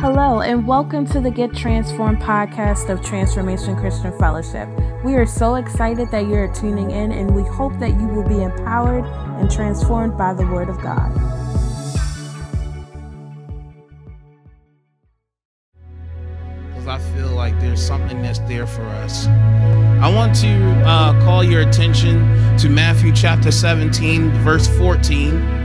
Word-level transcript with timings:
Hello, 0.00 0.40
and 0.40 0.66
welcome 0.66 1.06
to 1.08 1.20
the 1.20 1.30
Get 1.30 1.54
Transformed 1.54 2.22
podcast 2.22 2.88
of 2.88 3.04
Transformation 3.04 3.76
Christian 3.76 4.18
Fellowship. 4.18 4.66
We 5.04 5.14
are 5.16 5.26
so 5.26 5.56
excited 5.56 6.10
that 6.10 6.26
you're 6.26 6.50
tuning 6.54 6.90
in, 6.90 7.12
and 7.12 7.36
we 7.36 7.42
hope 7.42 7.78
that 7.80 7.90
you 7.90 8.06
will 8.06 8.26
be 8.26 8.42
empowered 8.42 9.04
and 9.38 9.50
transformed 9.50 10.16
by 10.16 10.32
the 10.32 10.46
Word 10.46 10.70
of 10.70 10.80
God. 10.80 11.12
Because 16.68 16.88
I 16.88 16.98
feel 17.14 17.32
like 17.32 17.60
there's 17.60 17.86
something 17.86 18.22
that's 18.22 18.38
there 18.38 18.66
for 18.66 18.86
us. 19.04 19.26
I 19.26 20.10
want 20.10 20.34
to 20.36 20.82
uh, 20.86 21.12
call 21.26 21.44
your 21.44 21.60
attention 21.60 22.56
to 22.56 22.70
Matthew 22.70 23.12
chapter 23.14 23.52
17, 23.52 24.30
verse 24.44 24.66
14. 24.78 25.59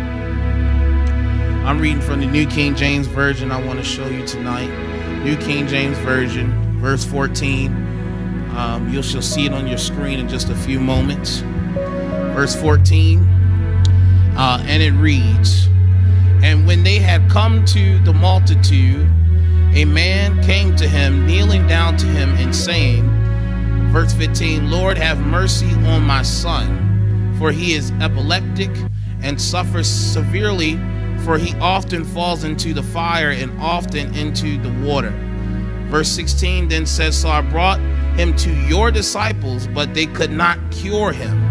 I'm 1.65 1.79
reading 1.79 1.99
from 1.99 2.19
the 2.19 2.27
New 2.27 2.45
King 2.45 2.75
James 2.75 3.07
Version. 3.07 3.51
I 3.51 3.59
want 3.59 3.79
to 3.79 3.83
show 3.83 4.07
you 4.07 4.23
tonight. 4.27 4.69
New 5.23 5.35
King 5.35 5.65
James 5.65 5.97
Version, 5.97 6.79
verse 6.79 7.03
14. 7.03 7.71
Um, 8.55 8.87
you 8.93 9.01
shall 9.01 9.23
see 9.23 9.47
it 9.47 9.51
on 9.51 9.65
your 9.65 9.79
screen 9.79 10.19
in 10.19 10.29
just 10.29 10.49
a 10.49 10.55
few 10.55 10.79
moments. 10.79 11.39
Verse 12.35 12.55
14. 12.55 13.19
Uh, 14.37 14.63
and 14.67 14.83
it 14.83 14.91
reads 14.91 15.65
And 16.43 16.67
when 16.67 16.83
they 16.83 16.99
had 16.99 17.27
come 17.31 17.65
to 17.65 17.97
the 18.03 18.13
multitude, 18.13 19.09
a 19.73 19.85
man 19.85 20.43
came 20.43 20.75
to 20.75 20.87
him, 20.87 21.25
kneeling 21.25 21.65
down 21.65 21.97
to 21.97 22.05
him, 22.05 22.29
and 22.35 22.55
saying, 22.55 23.09
Verse 23.91 24.13
15, 24.13 24.69
Lord, 24.69 24.99
have 24.99 25.19
mercy 25.19 25.73
on 25.87 26.03
my 26.03 26.21
son, 26.21 27.35
for 27.39 27.51
he 27.51 27.73
is 27.73 27.89
epileptic 27.93 28.69
and 29.23 29.41
suffers 29.41 29.87
severely 29.87 30.79
for 31.25 31.39
he 31.39 31.55
often 31.59 32.05
falls 32.05 32.43
into 32.43 32.71
the 32.73 32.83
fire 32.83 33.31
and 33.31 33.59
often 33.59 34.13
into 34.15 34.61
the 34.61 34.69
water. 34.87 35.09
Verse 35.89 36.07
16 36.09 36.67
then 36.67 36.85
says, 36.85 37.19
So 37.19 37.29
I 37.29 37.41
brought 37.41 37.79
him 38.15 38.35
to 38.37 38.53
your 38.67 38.91
disciples, 38.91 39.65
but 39.67 39.93
they 39.95 40.05
could 40.05 40.31
not 40.31 40.59
cure 40.71 41.11
him. 41.11 41.43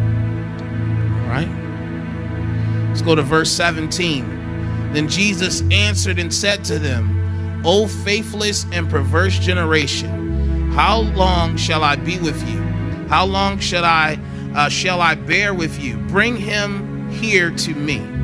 All 1.22 1.28
right? 1.28 2.88
Let's 2.88 3.02
go 3.02 3.16
to 3.16 3.22
verse 3.22 3.50
17. 3.50 4.92
Then 4.92 5.08
Jesus 5.08 5.62
answered 5.72 6.20
and 6.20 6.32
said 6.32 6.64
to 6.66 6.78
them, 6.78 7.62
O 7.66 7.88
faithless 7.88 8.66
and 8.72 8.88
perverse 8.88 9.38
generation, 9.40 10.70
how 10.70 11.00
long 11.00 11.56
shall 11.56 11.82
I 11.82 11.96
be 11.96 12.18
with 12.20 12.40
you? 12.48 12.60
How 13.08 13.24
long 13.24 13.58
shall 13.58 13.84
I 13.84 14.18
uh, 14.54 14.68
shall 14.68 15.00
I 15.00 15.16
bear 15.16 15.52
with 15.52 15.82
you? 15.82 15.96
Bring 15.96 16.36
him 16.36 17.10
here 17.10 17.50
to 17.50 17.74
me. 17.74 18.23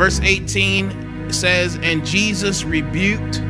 Verse 0.00 0.18
18 0.20 1.30
says, 1.30 1.78
And 1.82 2.06
Jesus 2.06 2.64
rebuked 2.64 3.42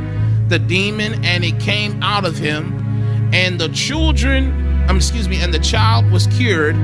the 0.49 0.59
demon, 0.59 1.25
and 1.25 1.45
it 1.45 1.61
came 1.61 2.03
out 2.03 2.25
of 2.25 2.37
him, 2.37 3.31
and 3.33 3.61
the 3.61 3.69
children, 3.69 4.51
um, 4.91 4.97
excuse 4.97 5.29
me, 5.29 5.41
and 5.41 5.55
the 5.55 5.61
child 5.61 6.11
was 6.11 6.27
cured 6.27 6.75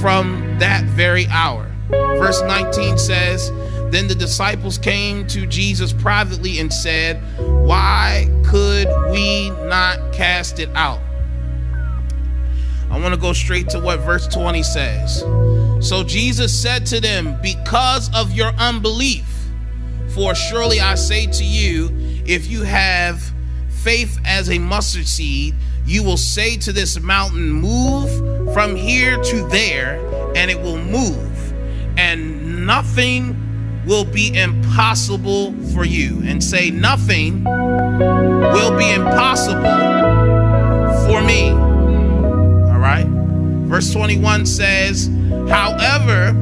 from 0.00 0.56
that 0.58 0.84
very 0.84 1.26
hour. 1.26 1.70
Verse 1.90 2.40
19 2.40 2.96
says, 2.96 3.50
Then 3.90 4.08
the 4.08 4.14
disciples 4.14 4.78
came 4.78 5.26
to 5.26 5.46
Jesus 5.46 5.92
privately 5.92 6.58
and 6.58 6.72
said, 6.72 7.22
Why 7.36 8.26
could 8.42 8.88
we 9.10 9.50
not 9.66 10.14
cast 10.14 10.60
it 10.60 10.70
out? 10.74 11.00
I 12.90 12.98
want 12.98 13.12
to 13.12 13.20
go 13.20 13.34
straight 13.34 13.68
to 13.68 13.80
what 13.80 14.00
verse 14.00 14.26
20 14.28 14.62
says. 14.62 15.22
So 15.86 16.02
Jesus 16.02 16.52
said 16.52 16.84
to 16.86 17.00
them, 17.00 17.38
Because 17.40 18.12
of 18.12 18.32
your 18.32 18.48
unbelief, 18.58 19.24
for 20.08 20.34
surely 20.34 20.80
I 20.80 20.96
say 20.96 21.26
to 21.28 21.44
you, 21.44 21.90
if 22.26 22.48
you 22.48 22.64
have 22.64 23.22
faith 23.68 24.18
as 24.24 24.50
a 24.50 24.58
mustard 24.58 25.06
seed, 25.06 25.54
you 25.84 26.02
will 26.02 26.16
say 26.16 26.56
to 26.56 26.72
this 26.72 26.98
mountain, 26.98 27.52
Move 27.52 28.52
from 28.52 28.74
here 28.74 29.16
to 29.16 29.46
there, 29.46 30.00
and 30.34 30.50
it 30.50 30.60
will 30.60 30.76
move, 30.76 31.52
and 31.96 32.66
nothing 32.66 33.84
will 33.86 34.04
be 34.04 34.36
impossible 34.36 35.52
for 35.72 35.84
you. 35.84 36.20
And 36.24 36.42
say, 36.42 36.68
Nothing 36.68 37.44
will 37.44 38.76
be 38.76 38.90
impossible 38.90 39.62
for 41.06 41.22
me. 41.22 41.50
All 41.50 42.80
right. 42.80 43.06
Verse 43.68 43.92
21 43.92 44.46
says, 44.46 45.08
However, 45.48 46.32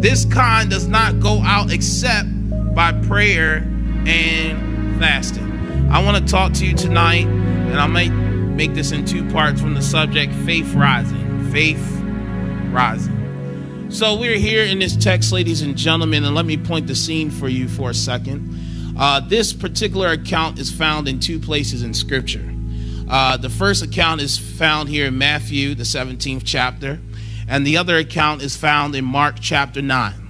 this 0.00 0.24
kind 0.24 0.68
does 0.68 0.86
not 0.86 1.20
go 1.20 1.40
out 1.42 1.72
except 1.72 2.28
by 2.74 2.92
prayer 2.92 3.58
and 4.06 4.98
fasting. 4.98 5.88
I 5.90 6.02
want 6.02 6.16
to 6.16 6.30
talk 6.30 6.52
to 6.54 6.66
you 6.66 6.74
tonight, 6.74 7.26
and 7.26 7.78
I 7.78 7.86
might 7.86 8.10
make 8.10 8.74
this 8.74 8.92
in 8.92 9.04
two 9.04 9.28
parts 9.30 9.60
from 9.60 9.74
the 9.74 9.82
subject 9.82 10.34
faith 10.44 10.74
rising. 10.74 11.50
Faith 11.52 11.82
rising. 12.70 13.90
So, 13.90 14.18
we're 14.18 14.38
here 14.38 14.64
in 14.64 14.80
this 14.80 14.96
text, 14.96 15.30
ladies 15.30 15.62
and 15.62 15.76
gentlemen, 15.76 16.24
and 16.24 16.34
let 16.34 16.46
me 16.46 16.56
point 16.56 16.88
the 16.88 16.96
scene 16.96 17.30
for 17.30 17.48
you 17.48 17.68
for 17.68 17.90
a 17.90 17.94
second. 17.94 18.94
Uh, 18.98 19.20
this 19.20 19.52
particular 19.52 20.08
account 20.08 20.58
is 20.58 20.70
found 20.70 21.06
in 21.06 21.20
two 21.20 21.38
places 21.38 21.82
in 21.82 21.94
Scripture. 21.94 22.52
Uh, 23.08 23.36
the 23.36 23.50
first 23.50 23.82
account 23.82 24.20
is 24.20 24.36
found 24.36 24.88
here 24.88 25.06
in 25.06 25.16
Matthew, 25.16 25.74
the 25.74 25.84
17th 25.84 26.42
chapter 26.44 26.98
and 27.48 27.66
the 27.66 27.76
other 27.76 27.96
account 27.96 28.42
is 28.42 28.56
found 28.56 28.94
in 28.94 29.04
Mark 29.04 29.36
chapter 29.40 29.82
9. 29.82 30.24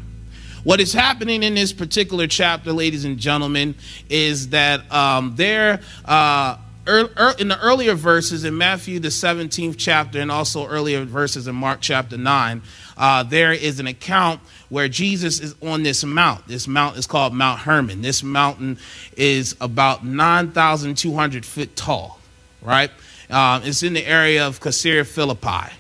What 0.65 0.81
is 0.81 0.95
happening 0.95 1.43
in 1.43 1.55
this 1.55 1.75
particular 1.75 2.27
chapter, 2.27 2.73
ladies 2.73 3.05
and 3.05 3.19
gentlemen, 3.19 3.75
is 4.09 4.49
that 4.49 4.91
um, 4.91 5.37
there, 5.37 5.81
uh, 6.07 6.57
er, 6.89 7.11
er, 7.19 7.35
in 7.39 7.49
the 7.49 7.61
earlier 7.61 7.95
verses 7.95 8.45
in 8.45 8.57
Matthew, 8.57 8.99
the 8.99 9.09
17th 9.09 9.75
chapter, 9.77 10.21
and 10.21 10.31
also 10.31 10.67
earlier 10.67 11.05
verses 11.05 11.47
in 11.47 11.55
Mark 11.55 11.81
chapter 11.83 12.17
9, 12.17 12.63
uh, 12.97 13.23
there 13.25 13.53
is 13.53 13.79
an 13.79 13.87
account 13.87 14.41
where 14.71 14.89
Jesus 14.89 15.39
is 15.39 15.55
on 15.63 15.83
this 15.83 16.03
mount. 16.03 16.49
This 16.49 16.67
mount 16.67 16.97
is 16.97 17.07
called 17.07 17.35
Mount 17.35 17.61
Hermon. 17.61 18.01
This 18.01 18.23
mountain 18.23 18.79
is 19.19 19.55
about 19.61 20.03
9,200 20.03 21.45
feet 21.45 21.77
tall, 21.77 22.19
right? 22.63 22.91
Um, 23.29 23.63
it's 23.65 23.83
in 23.83 23.93
the 23.93 24.07
area 24.07 24.47
of 24.47 24.61
Caesarea 24.61 25.05
Philippi. 25.05 25.75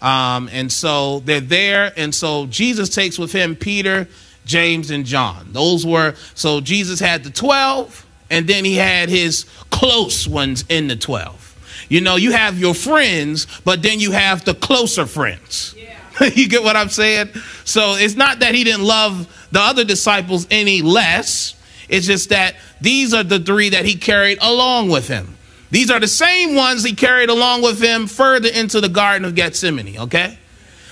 Um, 0.00 0.48
and 0.52 0.70
so 0.70 1.20
they're 1.20 1.40
there. 1.40 1.92
And 1.96 2.14
so 2.14 2.46
Jesus 2.46 2.88
takes 2.88 3.18
with 3.18 3.32
him 3.32 3.56
Peter, 3.56 4.08
James, 4.44 4.90
and 4.90 5.04
John. 5.04 5.48
Those 5.52 5.86
were, 5.86 6.14
so 6.34 6.60
Jesus 6.60 7.00
had 7.00 7.24
the 7.24 7.30
12, 7.30 8.06
and 8.30 8.46
then 8.46 8.64
he 8.64 8.76
had 8.76 9.08
his 9.08 9.46
close 9.70 10.28
ones 10.28 10.64
in 10.68 10.88
the 10.88 10.96
12. 10.96 11.86
You 11.88 12.00
know, 12.00 12.16
you 12.16 12.32
have 12.32 12.58
your 12.58 12.74
friends, 12.74 13.46
but 13.64 13.82
then 13.82 14.00
you 14.00 14.12
have 14.12 14.44
the 14.44 14.54
closer 14.54 15.06
friends. 15.06 15.74
Yeah. 15.76 16.26
you 16.34 16.48
get 16.48 16.62
what 16.62 16.76
I'm 16.76 16.88
saying? 16.88 17.28
So 17.64 17.94
it's 17.96 18.16
not 18.16 18.40
that 18.40 18.54
he 18.54 18.64
didn't 18.64 18.84
love 18.84 19.48
the 19.52 19.60
other 19.60 19.84
disciples 19.84 20.46
any 20.50 20.82
less. 20.82 21.54
It's 21.88 22.06
just 22.06 22.30
that 22.30 22.56
these 22.80 23.14
are 23.14 23.22
the 23.22 23.38
three 23.38 23.70
that 23.70 23.84
he 23.84 23.94
carried 23.94 24.38
along 24.40 24.90
with 24.90 25.08
him. 25.08 25.35
These 25.70 25.90
are 25.90 26.00
the 26.00 26.08
same 26.08 26.54
ones 26.54 26.84
he 26.84 26.94
carried 26.94 27.28
along 27.28 27.62
with 27.62 27.82
him 27.82 28.06
further 28.06 28.48
into 28.48 28.80
the 28.80 28.88
Garden 28.88 29.24
of 29.24 29.34
Gethsemane, 29.34 29.98
okay? 29.98 30.38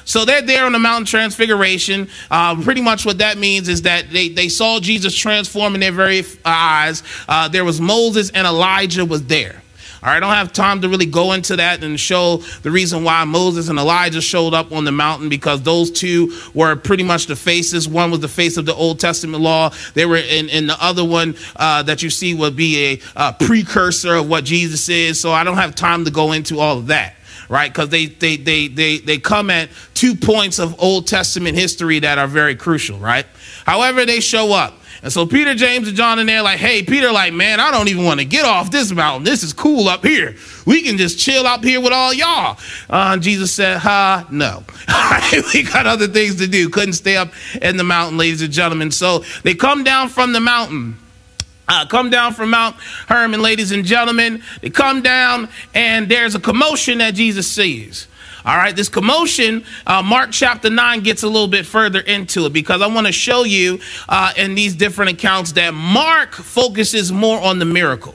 So 0.04 0.24
they're 0.24 0.42
there 0.42 0.66
on 0.66 0.72
the 0.72 0.78
mountain 0.78 1.06
transfiguration. 1.06 2.08
Uh, 2.30 2.60
pretty 2.62 2.82
much 2.82 3.06
what 3.06 3.18
that 3.18 3.38
means 3.38 3.68
is 3.68 3.82
that 3.82 4.10
they, 4.10 4.28
they 4.28 4.48
saw 4.48 4.80
Jesus 4.80 5.16
transform 5.16 5.74
in 5.74 5.80
their 5.80 5.92
very 5.92 6.22
eyes. 6.44 7.02
Uh, 7.26 7.48
there 7.48 7.64
was 7.64 7.80
Moses 7.80 8.30
and 8.30 8.46
Elijah 8.46 9.04
was 9.04 9.24
there. 9.24 9.62
All 10.04 10.10
right, 10.10 10.18
I 10.18 10.20
don't 10.20 10.34
have 10.34 10.52
time 10.52 10.82
to 10.82 10.90
really 10.90 11.06
go 11.06 11.32
into 11.32 11.56
that 11.56 11.82
and 11.82 11.98
show 11.98 12.36
the 12.60 12.70
reason 12.70 13.04
why 13.04 13.24
Moses 13.24 13.70
and 13.70 13.78
Elijah 13.78 14.20
showed 14.20 14.52
up 14.52 14.70
on 14.70 14.84
the 14.84 14.92
mountain 14.92 15.30
because 15.30 15.62
those 15.62 15.90
two 15.90 16.38
were 16.52 16.76
pretty 16.76 17.02
much 17.02 17.24
the 17.24 17.34
faces. 17.34 17.88
One 17.88 18.10
was 18.10 18.20
the 18.20 18.28
face 18.28 18.58
of 18.58 18.66
the 18.66 18.74
Old 18.74 19.00
Testament 19.00 19.42
law. 19.42 19.70
They 19.94 20.04
were 20.04 20.18
in, 20.18 20.50
in 20.50 20.66
the 20.66 20.76
other 20.78 21.02
one 21.02 21.36
uh, 21.56 21.84
that 21.84 22.02
you 22.02 22.10
see 22.10 22.34
would 22.34 22.54
be 22.54 23.00
a, 23.16 23.28
a 23.30 23.32
precursor 23.32 24.16
of 24.16 24.28
what 24.28 24.44
Jesus 24.44 24.90
is. 24.90 25.18
So 25.18 25.32
I 25.32 25.42
don't 25.42 25.56
have 25.56 25.74
time 25.74 26.04
to 26.04 26.10
go 26.10 26.32
into 26.32 26.60
all 26.60 26.76
of 26.76 26.88
that 26.88 27.14
right? 27.50 27.70
Because 27.70 27.90
they, 27.90 28.06
they, 28.06 28.38
they, 28.38 28.68
they, 28.68 28.98
they 28.98 29.18
come 29.18 29.50
at 29.50 29.68
two 29.92 30.14
points 30.14 30.58
of 30.58 30.82
Old 30.82 31.06
Testament 31.06 31.56
history 31.56 31.98
that 31.98 32.16
are 32.16 32.26
very 32.26 32.56
crucial, 32.56 32.98
right? 32.98 33.26
However, 33.66 34.06
they 34.06 34.20
show 34.20 34.54
up. 34.54 34.80
And 35.04 35.12
so 35.12 35.26
Peter, 35.26 35.54
James, 35.54 35.86
and 35.86 35.94
John 35.94 36.18
in 36.18 36.26
there 36.26 36.40
like, 36.40 36.58
hey, 36.58 36.82
Peter, 36.82 37.12
like, 37.12 37.34
man, 37.34 37.60
I 37.60 37.70
don't 37.70 37.88
even 37.88 38.04
want 38.04 38.20
to 38.20 38.24
get 38.24 38.46
off 38.46 38.70
this 38.70 38.90
mountain. 38.90 39.22
This 39.22 39.42
is 39.42 39.52
cool 39.52 39.86
up 39.86 40.02
here. 40.02 40.34
We 40.64 40.80
can 40.80 40.96
just 40.96 41.18
chill 41.18 41.46
up 41.46 41.62
here 41.62 41.78
with 41.78 41.92
all 41.92 42.14
y'all. 42.14 42.58
Uh, 42.88 43.18
Jesus 43.18 43.52
said, 43.52 43.76
ha, 43.76 44.26
no. 44.30 44.64
we 45.52 45.62
got 45.62 45.86
other 45.86 46.08
things 46.08 46.36
to 46.36 46.46
do. 46.46 46.70
Couldn't 46.70 46.94
stay 46.94 47.18
up 47.18 47.34
in 47.60 47.76
the 47.76 47.84
mountain, 47.84 48.16
ladies 48.16 48.40
and 48.40 48.50
gentlemen. 48.50 48.90
So 48.90 49.24
they 49.42 49.54
come 49.54 49.84
down 49.84 50.08
from 50.08 50.32
the 50.32 50.40
mountain. 50.40 50.96
Uh, 51.68 51.84
come 51.84 52.08
down 52.08 52.32
from 52.32 52.48
Mount 52.50 52.76
Hermon, 53.06 53.42
ladies 53.42 53.72
and 53.72 53.84
gentlemen. 53.84 54.42
They 54.62 54.70
come 54.70 55.02
down, 55.02 55.50
and 55.74 56.08
there's 56.08 56.34
a 56.34 56.40
commotion 56.40 56.98
that 56.98 57.12
Jesus 57.12 57.46
sees. 57.46 58.08
All 58.46 58.58
right, 58.58 58.76
this 58.76 58.90
commotion, 58.90 59.64
uh, 59.86 60.02
Mark 60.02 60.30
chapter 60.30 60.68
9 60.68 61.00
gets 61.00 61.22
a 61.22 61.28
little 61.28 61.48
bit 61.48 61.64
further 61.64 62.00
into 62.00 62.44
it 62.44 62.52
because 62.52 62.82
I 62.82 62.86
want 62.88 63.06
to 63.06 63.12
show 63.12 63.44
you 63.44 63.80
uh, 64.06 64.34
in 64.36 64.54
these 64.54 64.74
different 64.74 65.12
accounts 65.12 65.52
that 65.52 65.72
Mark 65.72 66.34
focuses 66.34 67.10
more 67.10 67.40
on 67.40 67.58
the 67.58 67.64
miracle. 67.64 68.14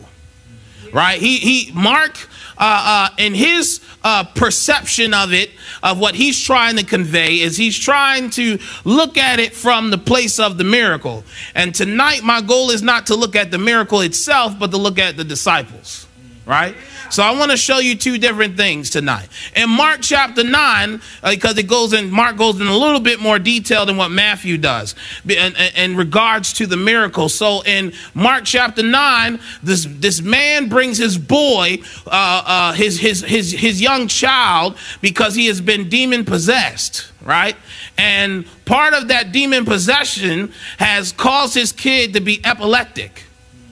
Right? 0.94 1.20
He, 1.20 1.38
he 1.38 1.72
Mark, 1.74 2.16
uh, 2.60 3.10
uh, 3.10 3.16
in 3.18 3.34
his 3.34 3.82
uh, 4.04 4.24
perception 4.24 5.16
of 5.16 5.34
it, 5.34 5.50
of 5.82 6.00
what 6.00 6.14
he's 6.14 6.40
trying 6.40 6.78
to 6.78 6.86
convey, 6.86 7.40
is 7.40 7.58
he's 7.58 7.78
trying 7.78 8.30
to 8.32 8.60
look 8.86 9.18
at 9.18 9.40
it 9.40 9.56
from 9.56 9.90
the 9.90 9.98
place 9.98 10.40
of 10.40 10.60
the 10.60 10.64
miracle. 10.64 11.24
And 11.56 11.74
tonight, 11.74 12.24
my 12.24 12.42
goal 12.42 12.70
is 12.70 12.84
not 12.84 13.08
to 13.08 13.16
look 13.16 13.36
at 13.36 13.50
the 13.50 13.58
miracle 13.58 14.02
itself, 14.02 14.60
but 14.60 14.70
to 14.72 14.78
look 14.78 15.00
at 15.00 15.18
the 15.18 15.24
disciples. 15.24 16.06
Right? 16.46 16.76
So 17.10 17.24
I 17.24 17.32
want 17.32 17.50
to 17.50 17.58
show 17.58 17.80
you 17.80 17.96
two 17.96 18.20
different 18.20 18.56
things 18.56 18.92
tonight. 18.92 19.30
In 19.56 19.70
Mark 19.70 20.02
chapter 20.02 20.44
9, 20.44 21.02
uh, 21.24 21.32
because 21.32 21.58
it 21.58 21.68
goes 21.68 21.94
in, 21.94 22.12
Mark 22.12 22.38
goes 22.38 22.62
in 22.62 22.68
a 22.68 22.78
little 22.78 23.00
bit 23.00 23.20
more 23.20 23.40
detail 23.40 23.86
than 23.86 23.98
what 23.98 24.12
Matthew 24.12 24.58
does 24.58 24.94
in, 25.28 25.56
in 25.76 25.96
regards 25.96 26.54
to 26.54 26.68
the 26.68 26.78
miracle. 26.78 27.28
So 27.28 27.64
in 27.64 27.94
Mark 28.14 28.46
chapter 28.46 28.84
9, 28.84 29.40
this, 29.64 29.88
this 29.90 30.22
man 30.22 30.70
brings 30.70 31.00
his 31.00 31.18
boy, 31.18 31.80
uh, 32.06 32.44
uh, 32.46 32.74
his, 32.74 33.00
his, 33.00 33.22
his, 33.22 33.52
his 33.52 33.82
young 33.82 34.08
child, 34.08 34.78
because 35.02 35.34
he 35.34 35.48
has 35.48 35.62
been 35.62 35.90
demon 35.90 36.26
possessed, 36.26 37.12
right? 37.24 37.56
And 37.98 38.46
part 38.66 38.94
of 38.94 39.08
that 39.08 39.32
demon 39.32 39.66
possession 39.66 40.54
has 40.78 41.12
caused 41.12 41.56
his 41.56 41.72
kid 41.72 42.14
to 42.14 42.22
be 42.22 42.40
epileptic, 42.46 43.24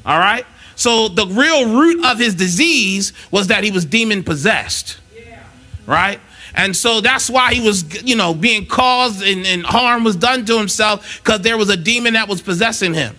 all 0.05 0.17
right? 0.17 0.45
So 0.77 1.07
the 1.07 1.25
real 1.25 1.73
root 1.73 2.05
of 2.05 2.19
his 2.19 2.35
disease 2.35 3.11
was 3.31 3.47
that 3.47 3.63
he 3.63 3.71
was 3.71 3.83
demon 3.83 4.23
possessed. 4.23 4.99
Yeah. 5.15 5.43
Right? 5.87 6.19
And 6.53 6.75
so 6.75 7.01
that's 7.01 7.31
why 7.31 7.55
he 7.55 7.61
was, 7.61 8.03
you 8.03 8.15
know, 8.15 8.35
being 8.35 8.67
caused 8.67 9.23
and, 9.23 9.45
and 9.45 9.65
harm 9.65 10.03
was 10.03 10.15
done 10.15 10.45
to 10.45 10.57
himself 10.57 11.19
because 11.23 11.41
there 11.41 11.57
was 11.57 11.69
a 11.69 11.77
demon 11.77 12.13
that 12.13 12.27
was 12.27 12.43
possessing 12.43 12.93
him. 12.93 13.15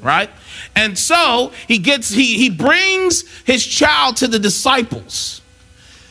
Right? 0.00 0.30
And 0.74 0.98
so 0.98 1.52
he 1.68 1.78
gets, 1.78 2.08
he, 2.08 2.38
he 2.38 2.48
brings 2.48 3.28
his 3.44 3.64
child 3.64 4.16
to 4.16 4.26
the 4.26 4.38
disciples, 4.38 5.42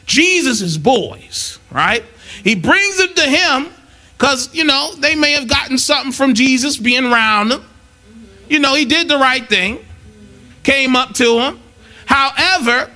Jesus' 0.05 0.77
boys, 0.77 1.57
right? 1.71 2.03
He 2.43 2.53
brings 2.53 2.97
them 2.97 3.15
to 3.15 3.23
him 3.23 3.73
because, 4.15 4.53
you 4.53 4.63
know, 4.63 4.93
they 4.99 5.15
may 5.15 5.31
have 5.31 5.47
gotten 5.47 5.79
something 5.79 6.11
from 6.11 6.35
Jesus 6.35 6.77
being 6.77 7.05
around 7.05 7.49
them. 7.49 7.65
You 8.47 8.59
know, 8.59 8.75
he 8.75 8.85
did 8.85 9.07
the 9.07 9.17
right 9.17 9.47
thing 9.47 9.83
came 10.63 10.95
up 10.95 11.13
to 11.15 11.39
him. 11.39 11.59
However, 12.05 12.91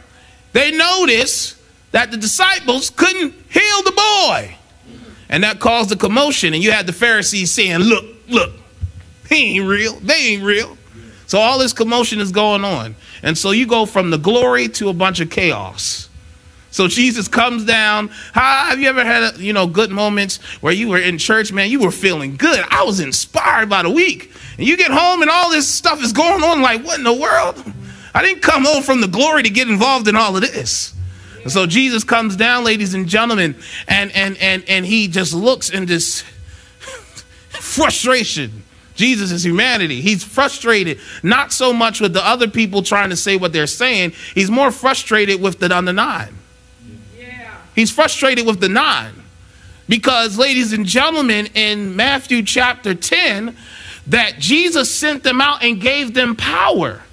they 0.53 0.71
noticed 0.71 1.57
that 1.91 2.11
the 2.11 2.17
disciples 2.17 2.89
couldn't 2.89 3.33
heal 3.49 3.83
the 3.83 3.91
boy. 3.91 4.55
And 5.29 5.43
that 5.43 5.59
caused 5.59 5.91
a 5.91 5.95
commotion. 5.95 6.53
And 6.53 6.63
you 6.63 6.71
had 6.71 6.85
the 6.87 6.93
Pharisees 6.93 7.51
saying, 7.51 7.79
Look, 7.79 8.05
look, 8.29 8.53
he 9.29 9.57
ain't 9.57 9.67
real. 9.67 9.93
They 9.99 10.33
ain't 10.33 10.43
real. 10.43 10.77
So 11.27 11.39
all 11.39 11.59
this 11.59 11.73
commotion 11.73 12.19
is 12.19 12.31
going 12.31 12.63
on. 12.63 12.95
And 13.21 13.37
so 13.37 13.51
you 13.51 13.67
go 13.67 13.85
from 13.85 14.09
the 14.09 14.17
glory 14.17 14.69
to 14.69 14.89
a 14.89 14.93
bunch 14.93 15.19
of 15.19 15.29
chaos. 15.29 16.06
So 16.77 16.87
Jesus 16.87 17.27
comes 17.27 17.65
down. 17.65 18.09
Have 18.33 18.79
you 18.79 18.87
ever 18.87 19.03
had, 19.03 19.39
you 19.39 19.51
know, 19.51 19.65
good 19.65 19.89
moments 19.89 20.37
where 20.61 20.71
you 20.71 20.89
were 20.89 20.99
in 20.99 21.17
church, 21.17 21.51
man? 21.51 21.71
You 21.71 21.79
were 21.79 21.89
feeling 21.89 22.35
good. 22.35 22.63
I 22.69 22.83
was 22.83 22.99
inspired 22.99 23.63
about 23.63 23.87
a 23.87 23.89
week. 23.89 24.31
And 24.59 24.67
you 24.67 24.77
get 24.77 24.91
home 24.91 25.23
and 25.23 25.31
all 25.31 25.49
this 25.49 25.67
stuff 25.67 26.03
is 26.03 26.13
going 26.13 26.43
on. 26.43 26.61
Like, 26.61 26.85
what 26.85 26.99
in 26.99 27.03
the 27.03 27.11
world? 27.11 27.63
I 28.13 28.21
didn't 28.21 28.43
come 28.43 28.63
home 28.63 28.83
from 28.83 29.01
the 29.01 29.07
glory 29.07 29.41
to 29.41 29.49
get 29.49 29.67
involved 29.67 30.07
in 30.07 30.15
all 30.15 30.35
of 30.35 30.43
this. 30.43 30.93
And 31.41 31.51
so 31.51 31.65
Jesus 31.65 32.03
comes 32.03 32.35
down, 32.35 32.63
ladies 32.63 32.93
and 32.93 33.07
gentlemen, 33.07 33.55
and 33.87 34.11
and 34.11 34.37
and 34.37 34.63
and 34.67 34.85
he 34.85 35.07
just 35.07 35.33
looks 35.33 35.71
in 35.71 35.87
this 35.87 36.21
frustration. 37.49 38.63
Jesus 38.93 39.31
is 39.31 39.43
humanity. 39.43 40.01
He's 40.01 40.23
frustrated, 40.23 40.99
not 41.23 41.51
so 41.51 41.73
much 41.73 41.99
with 41.99 42.13
the 42.13 42.23
other 42.23 42.47
people 42.47 42.83
trying 42.83 43.09
to 43.09 43.15
say 43.15 43.35
what 43.35 43.51
they're 43.51 43.65
saying. 43.65 44.13
He's 44.35 44.51
more 44.51 44.69
frustrated 44.69 45.41
with 45.41 45.57
the 45.57 45.73
on 45.73 45.85
the 45.85 45.93
nine. 45.93 46.37
He's 47.77 47.91
frustrated 47.91 48.47
with 48.47 48.59
the 48.59 48.69
nine. 48.69 49.13
Because, 49.87 50.35
ladies 50.35 50.73
and 50.73 50.83
gentlemen, 50.83 51.45
in 51.53 51.95
Matthew 51.95 52.41
chapter 52.41 52.95
10, 52.95 53.55
that 54.07 54.39
Jesus 54.39 54.91
sent 54.91 55.21
them 55.21 55.39
out 55.39 55.63
and 55.63 55.79
gave 55.79 56.15
them 56.15 56.35
power. 56.35 57.03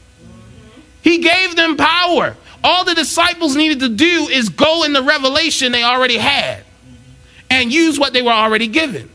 He 1.03 1.19
gave 1.19 1.55
them 1.55 1.77
power. 1.77 2.35
All 2.65 2.83
the 2.83 2.95
disciples 2.95 3.55
needed 3.55 3.81
to 3.81 3.91
do 3.91 4.27
is 4.31 4.49
go 4.49 4.85
in 4.85 4.95
the 4.95 5.03
revelation 5.03 5.71
they 5.71 5.83
already 5.83 6.17
had 6.17 6.65
and 7.51 7.71
use 7.71 8.01
what 8.01 8.15
they 8.15 8.23
were 8.23 8.33
already 8.33 8.67
given. 8.67 9.11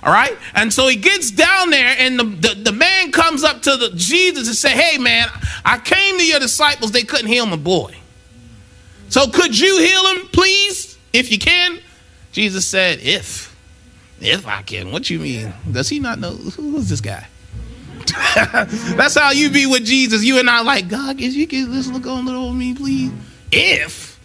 All 0.00 0.12
right. 0.12 0.38
And 0.54 0.72
so 0.72 0.86
he 0.86 0.94
gets 0.94 1.32
down 1.32 1.70
there, 1.70 1.96
and 1.98 2.16
the, 2.16 2.24
the, 2.24 2.54
the, 2.70 2.72
man 2.72 3.10
comes 3.10 3.42
up 3.42 3.62
to 3.62 3.76
the 3.76 3.90
Jesus 3.96 4.46
and 4.46 4.56
say, 4.56 4.70
Hey 4.70 4.98
man, 4.98 5.26
I 5.64 5.78
came 5.78 6.18
to 6.18 6.24
your 6.24 6.38
disciples, 6.38 6.92
they 6.92 7.02
couldn't 7.02 7.26
heal 7.26 7.46
my 7.46 7.56
boy. 7.56 7.96
So 9.08 9.28
could 9.28 9.58
you 9.58 9.78
heal 9.78 10.06
him, 10.14 10.28
please? 10.28 10.98
If 11.12 11.30
you 11.30 11.38
can? 11.38 11.78
Jesus 12.32 12.66
said, 12.66 12.98
If. 13.00 13.54
If 14.20 14.46
I 14.46 14.62
can. 14.62 14.92
What 14.92 15.10
you 15.10 15.18
mean? 15.18 15.52
Does 15.70 15.88
he 15.88 16.00
not 16.00 16.18
know 16.18 16.30
who's 16.30 16.88
this 16.88 17.00
guy? 17.00 17.26
That's 18.34 19.14
how 19.14 19.30
you 19.30 19.50
be 19.50 19.66
with 19.66 19.84
Jesus. 19.84 20.24
You 20.24 20.38
and 20.38 20.48
I 20.48 20.62
like, 20.62 20.88
God, 20.88 21.18
can 21.18 21.32
you 21.32 21.46
get 21.46 21.70
this 21.70 21.88
look 21.88 22.06
on 22.06 22.24
little 22.24 22.42
old 22.42 22.56
me, 22.56 22.74
please? 22.74 23.12
If 23.52 24.16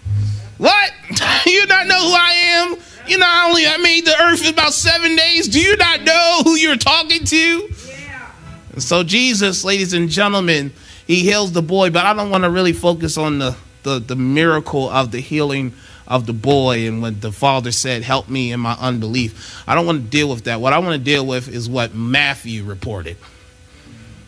what? 0.57 0.91
you 1.45 1.65
not 1.65 1.87
know 1.87 1.99
who 1.99 2.13
I 2.13 2.33
am? 2.45 2.77
You 3.07 3.17
know, 3.17 3.25
I 3.27 3.49
only 3.49 3.65
I 3.65 3.77
made 3.77 4.05
the 4.05 4.15
earth 4.21 4.45
in 4.45 4.53
about 4.53 4.73
seven 4.73 5.15
days. 5.15 5.47
Do 5.47 5.59
you 5.59 5.75
not 5.75 6.03
know 6.03 6.41
who 6.43 6.55
you're 6.55 6.77
talking 6.77 7.23
to? 7.23 7.69
Yeah. 7.87 8.29
So 8.77 9.03
Jesus, 9.03 9.63
ladies 9.63 9.93
and 9.93 10.07
gentlemen, 10.07 10.71
he 11.07 11.21
heals 11.21 11.51
the 11.51 11.63
boy, 11.63 11.89
but 11.89 12.05
I 12.05 12.13
don't 12.13 12.29
want 12.29 12.43
to 12.43 12.51
really 12.51 12.73
focus 12.73 13.17
on 13.17 13.39
the, 13.39 13.55
the, 13.83 13.99
the 13.99 14.15
miracle 14.15 14.89
of 14.89 15.11
the 15.11 15.19
healing 15.19 15.73
of 16.07 16.25
the 16.25 16.33
boy 16.33 16.87
and 16.87 17.01
when 17.01 17.19
the 17.21 17.31
father 17.31 17.71
said, 17.71 18.03
Help 18.03 18.29
me 18.29 18.51
in 18.51 18.59
my 18.59 18.73
unbelief. 18.79 19.63
I 19.67 19.75
don't 19.75 19.85
want 19.85 20.03
to 20.03 20.09
deal 20.09 20.29
with 20.29 20.43
that. 20.43 20.59
What 20.59 20.73
I 20.73 20.79
want 20.79 20.93
to 20.93 21.03
deal 21.03 21.25
with 21.25 21.47
is 21.47 21.69
what 21.69 21.95
Matthew 21.95 22.63
reported. 22.63 23.17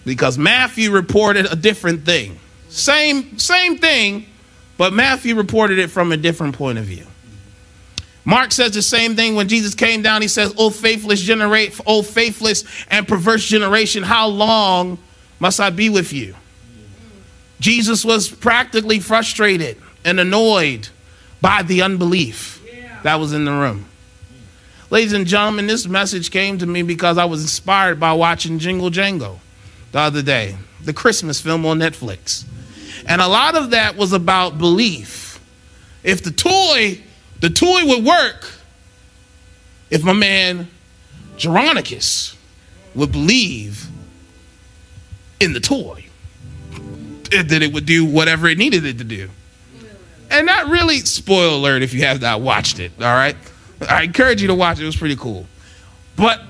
Because 0.05 0.37
Matthew 0.37 0.91
reported 0.91 1.45
a 1.51 1.55
different 1.55 2.05
thing. 2.05 2.39
Same, 2.69 3.37
same 3.37 3.77
thing, 3.77 4.25
but 4.77 4.93
Matthew 4.93 5.35
reported 5.35 5.77
it 5.77 5.89
from 5.91 6.11
a 6.11 6.17
different 6.17 6.55
point 6.55 6.77
of 6.77 6.85
view. 6.85 7.05
Mark 8.25 8.51
says 8.51 8.73
the 8.73 8.81
same 8.81 9.15
thing 9.15 9.35
when 9.35 9.49
Jesus 9.49 9.75
came 9.75 10.01
down. 10.01 10.21
He 10.21 10.27
says, 10.29 10.53
"Oh 10.57 10.69
faithless 10.69 11.21
generate, 11.21 11.77
oh 11.85 12.01
faithless 12.01 12.63
and 12.89 13.07
perverse 13.07 13.45
generation, 13.45 14.03
how 14.03 14.27
long 14.27 14.97
must 15.39 15.59
I 15.59 15.69
be 15.69 15.89
with 15.89 16.13
you?" 16.13 16.35
Jesus 17.63 18.03
was 18.03 18.27
practically 18.27 18.99
frustrated 18.99 19.77
and 20.03 20.19
annoyed 20.19 20.89
by 21.39 21.63
the 21.63 21.81
unbelief 21.81 22.61
that 23.03 23.15
was 23.15 23.31
in 23.31 23.45
the 23.45 23.53
room. 23.53 23.85
Ladies 24.89 25.13
and 25.13 25.25
gentlemen, 25.25 25.65
this 25.67 25.87
message 25.87 26.29
came 26.29 26.57
to 26.57 26.65
me 26.65 26.81
because 26.81 27.17
I 27.17 27.23
was 27.23 27.41
inspired 27.41 28.01
by 28.01 28.11
watching 28.11 28.59
Jingle 28.59 28.89
Jangle 28.89 29.39
the 29.93 29.99
other 29.99 30.21
day, 30.21 30.57
the 30.83 30.91
Christmas 30.91 31.39
film 31.39 31.65
on 31.65 31.79
Netflix. 31.79 32.43
And 33.07 33.21
a 33.21 33.29
lot 33.29 33.55
of 33.55 33.69
that 33.69 33.95
was 33.95 34.11
about 34.11 34.57
belief. 34.57 35.39
If 36.03 36.21
the 36.21 36.31
toy, 36.31 37.01
the 37.39 37.49
toy 37.49 37.85
would 37.85 38.03
work 38.03 38.51
if 39.89 40.03
my 40.03 40.11
man 40.11 40.67
Jeronicus 41.37 42.35
would 42.93 43.13
believe 43.13 43.87
in 45.39 45.53
the 45.53 45.61
toy, 45.61 46.02
that 47.41 47.63
it 47.63 47.73
would 47.73 47.85
do 47.85 48.05
whatever 48.05 48.47
it 48.47 48.57
needed 48.57 48.85
it 48.85 48.99
to 48.99 49.03
do 49.03 49.29
and 50.33 50.47
not 50.47 50.67
really 50.67 50.99
spoiler 50.99 51.55
alert 51.55 51.83
if 51.83 51.93
you 51.93 52.03
have 52.03 52.21
not 52.21 52.41
watched 52.41 52.79
it. 52.79 52.91
All 52.99 53.05
right, 53.05 53.37
I 53.87 54.03
encourage 54.03 54.41
you 54.41 54.47
to 54.47 54.55
watch 54.55 54.79
it. 54.79 54.83
It 54.83 54.87
was 54.87 54.95
pretty 54.95 55.15
cool. 55.15 55.45
But 56.15 56.41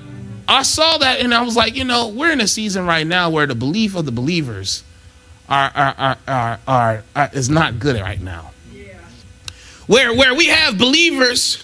I 0.48 0.64
saw 0.64 0.98
that 0.98 1.20
and 1.20 1.34
I 1.34 1.42
was 1.42 1.56
like, 1.56 1.76
you 1.76 1.84
know, 1.84 2.08
we're 2.08 2.32
in 2.32 2.42
a 2.42 2.48
season 2.48 2.86
right 2.86 3.06
now 3.06 3.30
where 3.30 3.46
the 3.46 3.56
belief 3.56 3.96
of 3.96 4.06
the 4.06 4.12
believers 4.12 4.84
are 5.50 5.72
are 5.76 5.96
are 5.98 6.18
are, 6.28 6.60
are, 6.68 7.04
are 7.16 7.30
is 7.34 7.50
not 7.50 7.80
good 7.80 8.00
right 8.00 8.22
now. 8.22 8.52
Yeah. 8.72 8.98
Where 9.88 10.16
where 10.16 10.34
we 10.34 10.48
have 10.48 10.78
believers 10.78 11.64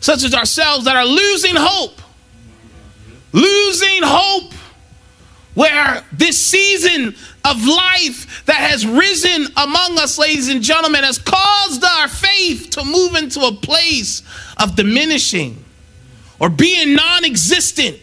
such 0.00 0.22
as 0.22 0.34
ourselves 0.34 0.84
that 0.84 0.96
are 0.96 1.06
losing 1.06 1.56
hope. 1.56 2.00
Losing 3.32 4.02
hope 4.02 4.52
where 5.54 6.04
this 6.12 6.38
season 6.38 7.14
of 7.44 7.66
life 7.66 8.44
that 8.46 8.56
has 8.56 8.86
risen 8.86 9.46
among 9.56 9.98
us, 9.98 10.18
ladies 10.18 10.48
and 10.48 10.62
gentlemen, 10.62 11.04
has 11.04 11.18
caused 11.18 11.84
our 11.84 12.08
faith 12.08 12.70
to 12.70 12.84
move 12.84 13.14
into 13.14 13.40
a 13.40 13.52
place 13.52 14.22
of 14.58 14.74
diminishing 14.76 15.64
or 16.40 16.48
being 16.48 16.94
non 16.94 17.24
existent 17.24 17.98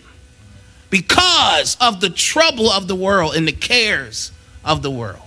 because 0.90 1.78
of 1.82 2.00
the 2.00 2.10
trouble 2.10 2.70
of 2.70 2.88
the 2.88 2.96
world 2.96 3.36
and 3.36 3.48
the 3.48 3.54
cares 3.54 4.32
of 4.64 4.82
the 4.82 4.92
world. 4.92 5.22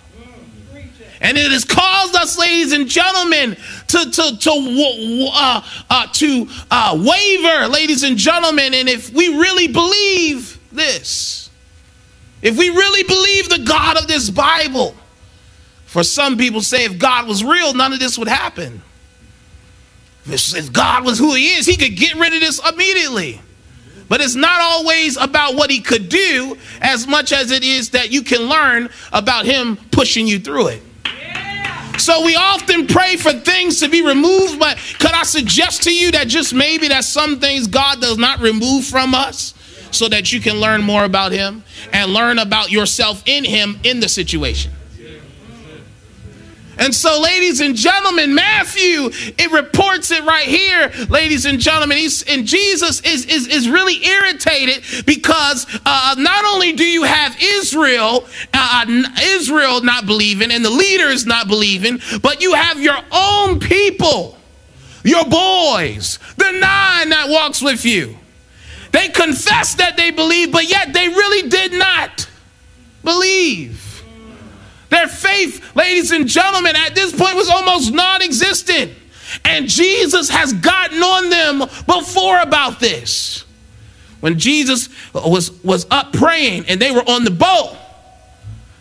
And 1.21 1.39
it 1.39 1.51
has 1.53 1.65
caused 1.65 2.15
us, 2.17 2.39
ladies 2.39 2.73
and 2.73 2.87
gentlemen, 2.87 3.57
to, 3.89 4.11
to, 4.11 4.39
to, 4.39 5.31
uh, 5.33 5.63
uh, 5.89 6.07
to 6.13 6.49
uh, 6.71 7.03
waver, 7.03 7.69
ladies 7.69 8.03
and 8.03 8.19
gentlemen. 8.19 8.75
And 8.75 8.91
if 8.91 9.11
we 9.11 9.29
really 9.29 9.69
believe 9.69 10.61
this, 10.71 11.44
if 12.45 12.59
we 12.59 12.69
really 12.69 13.03
believe 13.05 13.49
the 13.49 13.65
God 13.67 13.97
of 13.97 14.07
this 14.07 14.29
Bible, 14.29 14.95
for 15.87 16.03
some 16.03 16.37
people 16.37 16.61
say 16.61 16.85
if 16.85 16.99
God 16.99 17.27
was 17.27 17.43
real, 17.43 17.73
none 17.73 17.95
of 17.95 18.01
this 18.01 18.19
would 18.19 18.29
happen. 18.29 18.83
If 20.27 20.71
God 20.71 21.07
was 21.07 21.19
who 21.19 21.35
he 21.35 21.55
is, 21.55 21.65
he 21.65 21.77
could 21.77 21.97
get 21.97 22.15
rid 22.17 22.35
of 22.35 22.41
this 22.41 22.61
immediately. 22.69 23.41
But 24.11 24.21
it's 24.21 24.35
not 24.35 24.61
always 24.61 25.17
about 25.17 25.55
what 25.55 25.71
he 25.71 25.81
could 25.81 26.11
do 26.11 26.59
as 26.83 27.07
much 27.07 27.33
as 27.33 27.51
it 27.51 27.65
is 27.65 27.91
that 27.91 28.13
you 28.13 28.23
can 28.23 28.43
learn 28.43 28.91
about 29.11 29.47
him 29.47 29.79
pushing 29.91 30.27
you 30.27 30.39
through 30.39 30.69
it. 30.69 30.83
So 31.99 32.25
we 32.27 32.37
often 32.37 32.87
pray 32.87 33.17
for 33.17 33.33
things 33.33 33.81
to 33.81 33.89
be 33.89 34.05
removed, 34.05 34.59
but 34.59 34.77
could 34.99 35.13
I 35.13 35.23
suggest 35.23 35.85
to 35.85 35.95
you 35.95 36.11
that 36.11 36.29
just 36.29 36.53
maybe 36.53 36.89
that 36.89 37.05
some 37.05 37.41
things 37.41 37.67
God 37.69 38.03
does 38.03 38.19
not 38.19 38.41
remove 38.41 38.85
from 38.85 39.15
us 39.15 39.55
so 39.95 40.09
that 40.09 40.33
you 40.33 40.41
can 40.41 40.61
learn 40.61 40.83
more 40.83 41.05
about 41.05 41.33
him 41.33 41.63
and 41.93 42.13
learn 42.13 42.39
about 42.39 42.71
yourself 42.71 43.23
in 43.27 43.45
him 43.45 43.79
in 43.85 44.01
the 44.01 44.09
situation. 44.09 44.73
And 46.79 46.95
so, 46.95 47.21
ladies 47.21 47.61
and 47.61 47.77
gentlemen, 47.77 48.35
Matthew, 48.35 49.11
it 49.39 49.53
reports 49.53 50.11
it 50.11 50.25
right 50.25 50.47
here, 50.47 50.93
ladies 51.09 51.47
and 51.47 51.61
gentlemen. 51.61 51.99
He's, 51.99 52.23
and 52.25 52.47
Jesus 52.47 53.01
is, 53.03 53.27
is, 53.27 53.47
is 53.47 53.69
really 53.69 54.05
irritated 54.05 54.83
because 55.07 55.67
uh, 55.87 56.17
not 56.19 56.45
only 56.45 56.73
do 56.73 56.85
you 56.85 57.05
have 57.05 57.37
Israel, 57.41 58.27
uh, 58.53 59.05
Israel 59.23 59.83
not 59.83 60.07
believing 60.07 60.51
and 60.51 60.65
the 60.65 60.71
leaders 60.71 61.27
not 61.27 61.47
believing, 61.47 62.01
but 62.23 62.43
you 62.43 62.55
have 62.55 62.81
your 62.81 62.99
own 63.13 63.61
people, 63.61 64.37
your 65.05 65.25
boys, 65.25 66.19
the 66.37 66.51
nine 66.51 67.11
that 67.11 67.27
walks 67.29 67.63
with 67.63 67.85
you. 67.85 68.17
They 68.95 69.09
confessed 69.09 69.79
that 69.79 69.97
they 69.97 70.13
believe, 70.13 70.53
but 70.53 70.71
yet 70.71 70.93
they 70.93 71.09
really 71.09 71.49
did 71.49 71.73
not 71.73 72.29
believe. 73.03 74.05
Their 74.89 75.09
faith, 75.09 75.75
ladies 75.75 76.13
and 76.13 76.29
gentlemen, 76.29 76.77
at 76.77 76.95
this 76.95 77.11
point 77.11 77.35
was 77.35 77.49
almost 77.51 77.93
non 77.93 78.23
existent. 78.23 78.93
And 79.45 79.69
Jesus 79.69 80.29
has 80.29 80.53
gotten 80.53 81.03
on 81.03 81.29
them 81.29 81.59
before 81.87 82.39
about 82.39 82.79
this. 82.79 83.45
When 84.21 84.39
Jesus 84.39 84.89
was, 85.13 85.51
was 85.65 85.89
up 85.91 86.13
praying 86.13 86.67
and 86.69 86.81
they 86.81 86.93
were 86.93 87.03
on 87.03 87.25
the 87.25 87.33
boat, 87.33 87.77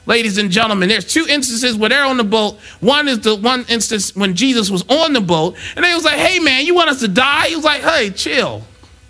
ladies 0.05 0.37
and 0.37 0.51
gentlemen, 0.51 0.89
there's 0.89 1.11
two 1.11 1.25
instances 1.27 1.75
where 1.75 1.89
they're 1.89 2.05
on 2.05 2.17
the 2.17 2.23
boat. 2.23 2.59
One 2.81 3.07
is 3.07 3.21
the 3.21 3.35
one 3.35 3.65
instance 3.67 4.15
when 4.15 4.35
Jesus 4.35 4.69
was 4.69 4.87
on 4.89 5.13
the 5.13 5.21
boat, 5.21 5.55
and 5.75 5.83
they 5.83 5.95
was 5.95 6.05
like, 6.05 6.19
hey 6.19 6.37
man, 6.37 6.67
you 6.67 6.75
want 6.75 6.91
us 6.91 6.99
to 6.99 7.07
die? 7.07 7.47
He 7.47 7.55
was 7.55 7.65
like, 7.65 7.81
hey, 7.81 8.11
chill, 8.11 8.61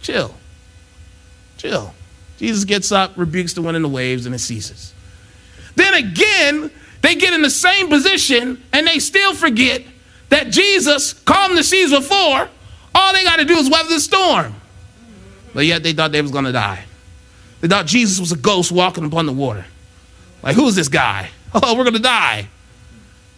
chill, 0.02 0.34
chill. 1.64 1.94
Jesus 2.38 2.66
gets 2.66 2.92
up, 2.92 3.14
rebukes 3.16 3.54
the 3.54 3.62
wind 3.62 3.78
and 3.78 3.86
the 3.86 3.90
waves, 3.90 4.26
and 4.26 4.36
it 4.36 4.40
ceases. 4.40 4.94
Then 5.76 5.94
again, 5.94 6.70
they 7.02 7.16
get 7.16 7.34
in 7.34 7.42
the 7.42 7.50
same 7.50 7.88
position 7.88 8.62
and 8.74 8.86
they 8.86 9.00
still 9.00 9.34
forget 9.34 9.82
that 10.30 10.50
Jesus 10.50 11.14
calmed 11.14 11.58
the 11.58 11.64
seas 11.64 11.92
before. 11.92 12.50
All 12.94 13.14
they 13.14 13.24
got 13.24 13.38
to 13.38 13.46
do 13.46 13.56
is 13.56 13.70
weather 13.70 13.90
the 13.90 14.00
storm. 14.00 14.56
But 15.54 15.66
yet 15.66 15.84
they 15.84 15.94
thought 15.94 16.12
they 16.12 16.22
was 16.22 16.32
going 16.32 16.46
to 16.46 16.52
die. 16.52 16.84
They 17.62 17.70
thought 17.70 17.86
Jesus 17.86 18.20
was 18.20 18.34
a 18.34 18.38
ghost 18.38 18.72
walking 18.72 19.06
upon 19.06 19.26
the 19.26 19.34
water. 19.34 19.66
Like, 20.42 20.56
who's 20.56 20.76
this 20.76 20.90
guy? 20.90 21.30
Oh, 21.56 21.78
we're 21.78 21.84
going 21.84 21.94
to 21.94 22.02
die. 22.02 22.48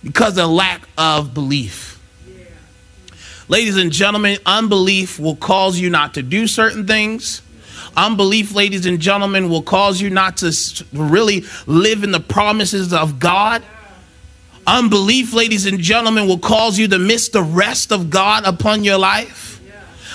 Because 0.02 0.38
of 0.38 0.50
lack 0.50 0.88
of 0.98 1.34
belief. 1.34 2.02
Yeah. 2.26 2.46
Ladies 3.50 3.76
and 3.76 3.92
gentlemen, 3.92 4.38
unbelief 4.46 5.20
will 5.20 5.36
cause 5.36 5.78
you 5.78 5.90
not 5.90 6.14
to 6.14 6.22
do 6.22 6.48
certain 6.48 6.88
things. 6.88 7.42
Unbelief, 7.98 8.54
ladies 8.54 8.86
and 8.86 9.00
gentlemen, 9.00 9.50
will 9.50 9.62
cause 9.62 10.02
you 10.02 10.10
not 10.10 10.38
to 10.38 10.86
really 10.94 11.46
live 11.66 12.04
in 12.04 12.12
the 12.12 12.20
promises 12.20 12.94
of 12.94 13.20
God. 13.20 13.64
Unbelief, 14.68 15.34
ladies 15.34 15.66
and 15.66 15.80
gentlemen, 15.80 16.28
will 16.28 16.40
cause 16.40 16.78
you 16.78 16.88
to 16.88 17.00
miss 17.00 17.30
the 17.30 17.44
rest 17.44 17.92
of 17.92 18.10
God 18.10 18.46
upon 18.46 18.84
your 18.84 18.98
life. 18.98 19.62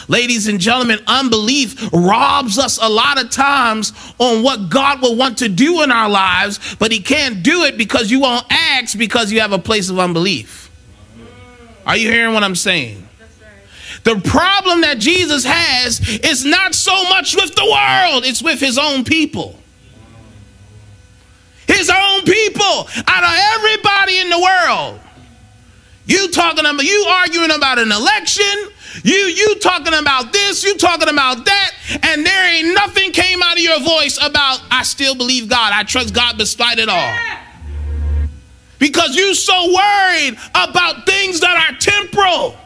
Ladies 0.08 0.48
and 0.48 0.58
gentlemen, 0.58 0.98
unbelief 1.06 1.88
robs 1.92 2.58
us 2.58 2.78
a 2.82 2.88
lot 2.88 3.22
of 3.22 3.30
times 3.30 3.92
on 4.18 4.42
what 4.42 4.68
God 4.68 5.00
will 5.00 5.14
want 5.14 5.38
to 5.38 5.48
do 5.48 5.82
in 5.82 5.92
our 5.92 6.08
lives, 6.08 6.74
but 6.80 6.90
He 6.90 7.00
can't 7.00 7.44
do 7.44 7.62
it 7.62 7.78
because 7.78 8.10
you 8.10 8.18
won't 8.18 8.44
ask 8.50 8.98
because 8.98 9.30
you 9.30 9.40
have 9.40 9.52
a 9.52 9.58
place 9.58 9.88
of 9.88 10.00
unbelief. 10.00 10.68
Are 11.86 11.96
you 11.96 12.10
hearing 12.10 12.34
what 12.34 12.42
I'm 12.42 12.56
saying? 12.56 13.08
The 14.04 14.20
problem 14.20 14.80
that 14.80 14.98
Jesus 14.98 15.44
has 15.44 16.00
is 16.20 16.44
not 16.44 16.74
so 16.74 17.04
much 17.04 17.36
with 17.36 17.54
the 17.54 17.64
world, 17.64 18.24
it's 18.24 18.42
with 18.42 18.60
his 18.60 18.78
own 18.78 19.04
people. 19.04 19.56
His 21.66 21.90
own 21.90 22.22
people 22.22 22.88
out 23.06 23.24
of 23.24 23.30
everybody 23.54 24.18
in 24.18 24.30
the 24.30 24.40
world. 24.40 25.00
You 26.06 26.30
talking 26.30 26.60
about 26.66 26.82
you 26.82 27.06
arguing 27.08 27.52
about 27.52 27.78
an 27.78 27.92
election, 27.92 28.44
you 29.04 29.14
you 29.14 29.56
talking 29.60 29.94
about 29.94 30.32
this, 30.32 30.64
you 30.64 30.76
talking 30.76 31.08
about 31.08 31.44
that, 31.44 31.70
and 32.02 32.26
there 32.26 32.54
ain't 32.54 32.74
nothing 32.74 33.12
came 33.12 33.40
out 33.42 33.54
of 33.54 33.60
your 33.60 33.80
voice 33.80 34.18
about 34.20 34.60
I 34.70 34.82
still 34.82 35.14
believe 35.14 35.48
God. 35.48 35.72
I 35.72 35.84
trust 35.84 36.12
God 36.12 36.38
despite 36.38 36.78
it 36.78 36.88
all. 36.88 37.16
Because 38.80 39.14
you 39.14 39.34
so 39.34 39.66
worried 39.66 40.38
about 40.50 41.06
things 41.06 41.40
that 41.40 41.70
are 41.70 41.76
temporal. 41.78 42.56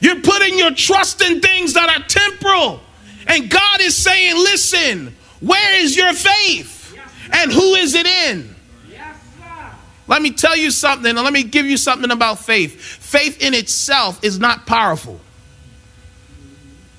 You're 0.00 0.20
putting 0.20 0.58
your 0.58 0.72
trust 0.72 1.22
in 1.22 1.40
things 1.40 1.74
that 1.74 1.88
are 1.88 2.04
temporal. 2.06 2.80
And 3.26 3.50
God 3.50 3.80
is 3.80 3.96
saying, 3.96 4.34
listen, 4.36 5.14
where 5.40 5.76
is 5.82 5.96
your 5.96 6.12
faith? 6.12 6.98
And 7.32 7.52
who 7.52 7.74
is 7.74 7.94
it 7.94 8.06
in? 8.06 8.54
Let 10.08 10.22
me 10.22 10.32
tell 10.32 10.56
you 10.56 10.72
something, 10.72 11.08
and 11.08 11.22
let 11.22 11.32
me 11.32 11.44
give 11.44 11.66
you 11.66 11.76
something 11.76 12.10
about 12.10 12.40
faith. 12.40 12.80
Faith 12.80 13.40
in 13.40 13.54
itself 13.54 14.24
is 14.24 14.40
not 14.40 14.66
powerful. 14.66 15.20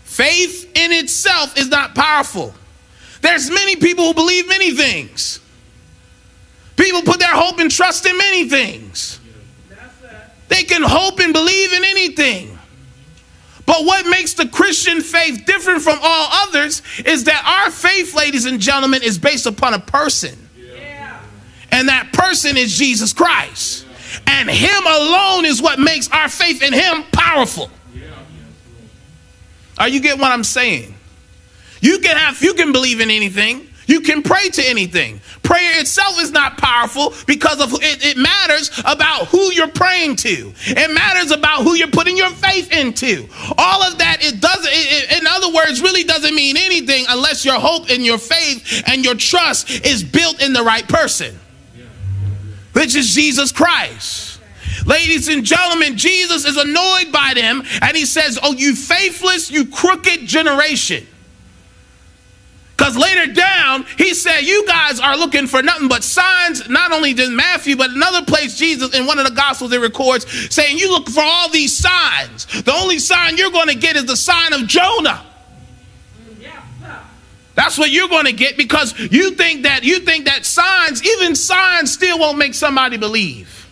Faith 0.05 0.71
in 0.75 0.93
itself 0.93 1.57
is 1.57 1.67
not 1.67 1.93
powerful. 1.93 2.53
There's 3.19 3.49
many 3.49 3.75
people 3.75 4.05
who 4.05 4.13
believe 4.13 4.47
many 4.47 4.71
things. 4.71 5.41
People 6.77 7.01
put 7.01 7.19
their 7.19 7.35
hope 7.35 7.59
and 7.59 7.69
trust 7.69 8.05
in 8.05 8.17
many 8.17 8.47
things. 8.47 9.19
They 10.47 10.63
can 10.63 10.81
hope 10.81 11.19
and 11.19 11.33
believe 11.33 11.73
in 11.73 11.83
anything. 11.83 12.57
But 13.65 13.85
what 13.85 14.05
makes 14.07 14.33
the 14.33 14.47
Christian 14.47 15.01
faith 15.01 15.45
different 15.45 15.81
from 15.81 15.99
all 16.01 16.27
others 16.47 16.81
is 17.05 17.25
that 17.25 17.43
our 17.45 17.71
faith, 17.71 18.15
ladies 18.15 18.45
and 18.45 18.59
gentlemen, 18.59 19.03
is 19.03 19.17
based 19.17 19.45
upon 19.45 19.73
a 19.73 19.79
person. 19.79 20.49
Yeah. 20.57 21.21
And 21.71 21.89
that 21.89 22.11
person 22.13 22.57
is 22.57 22.77
Jesus 22.77 23.13
Christ. 23.13 23.85
And 24.27 24.49
Him 24.49 24.85
alone 24.85 25.45
is 25.45 25.61
what 25.61 25.79
makes 25.79 26.09
our 26.09 26.29
faith 26.29 26.61
in 26.63 26.73
Him 26.73 27.03
powerful. 27.11 27.69
Are 29.77 29.87
you 29.87 29.99
getting 29.99 30.21
what 30.21 30.31
I'm 30.31 30.43
saying? 30.43 30.93
You 31.81 31.99
can 31.99 32.15
have, 32.15 32.41
you 32.41 32.53
can 32.53 32.71
believe 32.71 32.99
in 32.99 33.09
anything. 33.09 33.67
You 33.87 34.01
can 34.01 34.21
pray 34.21 34.49
to 34.49 34.69
anything. 34.69 35.19
Prayer 35.51 35.81
itself 35.81 36.17
is 36.21 36.31
not 36.31 36.57
powerful 36.57 37.13
because 37.27 37.59
of 37.59 37.73
it, 37.83 38.05
it 38.05 38.15
matters 38.15 38.71
about 38.85 39.27
who 39.27 39.51
you're 39.51 39.67
praying 39.67 40.15
to. 40.15 40.53
It 40.65 40.93
matters 40.93 41.31
about 41.31 41.63
who 41.63 41.73
you're 41.73 41.89
putting 41.89 42.15
your 42.15 42.29
faith 42.29 42.71
into. 42.71 43.27
All 43.57 43.83
of 43.83 43.97
that, 43.97 44.19
it 44.21 44.39
doesn't, 44.39 44.71
it, 44.71 45.19
in 45.19 45.27
other 45.27 45.51
words, 45.53 45.81
really 45.81 46.05
doesn't 46.05 46.33
mean 46.33 46.55
anything 46.55 47.03
unless 47.09 47.43
your 47.43 47.59
hope 47.59 47.89
and 47.89 48.05
your 48.05 48.17
faith 48.17 48.81
and 48.87 49.03
your 49.03 49.15
trust 49.15 49.69
is 49.85 50.05
built 50.05 50.41
in 50.41 50.53
the 50.53 50.63
right 50.63 50.87
person, 50.87 51.37
which 52.71 52.95
is 52.95 53.13
Jesus 53.13 53.51
Christ. 53.51 54.39
Ladies 54.85 55.27
and 55.27 55.43
gentlemen, 55.43 55.97
Jesus 55.97 56.45
is 56.45 56.55
annoyed 56.55 57.11
by 57.11 57.33
them 57.35 57.63
and 57.81 57.97
he 57.97 58.05
says, 58.05 58.39
Oh, 58.41 58.53
you 58.53 58.73
faithless, 58.73 59.51
you 59.51 59.65
crooked 59.65 60.25
generation. 60.25 61.05
Because 62.81 62.97
later 62.97 63.31
down, 63.31 63.85
he 63.95 64.15
said, 64.15 64.39
You 64.39 64.65
guys 64.65 64.99
are 64.99 65.15
looking 65.15 65.45
for 65.45 65.61
nothing 65.61 65.87
but 65.87 66.03
signs, 66.03 66.67
not 66.67 66.91
only 66.91 67.11
in 67.11 67.35
Matthew, 67.35 67.75
but 67.75 67.91
another 67.91 68.25
place, 68.25 68.57
Jesus, 68.57 68.97
in 68.97 69.05
one 69.05 69.19
of 69.19 69.27
the 69.27 69.35
Gospels, 69.35 69.71
it 69.71 69.79
records, 69.79 70.25
saying, 70.51 70.79
You 70.79 70.89
look 70.89 71.07
for 71.07 71.21
all 71.21 71.47
these 71.49 71.77
signs. 71.77 72.47
The 72.63 72.73
only 72.73 72.97
sign 72.97 73.37
you're 73.37 73.51
going 73.51 73.67
to 73.67 73.75
get 73.75 73.97
is 73.97 74.05
the 74.05 74.17
sign 74.17 74.53
of 74.53 74.65
Jonah. 74.65 75.23
That's 77.53 77.77
what 77.77 77.91
you're 77.91 78.09
going 78.09 78.25
to 78.25 78.33
get 78.33 78.57
because 78.57 78.97
you 78.97 79.35
think 79.35 79.61
that 79.61 79.83
you 79.83 79.99
think 79.99 80.25
that 80.25 80.43
signs, 80.43 81.05
even 81.05 81.35
signs, 81.35 81.93
still 81.93 82.17
won't 82.17 82.39
make 82.39 82.55
somebody 82.55 82.97
believe. 82.97 83.69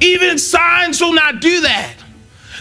Even 0.00 0.38
signs 0.38 1.02
will 1.02 1.12
not 1.12 1.42
do 1.42 1.60
that. 1.60 1.97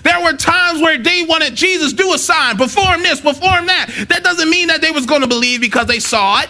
There 0.08 0.24
were 0.24 0.38
times 0.38 0.82
where 0.82 0.98
they 0.98 1.26
wanted 1.26 1.54
Jesus 1.54 1.92
do 1.92 2.14
a 2.14 2.18
sign, 2.18 2.56
perform 2.56 3.04
this, 3.04 3.20
perform 3.20 3.66
that. 3.66 4.06
That 4.08 4.24
doesn't 4.24 4.50
mean 4.50 4.70
that 4.70 4.80
they 4.80 4.90
was 4.90 5.06
going 5.06 5.20
to 5.20 5.28
believe 5.28 5.60
because 5.60 5.86
they 5.86 6.00
saw 6.00 6.44
it. 6.44 6.50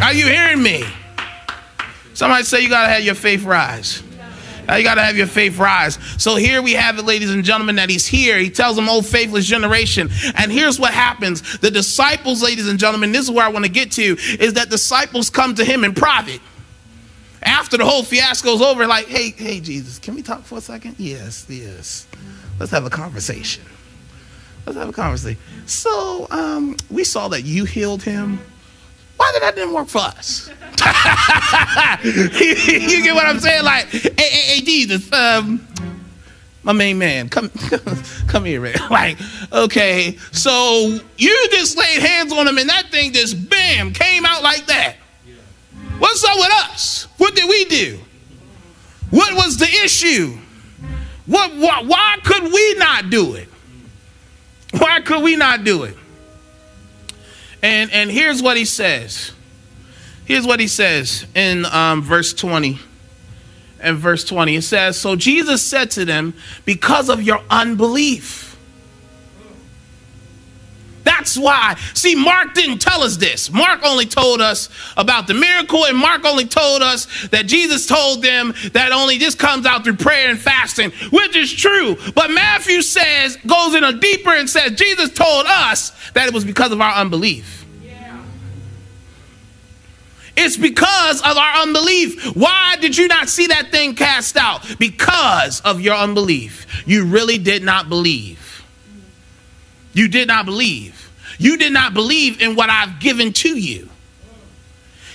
Are 0.00 0.12
you 0.12 0.26
hearing 0.26 0.62
me? 0.62 0.84
Somebody 2.14 2.44
say 2.44 2.60
you 2.60 2.68
got 2.68 2.86
to 2.86 2.92
have 2.92 3.02
your 3.02 3.16
faith 3.16 3.42
rise. 3.42 4.04
Now 4.68 4.76
you 4.76 4.84
got 4.84 4.94
to 4.94 5.02
have 5.02 5.16
your 5.16 5.26
faith 5.26 5.58
rise. 5.58 5.98
So 6.18 6.36
here 6.36 6.62
we 6.62 6.74
have 6.74 7.00
it, 7.00 7.04
ladies 7.04 7.32
and 7.32 7.42
gentlemen, 7.42 7.74
that 7.76 7.90
he's 7.90 8.06
here. 8.06 8.38
He 8.38 8.50
tells 8.50 8.76
them, 8.76 8.88
Oh, 8.88 9.02
faithless 9.02 9.46
generation. 9.46 10.08
And 10.36 10.52
here's 10.52 10.78
what 10.78 10.94
happens 10.94 11.58
the 11.58 11.70
disciples, 11.70 12.44
ladies 12.44 12.68
and 12.68 12.78
gentlemen, 12.78 13.10
this 13.10 13.22
is 13.24 13.30
where 13.32 13.44
I 13.44 13.48
want 13.48 13.64
to 13.64 13.70
get 13.72 13.90
to, 13.92 14.16
is 14.38 14.54
that 14.54 14.70
disciples 14.70 15.30
come 15.30 15.56
to 15.56 15.64
him 15.64 15.82
in 15.82 15.94
private. 15.94 16.40
After 17.48 17.78
the 17.78 17.84
whole 17.86 18.02
fiasco's 18.02 18.60
over, 18.60 18.86
like, 18.86 19.06
hey, 19.06 19.30
hey, 19.30 19.58
Jesus, 19.58 19.98
can 19.98 20.14
we 20.14 20.20
talk 20.20 20.42
for 20.44 20.58
a 20.58 20.60
second? 20.60 20.96
Yes, 20.98 21.46
yes. 21.48 22.06
Let's 22.60 22.70
have 22.72 22.84
a 22.84 22.90
conversation. 22.90 23.64
Let's 24.66 24.78
have 24.78 24.90
a 24.90 24.92
conversation. 24.92 25.40
So, 25.64 26.26
um, 26.30 26.76
we 26.90 27.04
saw 27.04 27.28
that 27.28 27.42
you 27.42 27.64
healed 27.64 28.02
him. 28.02 28.38
Why 29.16 29.30
did 29.32 29.42
that 29.42 29.54
didn't 29.54 29.72
work 29.72 29.88
for 29.88 30.00
us? 30.00 30.50
you 32.04 33.02
get 33.02 33.14
what 33.14 33.24
I'm 33.24 33.40
saying? 33.40 33.64
Like, 33.64 33.86
hey, 33.86 34.10
hey, 34.18 34.54
hey 34.54 34.60
Jesus, 34.60 35.10
um, 35.12 35.66
my 36.62 36.72
main 36.72 36.98
man, 36.98 37.30
come, 37.30 37.50
come 38.28 38.44
here, 38.44 38.60
man. 38.60 38.74
Like, 38.90 39.18
okay, 39.52 40.18
so 40.32 40.98
you 41.16 41.48
just 41.50 41.78
laid 41.78 42.00
hands 42.02 42.30
on 42.30 42.46
him, 42.46 42.58
and 42.58 42.68
that 42.68 42.90
thing 42.90 43.12
just 43.12 43.48
bam 43.48 43.94
came 43.94 44.26
out 44.26 44.42
like 44.42 44.66
that. 44.66 44.96
What's 45.98 46.24
up 46.24 46.36
with 46.36 46.52
us? 46.64 47.08
What 47.18 47.34
did 47.34 47.48
we 47.48 47.64
do? 47.66 47.98
What 49.10 49.34
was 49.34 49.56
the 49.58 49.68
issue? 49.84 50.38
What, 51.26 51.54
why, 51.56 51.82
why 51.82 52.16
could 52.24 52.44
we 52.44 52.74
not 52.74 53.10
do 53.10 53.34
it? 53.34 53.48
Why 54.78 55.00
could 55.00 55.22
we 55.22 55.36
not 55.36 55.64
do 55.64 55.84
it? 55.84 55.96
And 57.62 57.90
and 57.90 58.10
here's 58.10 58.42
what 58.42 58.56
he 58.56 58.64
says. 58.64 59.32
Here's 60.24 60.46
what 60.46 60.60
he 60.60 60.68
says 60.68 61.26
in 61.34 61.64
um, 61.66 62.02
verse 62.02 62.32
20. 62.34 62.78
And 63.80 63.96
verse 63.96 64.24
20, 64.24 64.56
it 64.56 64.62
says, 64.62 64.98
So 64.98 65.14
Jesus 65.16 65.62
said 65.62 65.90
to 65.92 66.04
them, 66.04 66.34
Because 66.64 67.08
of 67.08 67.22
your 67.22 67.40
unbelief. 67.48 68.47
That's 71.08 71.38
why. 71.38 71.74
See, 71.94 72.14
Mark 72.14 72.52
didn't 72.52 72.80
tell 72.80 73.02
us 73.02 73.16
this. 73.16 73.50
Mark 73.50 73.80
only 73.82 74.04
told 74.04 74.42
us 74.42 74.68
about 74.94 75.26
the 75.26 75.32
miracle, 75.32 75.86
and 75.86 75.96
Mark 75.96 76.22
only 76.26 76.44
told 76.44 76.82
us 76.82 77.06
that 77.28 77.46
Jesus 77.46 77.86
told 77.86 78.20
them 78.20 78.52
that 78.74 78.92
only 78.92 79.16
this 79.16 79.34
comes 79.34 79.64
out 79.64 79.84
through 79.84 79.96
prayer 79.96 80.28
and 80.28 80.38
fasting, 80.38 80.90
which 81.10 81.34
is 81.34 81.50
true. 81.50 81.96
But 82.14 82.30
Matthew 82.30 82.82
says, 82.82 83.38
goes 83.46 83.74
in 83.74 83.84
a 83.84 83.94
deeper 83.94 84.28
and 84.28 84.50
says, 84.50 84.72
Jesus 84.72 85.08
told 85.14 85.46
us 85.46 85.92
that 86.12 86.28
it 86.28 86.34
was 86.34 86.44
because 86.44 86.72
of 86.72 86.80
our 86.82 86.92
unbelief. 86.92 87.64
It's 90.36 90.58
because 90.58 91.20
of 91.22 91.36
our 91.36 91.62
unbelief. 91.62 92.36
Why 92.36 92.76
did 92.80 92.96
you 92.98 93.08
not 93.08 93.30
see 93.30 93.46
that 93.46 93.72
thing 93.72 93.94
cast 93.94 94.36
out? 94.36 94.62
Because 94.78 95.60
of 95.62 95.80
your 95.80 95.96
unbelief. 95.96 96.84
You 96.86 97.06
really 97.06 97.38
did 97.38 97.64
not 97.64 97.88
believe. 97.88 98.47
You 99.98 100.06
did 100.06 100.28
not 100.28 100.46
believe. 100.46 101.10
You 101.38 101.56
did 101.56 101.72
not 101.72 101.92
believe 101.92 102.40
in 102.40 102.54
what 102.54 102.70
I've 102.70 103.00
given 103.00 103.32
to 103.32 103.48
you. 103.48 103.88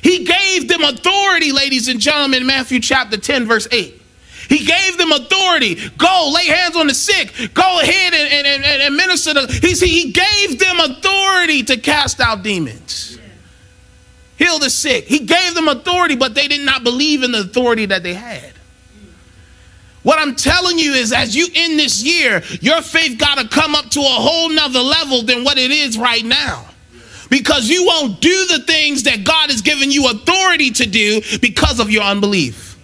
He 0.02 0.26
gave 0.26 0.68
them 0.68 0.84
authority, 0.84 1.54
ladies 1.54 1.88
and 1.88 2.02
gentlemen, 2.02 2.46
Matthew 2.46 2.82
chapter 2.82 3.16
10, 3.16 3.46
verse 3.46 3.66
8. 3.72 4.02
He 4.50 4.66
gave 4.66 4.98
them 4.98 5.14
authority. 5.14 5.76
Go 5.98 6.34
lay 6.36 6.48
hands 6.48 6.76
on 6.76 6.88
the 6.88 6.94
sick. 6.94 7.34
Go 7.54 7.80
ahead 7.80 8.14
and, 8.14 8.46
and, 8.46 8.66
and, 8.66 8.82
and 8.82 8.96
minister. 8.98 9.34
To, 9.34 9.48
he, 9.48 9.74
he 9.74 10.12
gave 10.12 10.60
them 10.60 10.78
authority 10.82 11.64
to 11.64 11.78
cast 11.78 12.20
out 12.20 12.44
demons 12.44 13.18
heal 14.36 14.60
the 14.60 14.70
sick. 14.70 15.06
He 15.06 15.20
gave 15.20 15.56
them 15.56 15.70
authority, 15.70 16.18
but 16.18 16.36
they 16.36 16.50
did 16.50 16.66
not 16.66 16.84
believe 16.84 17.24
in 17.24 17.32
the 17.32 17.40
authority 17.40 17.86
that 17.86 18.04
they 18.04 18.14
had. 18.14 18.52
What 20.04 20.20
I'm 20.20 20.36
telling 20.36 20.78
you 20.78 20.94
is, 20.94 21.12
as 21.14 21.36
you 21.36 21.48
end 21.56 21.80
this 21.80 22.04
year, 22.04 22.44
your 22.62 22.82
faith 22.82 23.18
got 23.18 23.38
to 23.38 23.48
come 23.48 23.74
up 23.74 23.90
to 23.92 24.00
a 24.00 24.04
whole 24.04 24.50
nother 24.50 24.80
level 24.80 25.24
than 25.24 25.44
what 25.44 25.58
it 25.58 25.72
is 25.72 25.98
right 25.98 26.24
now. 26.24 26.66
Because 27.30 27.70
you 27.70 27.86
won't 27.86 28.22
do 28.22 28.46
the 28.48 28.60
things 28.60 29.04
that 29.04 29.24
God 29.24 29.50
has 29.50 29.62
given 29.62 29.90
you 29.90 30.10
authority 30.10 30.72
to 30.72 30.86
do 30.86 31.22
because 31.42 31.80
of 31.80 31.90
your 31.90 32.04
unbelief. 32.04 32.78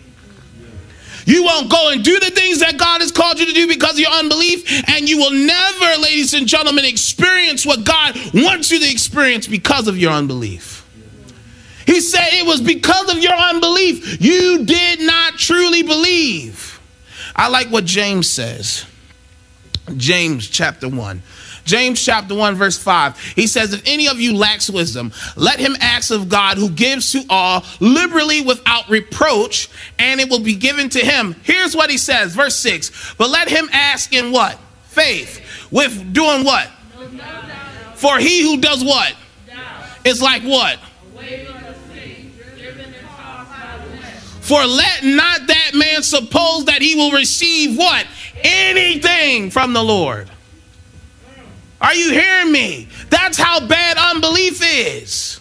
You 1.26 1.44
won't 1.44 1.70
go 1.70 1.92
and 1.92 2.04
do 2.04 2.20
the 2.20 2.32
things 2.32 2.60
that 2.62 2.80
God 2.80 3.02
has 3.02 3.12
called 3.12 3.38
you 3.40 3.46
to 3.46 3.54
do 3.54 3.68
because 3.68 3.94
of 3.94 4.00
your 4.00 4.12
unbelief, 4.12 4.90
and 4.90 5.08
you 5.08 5.18
will 5.18 5.32
never, 5.32 6.02
ladies 6.02 6.34
and 6.34 6.48
gentlemen, 6.48 6.86
experience 6.86 7.66
what 7.66 7.84
God 7.84 8.16
wants 8.34 8.72
you 8.72 8.80
to 8.80 8.90
experience 8.90 9.46
because 9.46 9.88
of 9.88 9.96
your 9.96 10.12
unbelief. 10.12 10.84
He 11.86 12.02
said 12.02 12.30
it 12.32 12.48
was 12.48 12.62
because 12.62 13.12
of 13.12 13.20
your 13.20 13.34
unbelief. 13.34 14.20
You 14.20 14.66
did 14.66 15.02
not 15.02 15.34
truly 15.34 15.84
believe. 15.84 16.69
I 17.40 17.48
like 17.48 17.70
what 17.70 17.86
James 17.86 18.30
says. 18.30 18.86
James 19.96 20.50
chapter 20.50 20.90
1. 20.90 21.24
James 21.64 22.04
chapter 22.04 22.36
1, 22.36 22.56
verse 22.56 22.78
5. 22.78 23.18
He 23.18 23.48
says, 23.48 23.72
If 23.72 23.82
any 23.86 24.10
of 24.10 24.20
you 24.20 24.36
lacks 24.36 24.70
wisdom, 24.70 25.14
let 25.38 25.58
him 25.58 25.78
ask 25.80 26.12
of 26.12 26.28
God 26.28 26.58
who 26.58 26.70
gives 26.70 27.14
to 27.14 27.24
all 27.30 27.64
liberally 27.80 28.42
without 28.42 28.90
reproach, 28.90 29.70
and 29.98 30.20
it 30.20 30.30
will 30.30 30.42
be 30.42 30.56
given 30.56 30.90
to 30.90 31.00
him. 31.00 31.34
Here's 31.44 31.78
what 31.78 31.90
he 31.90 31.98
says, 31.98 32.36
verse 32.36 32.58
6. 32.58 33.14
But 33.18 33.30
let 33.30 33.48
him 33.48 33.70
ask 33.72 34.14
in 34.14 34.34
what? 34.34 34.60
Faith. 34.88 35.40
With 35.72 36.12
doing 36.12 36.44
what? 36.44 36.68
For 37.96 38.18
he 38.18 38.42
who 38.42 38.60
does 38.60 38.84
what? 38.84 39.16
Is 40.04 40.22
like 40.22 40.42
what? 40.42 40.78
For 44.50 44.66
let 44.66 45.04
not 45.04 45.46
that 45.46 45.72
man 45.76 46.02
suppose 46.02 46.66
that 46.66 46.82
he 46.82 46.96
will 46.96 47.12
receive 47.12 47.78
what? 47.78 48.08
Anything 48.44 49.52
from 49.52 49.74
the 49.74 49.84
Lord. 49.84 50.28
Are 51.80 51.94
you 51.94 52.10
hearing 52.10 52.52
me? 52.52 52.88
That's 53.12 53.38
how 53.38 53.68
bad 53.68 53.98
unbelief 53.98 54.60
is. 54.64 55.40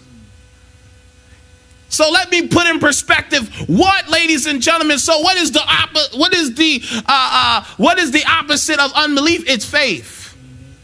So 1.89 2.11
let 2.11 2.31
me 2.31 2.49
put 2.49 2.67
in 2.67 2.81
perspective 2.81 3.49
what, 3.67 4.11
ladies 4.11 4.45
and 4.45 4.61
gentlemen. 4.61 4.99
So 4.99 5.21
what 5.21 5.39
is 5.39 5.53
the 5.53 5.63
what 6.13 6.35
is 6.35 6.55
the 6.55 6.83
uh, 6.93 7.03
uh, 7.09 7.65
what 7.79 7.99
is 7.99 8.11
the 8.11 8.27
opposite 8.27 8.79
of 8.79 8.93
unbelief? 8.93 9.49
It's 9.49 9.65
faith. 9.65 10.37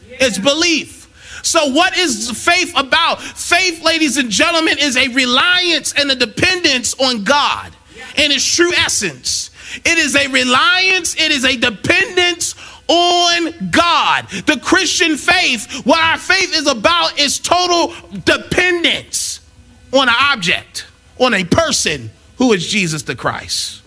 It's 0.08 0.38
belief. 0.38 1.42
So 1.44 1.74
what 1.74 1.94
is 1.98 2.30
faith 2.30 2.72
about? 2.74 3.20
Faith, 3.20 3.84
ladies 3.84 4.16
and 4.16 4.30
gentlemen, 4.30 4.78
is 4.80 4.96
a 4.96 5.08
reliance 5.08 5.92
and 5.92 6.10
a 6.10 6.16
dependence 6.16 6.94
on 6.98 7.22
God 7.22 7.76
in 8.16 8.33
its 8.33 8.44
true 8.44 8.72
essence. 8.74 9.50
It 9.85 9.98
is 9.98 10.14
a 10.14 10.29
reliance, 10.29 11.14
it 11.16 11.33
is 11.33 11.44
a 11.44 11.57
dependence 11.57 12.55
on 12.88 13.70
God. 13.70 14.29
The 14.29 14.61
Christian 14.62 15.16
faith, 15.16 15.85
what 15.87 16.00
our 16.00 16.18
faith 16.18 16.55
is 16.55 16.66
about, 16.66 17.18
is 17.18 17.38
total 17.38 17.94
dependence 18.24 19.40
on 19.92 20.09
an 20.09 20.14
object, 20.18 20.87
on 21.18 21.35
a 21.35 21.44
person 21.44 22.11
who 22.38 22.53
is 22.53 22.66
Jesus 22.66 23.03
the 23.03 23.16
Christ. 23.16 23.84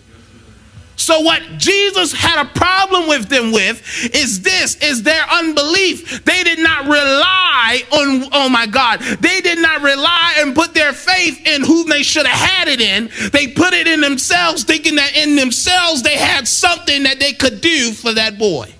So 0.98 1.20
what 1.20 1.42
Jesus 1.56 2.12
had 2.12 2.44
a 2.44 2.48
problem 2.50 3.08
with 3.08 3.28
them 3.28 3.52
with 3.52 3.80
is 4.14 4.42
this 4.42 4.76
is 4.82 5.04
their 5.04 5.22
unbelief. 5.30 6.24
They 6.24 6.42
did 6.42 6.58
not 6.58 6.86
rely 6.86 7.82
on 7.92 8.28
oh 8.32 8.48
my 8.48 8.66
God. 8.66 9.00
They 9.00 9.40
did 9.40 9.58
not 9.58 9.80
rely 9.80 10.34
and 10.38 10.54
put 10.54 10.74
their 10.74 10.92
faith 10.92 11.46
in 11.46 11.62
whom 11.64 11.88
they 11.88 12.02
should 12.02 12.26
have 12.26 12.50
had 12.50 12.68
it 12.68 12.80
in. 12.80 13.10
They 13.30 13.46
put 13.46 13.74
it 13.74 13.86
in 13.86 14.00
themselves 14.00 14.64
thinking 14.64 14.96
that 14.96 15.16
in 15.16 15.36
themselves 15.36 16.02
they 16.02 16.16
had 16.16 16.48
something 16.48 17.04
that 17.04 17.20
they 17.20 17.32
could 17.32 17.60
do 17.60 17.92
for 17.92 18.12
that 18.12 18.36
boy. 18.36 18.74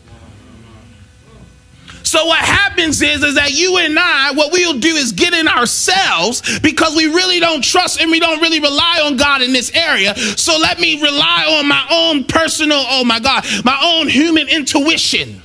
So 2.09 2.25
what 2.25 2.39
happens 2.39 3.03
is, 3.03 3.23
is 3.23 3.35
that 3.35 3.53
you 3.53 3.77
and 3.77 3.99
I, 3.99 4.33
what 4.33 4.51
we'll 4.51 4.79
do 4.79 4.97
is 4.97 5.13
get 5.13 5.35
in 5.35 5.47
ourselves 5.47 6.59
because 6.61 6.97
we 6.97 7.05
really 7.05 7.39
don't 7.39 7.63
trust 7.63 8.01
and 8.01 8.11
we 8.11 8.19
don't 8.19 8.41
really 8.41 8.61
rely 8.61 9.03
on 9.05 9.19
God 9.19 9.43
in 9.43 9.53
this 9.53 9.71
area. 9.75 10.17
So 10.17 10.57
let 10.57 10.81
me 10.81 11.03
rely 11.03 11.59
on 11.59 11.69
my 11.69 11.87
own 11.91 12.25
personal, 12.25 12.79
oh 12.81 13.05
my 13.05 13.21
God, 13.21 13.45
my 13.63 13.79
own 13.85 14.09
human 14.09 14.49
intuition. 14.49 15.43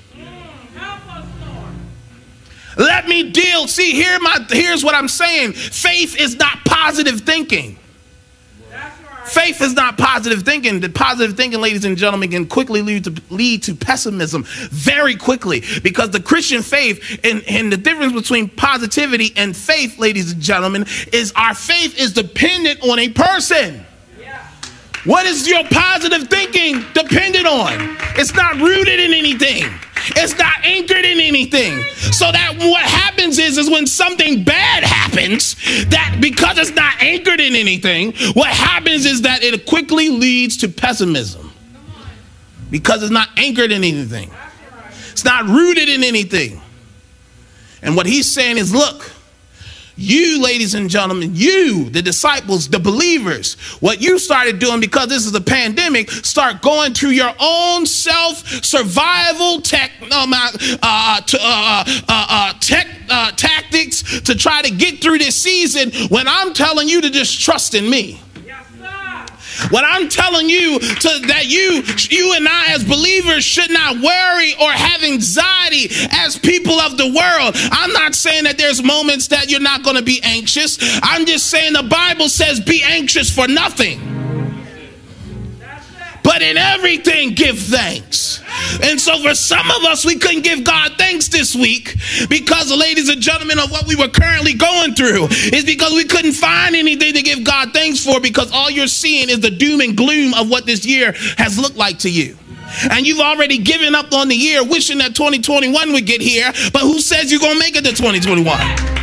Let 2.78 3.10
me 3.10 3.30
deal. 3.30 3.68
See, 3.68 3.92
here 3.92 4.18
my 4.22 4.46
here's 4.50 4.86
what 4.86 4.96
I'm 4.96 5.10
saying. 5.10 5.52
Faith 5.52 6.16
is 6.18 6.38
not 6.38 6.64
positive 6.64 7.20
thinking. 7.22 7.78
Faith 9.34 9.62
is 9.62 9.74
not 9.74 9.98
positive 9.98 10.44
thinking. 10.44 10.80
The 10.80 10.90
positive 10.90 11.36
thinking, 11.36 11.60
ladies 11.60 11.86
and 11.86 11.98
gentlemen, 11.98 12.30
can 12.30 12.46
quickly 12.46 12.84
lead 12.84 13.06
to 13.06 13.16
lead 13.32 13.64
to 13.64 13.74
pessimism 13.74 14.44
very 14.44 15.16
quickly 15.16 15.64
because 15.82 16.12
the 16.12 16.20
Christian 16.20 16.62
faith 16.62 17.20
and, 17.24 17.44
and 17.48 17.74
the 17.74 17.78
difference 17.78 18.14
between 18.14 18.48
positivity 18.48 19.34
and 19.36 19.58
faith, 19.58 19.98
ladies 19.98 20.34
and 20.34 20.42
gentlemen, 20.42 20.86
is 21.12 21.34
our 21.36 21.56
faith 21.56 22.00
is 22.00 22.14
dependent 22.14 22.82
on 22.84 23.00
a 23.00 23.10
person. 23.10 23.84
What 25.06 25.26
is 25.26 25.48
your 25.48 25.64
positive 25.66 26.30
thinking 26.30 26.86
dependent 26.94 27.46
on? 27.46 27.98
It's 28.16 28.34
not 28.34 28.56
rooted 28.56 29.00
in 29.00 29.14
anything. 29.14 29.66
It's 30.16 30.38
not 30.38 30.64
anchored 30.64 31.06
in 31.06 31.20
anything. 31.20 31.82
So 32.12 32.32
that 32.32 32.56
what 32.58 32.82
happens 32.82 33.38
is, 33.38 33.58
is 33.58 33.70
when 33.70 33.86
something 33.86 34.44
bad 34.44 34.84
happens, 34.84 35.56
that 35.90 36.18
because 36.22 36.58
it's 36.58 36.72
not 36.72 37.02
anchored 37.02 37.40
in 37.40 37.56
anything, 37.56 38.14
what 38.34 38.50
happens 38.50 39.06
is 39.06 39.22
that 39.24 39.44
it 39.44 39.66
quickly 39.66 40.10
leads 40.10 40.58
to 40.58 40.70
pessimism. 40.70 41.52
Because 42.70 43.04
it's 43.04 43.12
not 43.12 43.30
anchored 43.38 43.72
in 43.72 43.84
anything. 43.84 44.32
It's 45.12 45.26
not 45.26 45.46
rooted 45.46 45.90
in 45.90 46.04
anything. 46.04 46.62
And 47.82 47.96
what 47.96 48.06
he's 48.06 48.32
saying 48.32 48.58
is, 48.58 48.74
look, 48.74 49.13
you, 49.96 50.42
ladies 50.42 50.74
and 50.74 50.90
gentlemen, 50.90 51.32
you, 51.34 51.90
the 51.90 52.02
disciples, 52.02 52.68
the 52.68 52.80
believers, 52.80 53.56
what 53.80 54.02
you 54.02 54.18
started 54.18 54.60
doing 54.60 54.80
because 54.80 55.08
this 55.08 55.26
is 55.26 55.36
a 55.36 55.42
pandemic, 55.42 56.10
start 56.10 56.62
going 56.62 56.94
through 56.94 57.12
your 57.12 57.34
own 57.40 57.86
self 57.86 58.48
survival 58.64 59.62
tech, 59.62 59.92
uh, 60.12 60.26
uh, 60.30 61.22
uh, 61.32 61.84
uh, 62.10 62.54
tech 62.60 62.88
uh, 63.10 63.32
tactics 63.32 64.22
to 64.22 64.36
try 64.36 64.62
to 64.62 64.72
get 64.72 65.02
through 65.02 65.18
this 65.20 65.40
season 65.40 65.92
when 66.10 66.28
I'm 66.28 66.54
telling 66.54 66.88
you 66.88 67.02
to 67.02 67.10
just 67.10 67.42
trust 67.42 67.76
in 67.76 67.90
me. 67.90 68.20
What 69.70 69.84
I'm 69.86 70.10
telling 70.10 70.50
you 70.50 70.80
to 70.80 71.20
that 71.28 71.46
you 71.48 71.84
you 72.10 72.34
and 72.34 72.48
I 72.48 72.74
as 72.74 72.84
believers 72.84 73.44
should 73.44 73.72
not 73.72 73.98
worry 73.98 74.54
or 74.60 74.72
have 74.72 75.04
anxiety 75.04 75.90
as 76.12 76.38
people 76.38 76.80
of 76.80 76.98
the 76.98 77.08
world. 77.08 77.56
I'm 77.72 77.92
not 77.94 78.16
saying 78.16 78.46
that 78.46 78.58
there's 78.58 78.84
moments 78.84 79.28
that 79.28 79.50
you're 79.50 79.60
not 79.60 79.84
going 79.84 79.98
to 79.98 80.04
be 80.04 80.20
anxious. 80.24 80.78
I'm 81.04 81.26
just 81.26 81.48
saying 81.48 81.74
the 81.74 81.84
Bible 81.84 82.30
says 82.30 82.60
be 82.60 82.84
anxious 82.84 83.34
for 83.34 83.48
nothing 83.48 84.14
but 86.24 86.42
in 86.42 86.58
everything 86.58 87.34
give 87.34 87.60
thanks. 87.60 88.42
And 88.82 89.00
so 89.00 89.22
for 89.22 89.36
some 89.36 89.70
of 89.70 89.84
us, 89.84 90.06
we 90.06 90.18
couldn't 90.18 90.44
give 90.44 90.64
God 90.64 90.94
thanks 90.98 91.28
this 91.28 91.56
week 91.56 91.96
because, 92.30 92.72
ladies 92.72 93.10
and 93.10 93.22
gentlemen, 93.22 93.60
of 93.60 93.72
what 93.72 93.86
we 93.88 93.96
were 93.96 94.08
currently 94.08 94.54
going 94.54 94.94
through 94.96 95.28
is 95.54 95.66
because 95.66 95.94
we 95.94 96.06
couldn't 96.06 96.34
find 96.34 96.76
anything 96.76 97.14
to 97.14 97.22
give 97.22 97.44
God 97.44 97.74
thanks 97.74 98.04
for 98.04 98.20
because 98.20 98.52
all 98.52 98.70
you're 98.70 98.88
seeing 98.88 99.30
is 99.30 99.42
the 99.42 99.52
doom 99.52 99.82
and 99.82 99.96
gloom 99.98 100.34
of 100.34 100.50
what 100.50 100.66
this 100.66 100.86
year 100.86 101.14
has 101.38 101.60
looked 101.60 101.78
like 101.78 102.00
to 102.00 102.10
you. 102.10 102.38
And 102.90 103.06
you've 103.06 103.20
already 103.20 103.60
given 103.60 103.94
up 103.94 104.14
on 104.14 104.30
the 104.30 104.36
year, 104.36 104.64
wishing 104.64 104.98
that 105.00 105.16
2021 105.16 105.94
would 105.94 106.06
get 106.06 106.22
here, 106.22 106.52
but 106.72 106.82
who 106.82 107.00
says 107.00 107.32
you're 107.32 107.40
going 107.40 107.54
to 107.54 107.60
make 107.60 107.76
it 107.76 107.84
to 107.86 107.92
2021? 107.92 109.03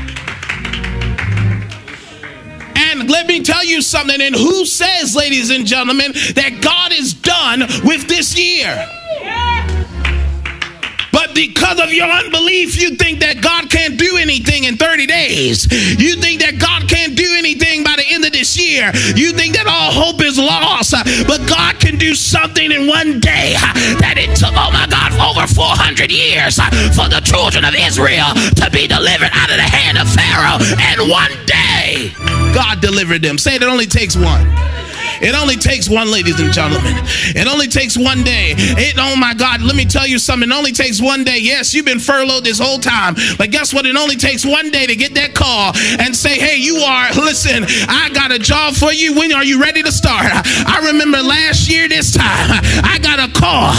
Let 2.98 3.26
me 3.26 3.42
tell 3.42 3.64
you 3.64 3.82
something. 3.82 4.20
And 4.20 4.34
who 4.34 4.64
says, 4.64 5.14
ladies 5.14 5.50
and 5.50 5.66
gentlemen, 5.66 6.12
that 6.34 6.58
God 6.60 6.92
is 6.92 7.14
done 7.14 7.60
with 7.84 8.08
this 8.08 8.36
year? 8.38 8.86
But 11.12 11.34
because 11.34 11.80
of 11.80 11.92
your 11.92 12.08
unbelief, 12.08 12.80
you 12.80 12.94
think 12.96 13.20
that 13.20 13.42
God 13.42 13.68
can't 13.68 13.98
do 13.98 14.16
anything 14.16 14.64
in 14.64 14.76
30 14.76 15.06
days. 15.06 15.66
You 15.98 16.16
think 16.16 16.40
that 16.40 16.58
God 16.58 16.88
can't 16.88 17.16
do 17.16 17.34
anything 17.36 17.82
by 17.82 17.94
the 17.96 18.06
end 18.08 18.24
of 18.24 18.32
this 18.32 18.56
year. 18.58 18.90
You 19.18 19.32
think 19.32 19.54
that 19.54 19.66
all 19.66 19.90
hope 19.90 20.22
is 20.22 20.38
lost. 20.38 20.94
But 21.26 21.46
God 21.48 21.78
can 21.78 21.98
do 21.98 22.14
something 22.14 22.70
in 22.70 22.86
one 22.86 23.20
day 23.20 23.54
that 23.98 24.16
it 24.18 24.34
took, 24.38 24.54
oh 24.54 24.70
my 24.70 24.86
God, 24.86 25.10
over 25.18 25.46
400 25.46 26.10
years 26.10 26.56
for 26.94 27.10
the 27.10 27.20
children 27.26 27.66
of 27.66 27.74
Israel 27.74 28.30
to 28.62 28.70
be 28.70 28.86
delivered 28.86 29.30
out 29.34 29.50
of 29.50 29.58
the 29.58 29.66
hand 29.66 29.98
of 29.98 30.06
Pharaoh. 30.10 30.62
And 30.78 31.10
one 31.10 31.34
day, 31.46 31.69
God 32.54 32.80
delivered 32.80 33.22
them. 33.22 33.38
Say 33.38 33.56
it 33.56 33.62
only 33.62 33.86
takes 33.86 34.16
one. 34.16 34.46
It 35.20 35.34
only 35.34 35.56
takes 35.56 35.88
one, 35.88 36.10
ladies 36.10 36.40
and 36.40 36.52
gentlemen. 36.52 36.94
It 37.36 37.46
only 37.46 37.68
takes 37.68 37.96
one 37.96 38.22
day. 38.22 38.54
It, 38.56 38.96
oh 38.98 39.16
my 39.16 39.34
God, 39.34 39.62
let 39.62 39.76
me 39.76 39.84
tell 39.84 40.06
you 40.06 40.18
something. 40.18 40.50
It 40.50 40.54
only 40.54 40.72
takes 40.72 41.00
one 41.00 41.24
day. 41.24 41.38
Yes, 41.38 41.74
you've 41.74 41.84
been 41.84 42.00
furloughed 42.00 42.44
this 42.44 42.58
whole 42.58 42.78
time, 42.78 43.14
but 43.36 43.50
guess 43.50 43.74
what? 43.74 43.86
It 43.86 43.96
only 43.96 44.16
takes 44.16 44.44
one 44.44 44.70
day 44.70 44.86
to 44.86 44.96
get 44.96 45.14
that 45.14 45.34
call 45.34 45.72
and 46.00 46.16
say, 46.16 46.38
hey, 46.38 46.56
you 46.56 46.76
are, 46.76 47.12
listen, 47.14 47.64
I 47.88 48.10
got 48.14 48.32
a 48.32 48.38
job 48.38 48.74
for 48.74 48.92
you. 48.92 49.14
When 49.14 49.32
are 49.32 49.44
you 49.44 49.60
ready 49.60 49.82
to 49.82 49.92
start? 49.92 50.32
I 50.32 50.80
remember 50.92 51.18
last 51.18 51.68
year 51.68 51.88
this 51.88 52.12
time, 52.12 52.50
I 52.84 52.98
got 53.02 53.18
a 53.20 53.28
call. 53.32 53.72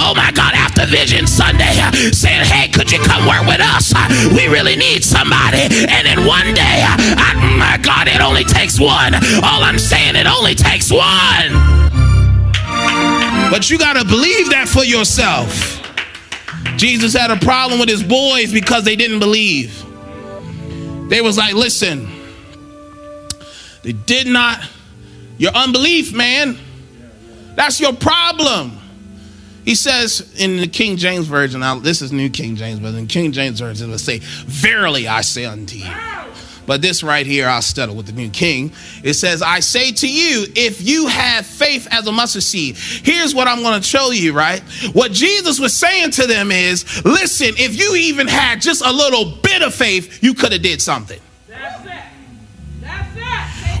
Oh 0.00 0.14
my 0.16 0.32
God, 0.32 0.54
after 0.54 0.86
Vision 0.86 1.26
Sunday, 1.26 1.76
saying, 2.12 2.44
hey, 2.46 2.68
could 2.68 2.90
you 2.90 2.98
come 3.00 3.26
work 3.26 3.46
with 3.46 3.60
us? 3.60 3.92
We 4.32 4.48
really 4.48 4.76
need 4.76 5.04
somebody. 5.04 5.68
And 5.92 6.06
in 6.08 6.24
one 6.26 6.54
day, 6.54 6.84
I, 6.84 7.36
my 7.58 7.76
God, 7.82 8.08
it 8.08 8.20
only 8.20 8.44
takes 8.44 8.80
one. 8.80 9.14
All 9.44 9.62
I'm 9.62 9.78
saying, 9.78 10.16
it 10.16 10.26
only 10.26 10.54
takes 10.54 10.85
one. 10.90 11.52
But 13.50 13.70
you 13.70 13.78
got 13.78 13.94
to 13.94 14.04
believe 14.04 14.50
that 14.50 14.68
for 14.68 14.84
yourself. 14.84 15.82
Jesus 16.76 17.14
had 17.14 17.30
a 17.30 17.36
problem 17.36 17.80
with 17.80 17.88
his 17.88 18.02
boys 18.02 18.52
because 18.52 18.84
they 18.84 18.96
didn't 18.96 19.18
believe. 19.18 19.82
They 21.08 21.20
was 21.20 21.38
like, 21.38 21.54
listen, 21.54 22.10
they 23.82 23.92
did 23.92 24.26
not, 24.26 24.60
your 25.38 25.52
unbelief, 25.52 26.12
man, 26.12 26.58
that's 27.54 27.80
your 27.80 27.92
problem. 27.92 28.78
He 29.64 29.74
says 29.74 30.34
in 30.38 30.58
the 30.58 30.68
King 30.68 30.96
James 30.96 31.26
Version, 31.26 31.60
now 31.60 31.78
this 31.78 32.02
is 32.02 32.12
New 32.12 32.30
King 32.30 32.56
James, 32.56 32.80
but 32.80 32.94
in 32.94 33.06
King 33.06 33.32
James 33.32 33.60
Version, 33.60 33.88
it'll 33.88 33.98
say, 33.98 34.18
Verily 34.18 35.08
I 35.08 35.22
say 35.22 35.44
unto 35.44 35.76
you. 35.76 35.90
But 36.66 36.82
this 36.82 37.02
right 37.02 37.26
here, 37.26 37.48
I'll 37.48 37.62
settle 37.62 37.94
with 37.94 38.06
the 38.06 38.12
New 38.12 38.30
King. 38.30 38.72
It 39.02 39.14
says, 39.14 39.42
I 39.42 39.60
say 39.60 39.92
to 39.92 40.08
you, 40.08 40.46
if 40.54 40.82
you 40.82 41.06
have 41.06 41.46
faith 41.46 41.86
as 41.90 42.06
a 42.06 42.12
mustard 42.12 42.42
seed, 42.42 42.76
here's 42.76 43.34
what 43.34 43.48
I'm 43.48 43.62
going 43.62 43.80
to 43.80 43.86
show 43.86 44.10
you, 44.10 44.32
right? 44.32 44.60
What 44.92 45.12
Jesus 45.12 45.60
was 45.60 45.74
saying 45.74 46.10
to 46.12 46.26
them 46.26 46.50
is, 46.50 47.04
listen, 47.04 47.54
if 47.56 47.78
you 47.78 47.94
even 47.96 48.26
had 48.26 48.60
just 48.60 48.84
a 48.84 48.92
little 48.92 49.36
bit 49.42 49.62
of 49.62 49.74
faith, 49.74 50.22
you 50.22 50.34
could 50.34 50.52
have 50.52 50.62
did 50.62 50.82
something. 50.82 51.20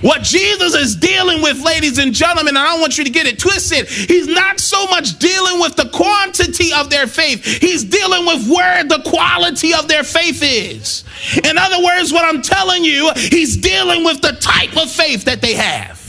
What 0.02 0.22
Jesus 0.22 0.74
is 0.74 0.96
dealing 0.96 1.42
with, 1.42 1.62
ladies 1.64 1.98
and 1.98 2.12
gentlemen, 2.12 2.56
and 2.56 2.58
I 2.58 2.72
don't 2.72 2.80
want 2.80 2.98
you 2.98 3.04
to 3.04 3.10
get 3.10 3.26
it 3.26 3.38
twisted, 3.38 3.88
he's 3.88 4.26
not 4.26 4.60
so 4.60 4.86
much 4.86 5.18
dealing 5.18 5.60
with 5.60 5.76
the 5.76 5.88
quantity 5.88 6.72
of 6.72 6.90
their 6.90 7.06
faith, 7.06 7.44
he's 7.44 7.84
dealing 7.84 8.26
with 8.26 8.48
where 8.48 8.84
the 8.84 9.02
quality 9.06 9.72
of 9.74 9.88
their 9.88 10.04
faith 10.04 10.40
is. 10.42 11.04
In 11.44 11.56
other 11.58 11.82
words, 11.82 12.12
what 12.12 12.24
I'm 12.24 12.42
telling 12.42 12.84
you, 12.84 13.10
he's 13.14 13.56
dealing 13.56 14.04
with 14.04 14.20
the 14.20 14.32
type 14.32 14.76
of 14.76 14.90
faith 14.90 15.24
that 15.24 15.40
they 15.40 15.54
have. 15.54 16.02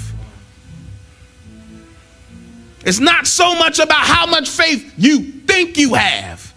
It's 2.86 3.00
not 3.00 3.28
so 3.28 3.56
much 3.56 3.80
about 3.80 4.06
how 4.06 4.26
much 4.26 4.50
faith 4.50 4.94
you 4.98 5.20
think 5.22 5.78
you 5.78 5.94
have. 5.94 6.54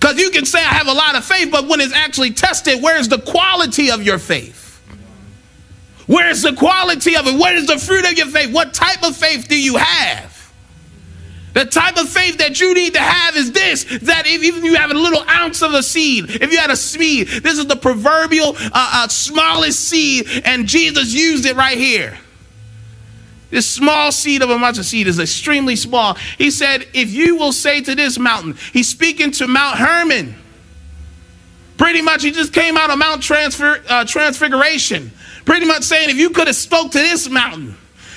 Because 0.00 0.18
you 0.18 0.30
can 0.30 0.44
say, 0.44 0.58
I 0.58 0.74
have 0.74 0.88
a 0.88 0.92
lot 0.92 1.14
of 1.14 1.24
faith, 1.24 1.50
but 1.52 1.68
when 1.68 1.80
it's 1.80 1.94
actually 1.94 2.32
tested, 2.32 2.82
where's 2.82 3.08
the 3.08 3.20
quality 3.20 3.90
of 3.90 4.02
your 4.02 4.18
faith? 4.18 4.61
Where's 6.12 6.42
the 6.42 6.52
quality 6.52 7.16
of 7.16 7.26
it? 7.26 7.38
What 7.38 7.54
is 7.54 7.66
the 7.66 7.78
fruit 7.78 8.04
of 8.04 8.12
your 8.18 8.26
faith? 8.26 8.52
What 8.52 8.74
type 8.74 9.02
of 9.02 9.16
faith 9.16 9.48
do 9.48 9.58
you 9.58 9.78
have? 9.78 10.52
The 11.54 11.64
type 11.64 11.96
of 11.96 12.06
faith 12.06 12.36
that 12.36 12.60
you 12.60 12.74
need 12.74 12.92
to 12.92 13.00
have 13.00 13.34
is 13.34 13.50
this 13.52 13.84
that 14.02 14.24
if 14.26 14.42
even 14.42 14.62
you 14.62 14.74
have 14.74 14.90
a 14.90 14.94
little 14.94 15.26
ounce 15.26 15.62
of 15.62 15.72
a 15.72 15.82
seed, 15.82 16.28
if 16.28 16.52
you 16.52 16.58
had 16.58 16.70
a 16.70 16.76
seed, 16.76 17.28
this 17.28 17.56
is 17.56 17.64
the 17.64 17.76
proverbial 17.76 18.54
uh, 18.58 18.70
uh, 18.74 19.08
smallest 19.08 19.88
seed, 19.88 20.28
and 20.44 20.66
Jesus 20.66 21.14
used 21.14 21.46
it 21.46 21.56
right 21.56 21.78
here. 21.78 22.18
This 23.48 23.66
small 23.66 24.12
seed 24.12 24.42
of 24.42 24.50
a 24.50 24.58
mustard 24.58 24.84
seed 24.84 25.06
is 25.06 25.18
extremely 25.18 25.76
small. 25.76 26.18
He 26.36 26.50
said, 26.50 26.86
If 26.92 27.10
you 27.10 27.36
will 27.36 27.52
say 27.52 27.80
to 27.80 27.94
this 27.94 28.18
mountain, 28.18 28.58
he's 28.74 28.88
speaking 28.88 29.30
to 29.32 29.48
Mount 29.48 29.78
Hermon. 29.78 30.34
Pretty 31.78 32.02
much, 32.02 32.22
he 32.22 32.32
just 32.32 32.52
came 32.52 32.76
out 32.76 32.90
of 32.90 32.98
Mount 32.98 33.22
Transfer, 33.22 33.82
uh, 33.88 34.04
Transfiguration. 34.04 35.10
Pretty 35.44 35.66
much 35.66 35.82
saying, 35.82 36.10
if 36.10 36.16
you 36.16 36.30
could 36.30 36.46
have 36.46 36.56
spoke 36.56 36.92
to 36.92 36.98
this 36.98 37.28
mountain, 37.28 37.76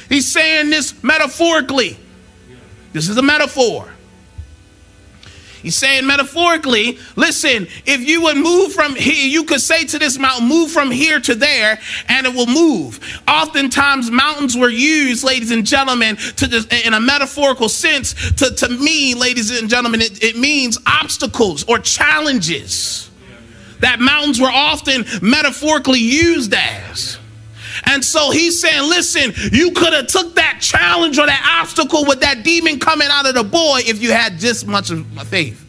he's 0.09 0.31
saying 0.31 0.69
this 0.69 1.03
metaphorically. 1.03 1.97
This 2.93 3.09
is 3.09 3.17
a 3.17 3.21
metaphor. 3.21 3.91
He's 5.65 5.75
saying 5.75 6.05
metaphorically, 6.05 6.99
listen, 7.15 7.67
if 7.87 8.07
you 8.07 8.21
would 8.21 8.37
move 8.37 8.71
from 8.71 8.95
here, 8.95 9.27
you 9.27 9.45
could 9.45 9.61
say 9.61 9.83
to 9.85 9.97
this 9.97 10.19
mountain, 10.19 10.47
move 10.47 10.69
from 10.69 10.91
here 10.91 11.19
to 11.19 11.33
there, 11.33 11.79
and 12.07 12.27
it 12.27 12.35
will 12.35 12.45
move. 12.45 12.99
Oftentimes, 13.27 14.11
mountains 14.11 14.55
were 14.55 14.69
used, 14.69 15.23
ladies 15.23 15.49
and 15.49 15.65
gentlemen, 15.65 16.17
to 16.17 16.45
this, 16.45 16.67
in 16.85 16.93
a 16.93 16.99
metaphorical 16.99 17.67
sense. 17.67 18.13
To, 18.33 18.53
to 18.53 18.69
me, 18.69 19.15
ladies 19.15 19.59
and 19.59 19.67
gentlemen, 19.67 20.01
it, 20.01 20.23
it 20.23 20.37
means 20.37 20.77
obstacles 20.85 21.63
or 21.63 21.79
challenges. 21.79 23.09
That 23.85 23.99
mountains 23.99 24.41
were 24.41 24.49
often 24.51 25.05
metaphorically 25.21 25.99
used 25.99 26.55
as. 26.55 27.19
And 27.83 28.03
so 28.03 28.31
he's 28.31 28.59
saying, 28.59 28.89
listen, 28.89 29.31
you 29.51 29.71
could 29.71 29.93
have 29.93 30.07
took 30.07 30.33
that 30.35 30.57
challenge 30.59 31.19
or 31.19 31.27
that 31.27 31.59
obstacle 31.61 32.03
with 32.05 32.21
that 32.21 32.43
demon 32.43 32.79
coming 32.79 33.07
out 33.11 33.27
of 33.27 33.35
the 33.35 33.43
boy 33.43 33.81
if 33.85 34.01
you 34.01 34.11
had 34.11 34.39
just 34.39 34.65
much 34.65 34.89
of 34.89 35.05
faith. 35.27 35.64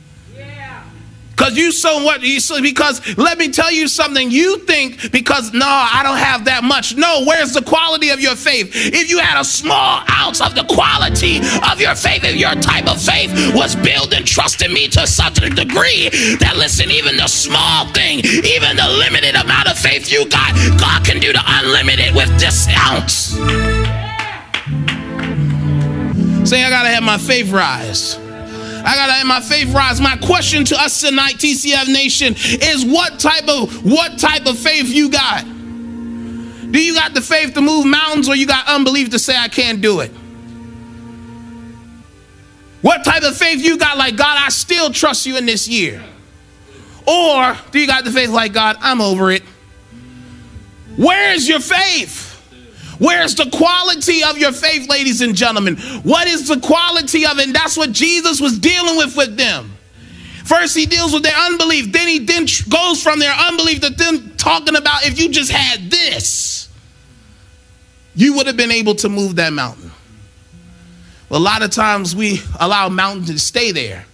Yeah. 1.38 1.44
Cause 1.44 1.56
you 1.56 1.70
so 1.72 2.02
what 2.02 2.22
you 2.22 2.40
so 2.40 2.60
because 2.62 3.16
let 3.16 3.38
me 3.38 3.48
tell 3.50 3.70
you 3.70 3.88
something. 3.88 4.30
You 4.30 4.58
think 4.60 5.12
because 5.12 5.52
no, 5.52 5.66
I 5.66 6.00
don't 6.02 6.16
have 6.16 6.44
that 6.46 6.64
much. 6.64 6.96
No, 6.96 7.24
where's 7.26 7.52
the 7.52 7.62
quality 7.62 8.10
of 8.10 8.20
your 8.20 8.36
faith? 8.36 8.70
If 8.74 9.10
you 9.10 9.18
had 9.18 9.40
a 9.40 9.44
small 9.44 10.02
ounce 10.10 10.40
of 10.40 10.54
the 10.54 10.64
quality 10.64 11.38
of 11.70 11.80
your 11.80 11.94
faith, 11.94 12.24
if 12.24 12.36
your 12.36 12.54
type 12.56 12.88
of 12.88 13.00
faith 13.00 13.30
was 13.54 13.76
built 13.76 14.14
and 14.14 14.26
trusting 14.26 14.72
me 14.72 14.88
to 14.88 15.06
such 15.06 15.42
a 15.42 15.50
degree 15.50 16.08
that 16.40 16.54
listen, 16.56 16.90
even 16.90 17.16
the 17.16 17.28
small 17.28 17.86
thing, 17.92 18.20
even 18.20 18.76
the 18.76 18.88
limited 18.98 19.34
amount 19.34 19.68
of 19.68 19.78
faith 19.78 20.10
you 20.10 20.28
got, 20.28 20.54
God 20.78 21.04
can 21.04 21.20
do 21.20 21.32
the 21.32 21.42
unlimited 21.46 22.14
with 22.14 22.32
this 22.40 22.66
ounce. 22.88 23.36
Say, 26.48 26.62
I 26.62 26.70
gotta 26.70 26.88
have 26.90 27.02
my 27.02 27.18
faith 27.18 27.50
rise. 27.50 28.25
I 28.86 28.94
gotta 28.94 29.12
have 29.14 29.26
my 29.26 29.40
faith 29.40 29.74
rise. 29.74 30.00
My 30.00 30.16
question 30.16 30.64
to 30.66 30.80
us 30.80 31.00
tonight, 31.00 31.34
TCF 31.34 31.88
Nation, 31.88 32.34
is 32.36 32.84
what 32.84 33.18
type 33.18 33.48
of 33.48 33.84
what 33.84 34.16
type 34.16 34.46
of 34.46 34.56
faith 34.56 34.88
you 34.88 35.10
got? 35.10 35.44
Do 35.44 36.82
you 36.82 36.94
got 36.94 37.12
the 37.12 37.20
faith 37.20 37.54
to 37.54 37.60
move 37.60 37.84
mountains, 37.84 38.28
or 38.28 38.36
you 38.36 38.46
got 38.46 38.68
unbelief 38.68 39.10
to 39.10 39.18
say 39.18 39.36
I 39.36 39.48
can't 39.48 39.80
do 39.80 40.00
it? 40.00 40.12
What 42.80 43.04
type 43.04 43.24
of 43.24 43.36
faith 43.36 43.60
you 43.60 43.76
got? 43.76 43.98
Like 43.98 44.14
God, 44.14 44.38
I 44.40 44.50
still 44.50 44.92
trust 44.92 45.26
you 45.26 45.36
in 45.36 45.46
this 45.46 45.66
year. 45.66 46.00
Or 47.08 47.56
do 47.72 47.80
you 47.80 47.88
got 47.88 48.04
the 48.04 48.12
faith 48.12 48.30
like 48.30 48.52
God? 48.52 48.76
I'm 48.80 49.00
over 49.00 49.32
it. 49.32 49.42
Where 50.96 51.32
is 51.34 51.48
your 51.48 51.60
faith? 51.60 52.25
Where's 52.98 53.34
the 53.34 53.50
quality 53.50 54.22
of 54.24 54.38
your 54.38 54.52
faith, 54.52 54.88
ladies 54.88 55.20
and 55.20 55.34
gentlemen? 55.34 55.76
What 56.02 56.26
is 56.26 56.48
the 56.48 56.60
quality 56.60 57.26
of 57.26 57.38
it? 57.38 57.46
And 57.46 57.54
that's 57.54 57.76
what 57.76 57.92
Jesus 57.92 58.40
was 58.40 58.58
dealing 58.58 58.96
with 58.96 59.16
with 59.16 59.36
them. 59.36 59.72
First, 60.44 60.76
he 60.76 60.86
deals 60.86 61.12
with 61.12 61.24
their 61.24 61.36
unbelief. 61.36 61.92
Then 61.92 62.06
he 62.06 62.20
then 62.20 62.46
goes 62.68 63.02
from 63.02 63.18
their 63.18 63.32
unbelief 63.32 63.80
to 63.80 63.90
them 63.90 64.36
talking 64.36 64.76
about 64.76 65.04
if 65.04 65.20
you 65.20 65.28
just 65.28 65.50
had 65.50 65.90
this, 65.90 66.68
you 68.14 68.34
would 68.36 68.46
have 68.46 68.56
been 68.56 68.70
able 68.70 68.94
to 68.96 69.08
move 69.08 69.36
that 69.36 69.52
mountain. 69.52 69.90
A 71.30 71.38
lot 71.38 71.62
of 71.62 71.70
times 71.70 72.14
we 72.14 72.40
allow 72.60 72.88
mountains 72.88 73.28
to 73.30 73.38
stay 73.40 73.72
there 73.72 74.06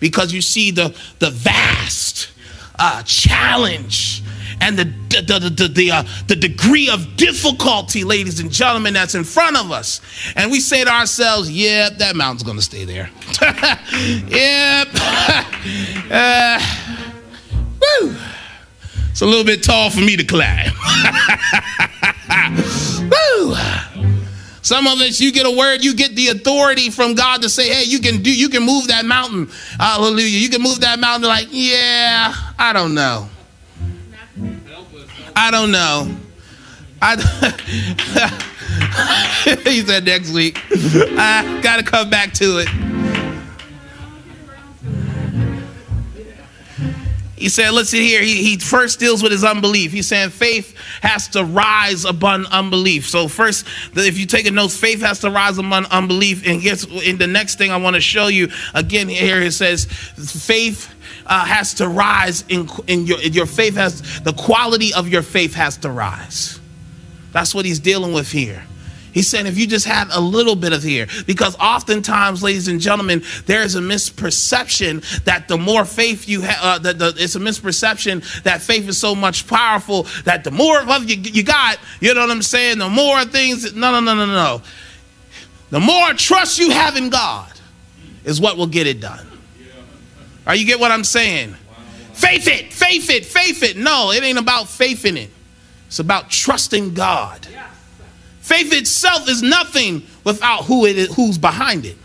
because 0.00 0.32
you 0.32 0.40
see 0.40 0.70
the, 0.70 0.96
the 1.18 1.30
vast 1.30 2.30
uh, 2.78 3.02
challenge 3.02 4.23
and 4.60 4.78
the 4.78 4.84
the 4.84 5.50
the 5.50 5.68
the, 5.68 5.90
uh, 5.90 6.04
the 6.26 6.36
degree 6.36 6.88
of 6.88 7.16
difficulty, 7.16 8.04
ladies 8.04 8.40
and 8.40 8.50
gentlemen, 8.50 8.94
that's 8.94 9.14
in 9.14 9.24
front 9.24 9.56
of 9.56 9.70
us, 9.70 10.00
and 10.36 10.50
we 10.50 10.60
say 10.60 10.84
to 10.84 10.90
ourselves, 10.90 11.50
"Yep, 11.50 11.92
yeah, 11.92 11.98
that 11.98 12.16
mountain's 12.16 12.42
going 12.42 12.56
to 12.56 12.62
stay 12.62 12.84
there." 12.84 13.10
yep. 14.28 14.88
uh, 16.10 16.60
woo. 17.80 18.16
It's 19.10 19.20
a 19.20 19.26
little 19.26 19.44
bit 19.44 19.62
tall 19.62 19.90
for 19.90 20.00
me 20.00 20.16
to 20.16 20.24
climb. 20.24 20.72
woo. 23.10 23.54
Some 24.64 24.86
of 24.86 24.98
us, 25.00 25.20
you 25.20 25.30
get 25.30 25.44
a 25.44 25.50
word, 25.50 25.84
you 25.84 25.94
get 25.94 26.16
the 26.16 26.28
authority 26.28 26.88
from 26.88 27.14
God 27.14 27.42
to 27.42 27.50
say, 27.50 27.68
hey, 27.68 27.84
you 27.84 28.00
can 28.00 28.22
do, 28.22 28.34
you 28.34 28.48
can 28.48 28.64
move 28.64 28.88
that 28.88 29.04
mountain. 29.04 29.50
Hallelujah. 29.78 30.38
You 30.38 30.48
can 30.48 30.62
move 30.62 30.80
that 30.80 30.98
mountain. 30.98 31.28
Like, 31.28 31.48
yeah, 31.50 32.32
I 32.58 32.72
don't 32.72 32.94
know. 32.94 33.28
I 35.36 35.50
don't 35.50 35.70
know. 35.70 36.16
I 37.02 37.16
he 39.64 39.82
said 39.82 40.04
next 40.04 40.32
week. 40.32 40.58
I 40.72 41.60
got 41.62 41.76
to 41.76 41.82
come 41.82 42.08
back 42.08 42.32
to 42.34 42.58
it. 42.58 42.68
He 47.36 47.50
said, 47.50 47.72
listen 47.72 47.98
here, 47.98 48.22
he, 48.22 48.42
he 48.42 48.58
first 48.58 48.98
deals 48.98 49.22
with 49.22 49.30
his 49.30 49.44
unbelief. 49.44 49.92
He's 49.92 50.08
saying 50.08 50.30
faith 50.30 50.74
has 51.02 51.28
to 51.28 51.44
rise 51.44 52.06
above 52.06 52.46
unbelief. 52.50 53.06
So, 53.06 53.28
first, 53.28 53.66
if 53.94 54.18
you 54.18 54.24
take 54.24 54.46
a 54.46 54.50
note, 54.50 54.70
faith 54.70 55.02
has 55.02 55.20
to 55.20 55.30
rise 55.30 55.58
above 55.58 55.84
unbelief. 55.90 56.46
And 56.46 56.62
guess 56.62 56.86
in 56.86 57.18
the 57.18 57.26
next 57.26 57.58
thing 57.58 57.70
I 57.70 57.76
want 57.76 57.96
to 57.96 58.00
show 58.00 58.28
you 58.28 58.48
again 58.72 59.08
here, 59.08 59.42
it 59.42 59.52
says 59.52 59.84
faith 59.84 60.93
uh, 61.26 61.44
has 61.44 61.74
to 61.74 61.88
rise 61.88 62.44
in, 62.48 62.68
in 62.86 63.06
your, 63.06 63.20
your 63.20 63.46
faith 63.46 63.74
has 63.76 64.20
the 64.20 64.32
quality 64.32 64.92
of 64.94 65.08
your 65.08 65.22
faith 65.22 65.54
has 65.54 65.76
to 65.78 65.90
rise. 65.90 66.60
That's 67.32 67.54
what 67.54 67.64
he's 67.64 67.80
dealing 67.80 68.12
with 68.12 68.30
here. 68.30 68.62
He's 69.14 69.28
saying 69.28 69.46
if 69.46 69.56
you 69.56 69.68
just 69.68 69.86
had 69.86 70.08
a 70.10 70.20
little 70.20 70.56
bit 70.56 70.72
of 70.72 70.82
here, 70.82 71.06
because 71.24 71.56
oftentimes, 71.58 72.42
ladies 72.42 72.66
and 72.66 72.80
gentlemen, 72.80 73.22
there 73.46 73.62
is 73.62 73.76
a 73.76 73.80
misperception 73.80 75.22
that 75.22 75.46
the 75.46 75.56
more 75.56 75.84
faith 75.84 76.28
you 76.28 76.40
have, 76.40 76.58
uh, 76.60 76.78
the, 76.80 76.92
the, 76.94 77.14
it's 77.16 77.36
a 77.36 77.38
misperception 77.38 78.42
that 78.42 78.60
faith 78.60 78.88
is 78.88 78.98
so 78.98 79.14
much 79.14 79.46
powerful 79.46 80.08
that 80.24 80.42
the 80.42 80.50
more 80.50 80.80
of 80.80 81.08
you, 81.08 81.16
you 81.16 81.44
got, 81.44 81.78
you 82.00 82.12
know 82.12 82.22
what 82.22 82.30
I'm 82.30 82.42
saying, 82.42 82.78
the 82.78 82.88
more 82.88 83.24
things, 83.24 83.72
no, 83.72 83.92
no, 83.92 84.00
no, 84.00 84.14
no, 84.14 84.26
no. 84.26 84.62
The 85.70 85.80
more 85.80 86.12
trust 86.14 86.58
you 86.58 86.70
have 86.70 86.96
in 86.96 87.08
God 87.08 87.52
is 88.24 88.40
what 88.40 88.56
will 88.56 88.66
get 88.66 88.88
it 88.88 89.00
done. 89.00 89.26
Are 90.46 90.54
you 90.54 90.66
get 90.66 90.78
what 90.78 90.90
I'm 90.90 91.04
saying? 91.04 91.54
Faith 92.12 92.46
it, 92.46 92.72
faith 92.72 93.10
it, 93.10 93.24
faith 93.24 93.62
it. 93.62 93.76
No, 93.76 94.12
it 94.12 94.22
ain't 94.22 94.38
about 94.38 94.68
faith 94.68 95.04
in 95.04 95.16
it. 95.16 95.30
It's 95.88 95.98
about 95.98 96.30
trusting 96.30 96.94
God. 96.94 97.46
Faith 98.40 98.72
itself 98.72 99.28
is 99.28 99.42
nothing 99.42 100.02
without 100.22 100.64
who 100.64 100.84
it 100.86 100.98
is, 100.98 101.14
who's 101.14 101.38
behind 101.38 101.86
it. 101.86 101.96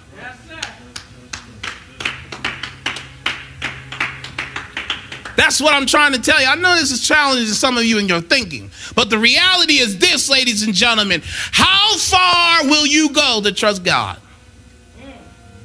That's 5.36 5.62
what 5.62 5.74
I'm 5.74 5.86
trying 5.86 6.14
to 6.14 6.22
tell 6.22 6.40
you. 6.42 6.48
I 6.48 6.56
know 6.56 6.76
this 6.76 6.92
is 6.92 7.08
challenging 7.08 7.48
to 7.48 7.54
some 7.54 7.78
of 7.78 7.86
you 7.86 7.98
in 7.98 8.08
your 8.08 8.22
thinking, 8.22 8.70
but 8.94 9.10
the 9.10 9.18
reality 9.18 9.80
is 9.80 9.98
this, 9.98 10.30
ladies 10.30 10.64
and 10.64 10.74
gentlemen. 10.74 11.22
How 11.24 11.98
far 11.98 12.66
will 12.66 12.86
you 12.86 13.10
go 13.12 13.42
to 13.42 13.52
trust 13.52 13.84
God? 13.84 14.20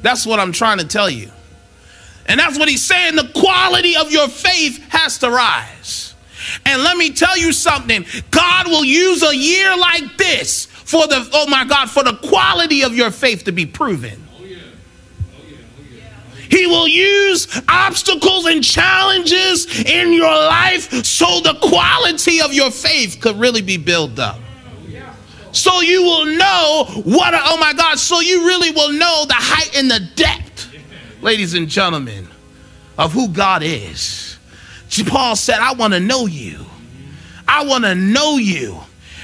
That's 0.02 0.24
what 0.26 0.38
I'm 0.38 0.52
trying 0.52 0.78
to 0.78 0.86
tell 0.86 1.10
you. 1.10 1.30
And 2.26 2.40
that's 2.40 2.58
what 2.58 2.68
he's 2.68 2.84
saying. 2.84 3.16
The 3.16 3.30
quality 3.34 3.96
of 3.96 4.10
your 4.10 4.28
faith 4.28 4.78
has 4.88 5.18
to 5.18 5.30
rise. 5.30 6.14
And 6.64 6.82
let 6.82 6.96
me 6.96 7.10
tell 7.12 7.36
you 7.38 7.52
something 7.52 8.04
God 8.30 8.66
will 8.66 8.84
use 8.84 9.22
a 9.22 9.36
year 9.36 9.76
like 9.76 10.16
this 10.16 10.66
for 10.66 11.06
the, 11.06 11.28
oh 11.32 11.46
my 11.48 11.64
God, 11.64 11.90
for 11.90 12.02
the 12.02 12.16
quality 12.16 12.82
of 12.82 12.94
your 12.94 13.10
faith 13.10 13.44
to 13.44 13.52
be 13.52 13.66
proven. 13.66 14.20
He 16.50 16.66
will 16.66 16.86
use 16.86 17.60
obstacles 17.68 18.46
and 18.46 18.62
challenges 18.62 19.66
in 19.84 20.12
your 20.12 20.30
life 20.30 21.04
so 21.04 21.40
the 21.40 21.54
quality 21.60 22.40
of 22.40 22.52
your 22.52 22.70
faith 22.70 23.18
could 23.20 23.36
really 23.40 23.62
be 23.62 23.76
built 23.76 24.18
up. 24.18 24.38
So 25.50 25.80
you 25.80 26.02
will 26.02 26.26
know 26.26 26.84
what, 27.04 27.32
oh 27.34 27.56
my 27.58 27.72
God, 27.72 27.98
so 27.98 28.20
you 28.20 28.46
really 28.46 28.70
will 28.70 28.92
know 28.92 29.24
the 29.26 29.34
height 29.34 29.76
and 29.76 29.90
the 29.90 30.00
depth 30.14 30.53
ladies 31.24 31.54
and 31.54 31.70
gentlemen, 31.70 32.28
of 32.98 33.12
who 33.12 33.28
God 33.28 33.62
is. 33.64 34.36
Paul 35.06 35.34
said, 35.34 35.58
I 35.58 35.72
want 35.72 35.94
to 35.94 36.00
know 36.00 36.26
you. 36.26 36.66
I 37.48 37.64
want 37.64 37.84
to 37.84 37.94
know 37.94 38.36
you 38.36 38.78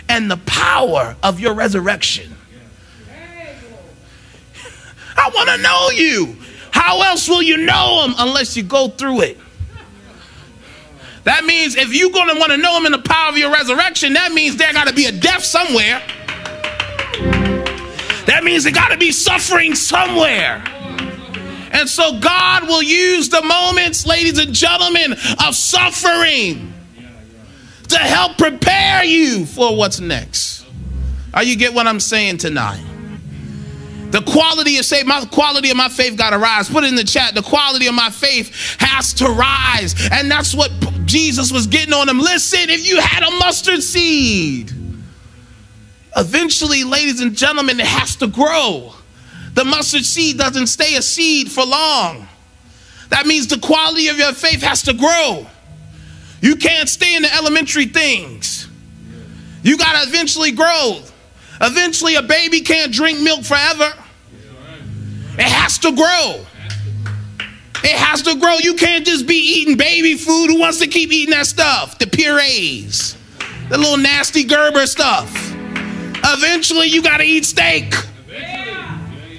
and 0.08 0.30
the 0.30 0.38
power 0.38 1.14
of 1.22 1.38
your 1.38 1.52
resurrection. 1.52 2.34
I 5.16 5.30
want 5.34 5.50
to 5.50 5.58
know 5.58 5.90
you. 5.90 6.36
How 6.70 7.02
else 7.02 7.28
will 7.28 7.42
you 7.42 7.58
know 7.58 8.06
him 8.06 8.14
unless 8.16 8.56
you 8.56 8.62
go 8.62 8.88
through 8.88 9.20
it? 9.20 9.38
That 11.24 11.44
means 11.44 11.76
if 11.76 11.94
you're 11.94 12.10
going 12.10 12.34
to 12.34 12.40
want 12.40 12.50
to 12.50 12.56
know 12.56 12.78
him 12.78 12.86
in 12.86 12.92
the 12.92 12.98
power 12.98 13.28
of 13.28 13.36
your 13.36 13.52
resurrection, 13.52 14.14
that 14.14 14.32
means 14.32 14.56
there 14.56 14.72
got 14.72 14.88
to 14.88 14.94
be 14.94 15.04
a 15.04 15.12
death 15.12 15.44
somewhere. 15.44 16.02
That 18.24 18.40
means 18.42 18.64
there 18.64 18.72
got 18.72 18.88
to 18.88 18.96
be 18.96 19.12
suffering 19.12 19.74
somewhere. 19.74 20.64
And 21.70 21.88
so 21.88 22.18
God 22.18 22.64
will 22.64 22.83
use 22.83 23.28
the 23.28 23.42
moments, 23.42 24.06
ladies 24.06 24.38
and 24.38 24.52
gentlemen, 24.52 25.12
of 25.46 25.54
suffering 25.54 26.74
to 27.88 27.98
help 27.98 28.38
prepare 28.38 29.04
you 29.04 29.46
for 29.46 29.76
what's 29.76 30.00
next. 30.00 30.66
Are 31.33 31.42
you 31.42 31.56
get 31.56 31.74
what 31.74 31.87
I'm 31.87 32.00
saying 32.00 32.38
tonight? 32.38 32.85
The 34.11 34.22
quality 34.22 34.78
of 34.78 34.87
faith, 34.87 35.06
my 35.06 35.24
quality 35.26 35.70
of 35.70 35.76
my 35.76 35.88
faith 35.88 36.16
got 36.16 36.30
to 36.30 36.38
rise. 36.38 36.68
Put 36.68 36.83
it 36.83 36.88
in 36.88 36.96
the 36.96 37.04
chat. 37.04 37.35
The 37.35 37.42
quality 37.42 37.87
of 37.87 37.94
my 37.94 38.11
faith 38.11 38.76
has 38.80 39.14
to 39.14 39.28
rise. 39.28 39.94
And 40.11 40.28
that's 40.28 40.52
what 40.52 40.72
Jesus 41.04 41.52
was 41.52 41.68
getting 41.68 41.94
on 41.94 42.09
them. 42.09 42.18
Listen, 42.18 42.70
if 42.70 42.88
you 42.88 43.00
had 43.00 43.22
a 43.22 43.30
mustard 43.37 43.83
seed, 43.83 44.72
eventually, 46.16 46.83
ladies 46.83 47.20
and 47.20 47.37
gentlemen, 47.37 47.78
it 47.78 47.87
has 47.87 48.16
to 48.16 48.26
grow. 48.26 48.94
The 49.54 49.64
mustard 49.64 50.04
seed 50.04 50.38
doesn't 50.38 50.68
stay 50.68 50.96
a 50.96 51.02
seed 51.02 51.50
for 51.50 51.64
long. 51.64 52.28
That 53.08 53.26
means 53.26 53.48
the 53.48 53.58
quality 53.58 54.08
of 54.08 54.18
your 54.18 54.32
faith 54.32 54.62
has 54.62 54.82
to 54.84 54.94
grow. 54.94 55.46
You 56.40 56.56
can't 56.56 56.88
stay 56.88 57.16
in 57.16 57.22
the 57.22 57.34
elementary 57.34 57.86
things. 57.86 58.68
You 59.62 59.76
got 59.76 60.00
to 60.02 60.08
eventually 60.08 60.52
grow. 60.52 61.00
Eventually, 61.60 62.14
a 62.14 62.22
baby 62.22 62.62
can't 62.62 62.92
drink 62.92 63.20
milk 63.20 63.44
forever. 63.44 63.92
It 65.34 65.42
has 65.42 65.78
to 65.80 65.92
grow. 65.94 66.46
It 67.82 67.96
has 67.96 68.22
to 68.22 68.36
grow. 68.36 68.56
You 68.58 68.74
can't 68.74 69.04
just 69.04 69.26
be 69.26 69.34
eating 69.34 69.76
baby 69.76 70.16
food. 70.16 70.48
Who 70.48 70.60
wants 70.60 70.78
to 70.78 70.86
keep 70.86 71.12
eating 71.12 71.32
that 71.32 71.46
stuff? 71.46 71.98
The 71.98 72.06
purees, 72.06 73.16
the 73.68 73.76
little 73.76 73.96
nasty 73.98 74.44
Gerber 74.44 74.86
stuff. 74.86 75.30
Eventually, 76.22 76.86
you 76.86 77.02
got 77.02 77.18
to 77.18 77.24
eat 77.24 77.44
steak. 77.44 77.94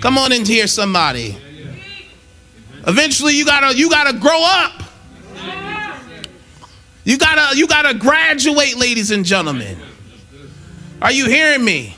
Come 0.02 0.18
on 0.18 0.32
in 0.32 0.46
here, 0.46 0.68
somebody. 0.68 1.38
Eventually, 2.88 3.38
you 3.38 3.46
gotta 3.46 3.78
you 3.78 3.90
gotta 3.90 4.18
grow 4.18 4.42
up. 4.44 4.84
You 7.04 7.18
gotta 7.18 7.56
you 7.56 7.68
gotta 7.68 7.94
graduate, 7.94 8.78
ladies 8.78 9.12
and 9.12 9.24
gentlemen. 9.24 9.78
Are 11.02 11.12
you 11.12 11.28
hearing 11.28 11.64
me? 11.64 11.96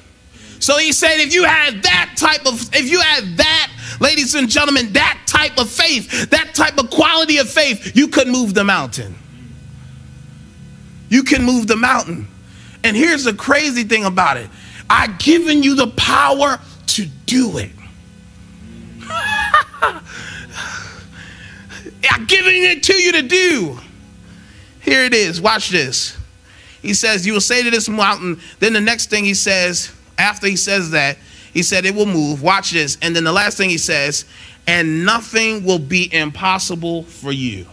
So 0.59 0.77
he 0.77 0.93
said, 0.93 1.17
if 1.19 1.33
you 1.33 1.43
had 1.43 1.83
that 1.83 2.13
type 2.15 2.45
of, 2.45 2.73
if 2.73 2.89
you 2.89 3.01
had 3.01 3.35
that, 3.35 3.97
ladies 3.99 4.33
and 4.33 4.49
gentlemen, 4.49 4.93
that 4.93 5.21
type 5.25 5.57
of 5.57 5.69
faith, 5.69 6.29
that 6.29 6.55
type 6.55 6.77
of 6.77 6.89
quality 6.89 7.37
of 7.39 7.49
faith, 7.49 7.97
you 7.97 8.07
could 8.07 8.29
move 8.29 8.53
the 8.53 8.63
mountain. 8.63 9.13
You 11.09 11.23
can 11.23 11.43
move 11.43 11.67
the 11.67 11.75
mountain. 11.75 12.29
And 12.85 12.95
here's 12.95 13.25
the 13.25 13.33
crazy 13.33 13.83
thing 13.83 14.05
about 14.05 14.37
it 14.37 14.49
I've 14.89 15.19
given 15.19 15.63
you 15.63 15.75
the 15.75 15.87
power 15.87 16.59
to 16.87 17.05
do 17.25 17.57
it. 17.57 17.71
I'm 22.11 22.25
giving 22.25 22.63
it 22.63 22.83
to 22.83 22.93
you 22.93 23.11
to 23.13 23.21
do. 23.23 23.79
Here 24.81 25.03
it 25.05 25.13
is. 25.13 25.41
Watch 25.41 25.69
this. 25.69 26.17
He 26.81 26.93
says, 26.93 27.25
You 27.25 27.33
will 27.33 27.41
say 27.41 27.63
to 27.63 27.71
this 27.71 27.87
mountain. 27.87 28.39
Then 28.59 28.73
the 28.73 28.81
next 28.81 29.09
thing 29.09 29.23
he 29.25 29.33
says, 29.33 29.91
after 30.17 30.47
he 30.47 30.55
says 30.55 30.91
that, 30.91 31.17
he 31.53 31.63
said, 31.63 31.85
It 31.85 31.95
will 31.95 32.05
move. 32.05 32.41
Watch 32.41 32.71
this. 32.71 32.97
And 33.01 33.15
then 33.15 33.23
the 33.23 33.31
last 33.31 33.57
thing 33.57 33.69
he 33.69 33.77
says, 33.77 34.25
And 34.67 35.05
nothing 35.05 35.63
will 35.63 35.79
be 35.79 36.13
impossible 36.13 37.03
for 37.03 37.31
you. 37.31 37.65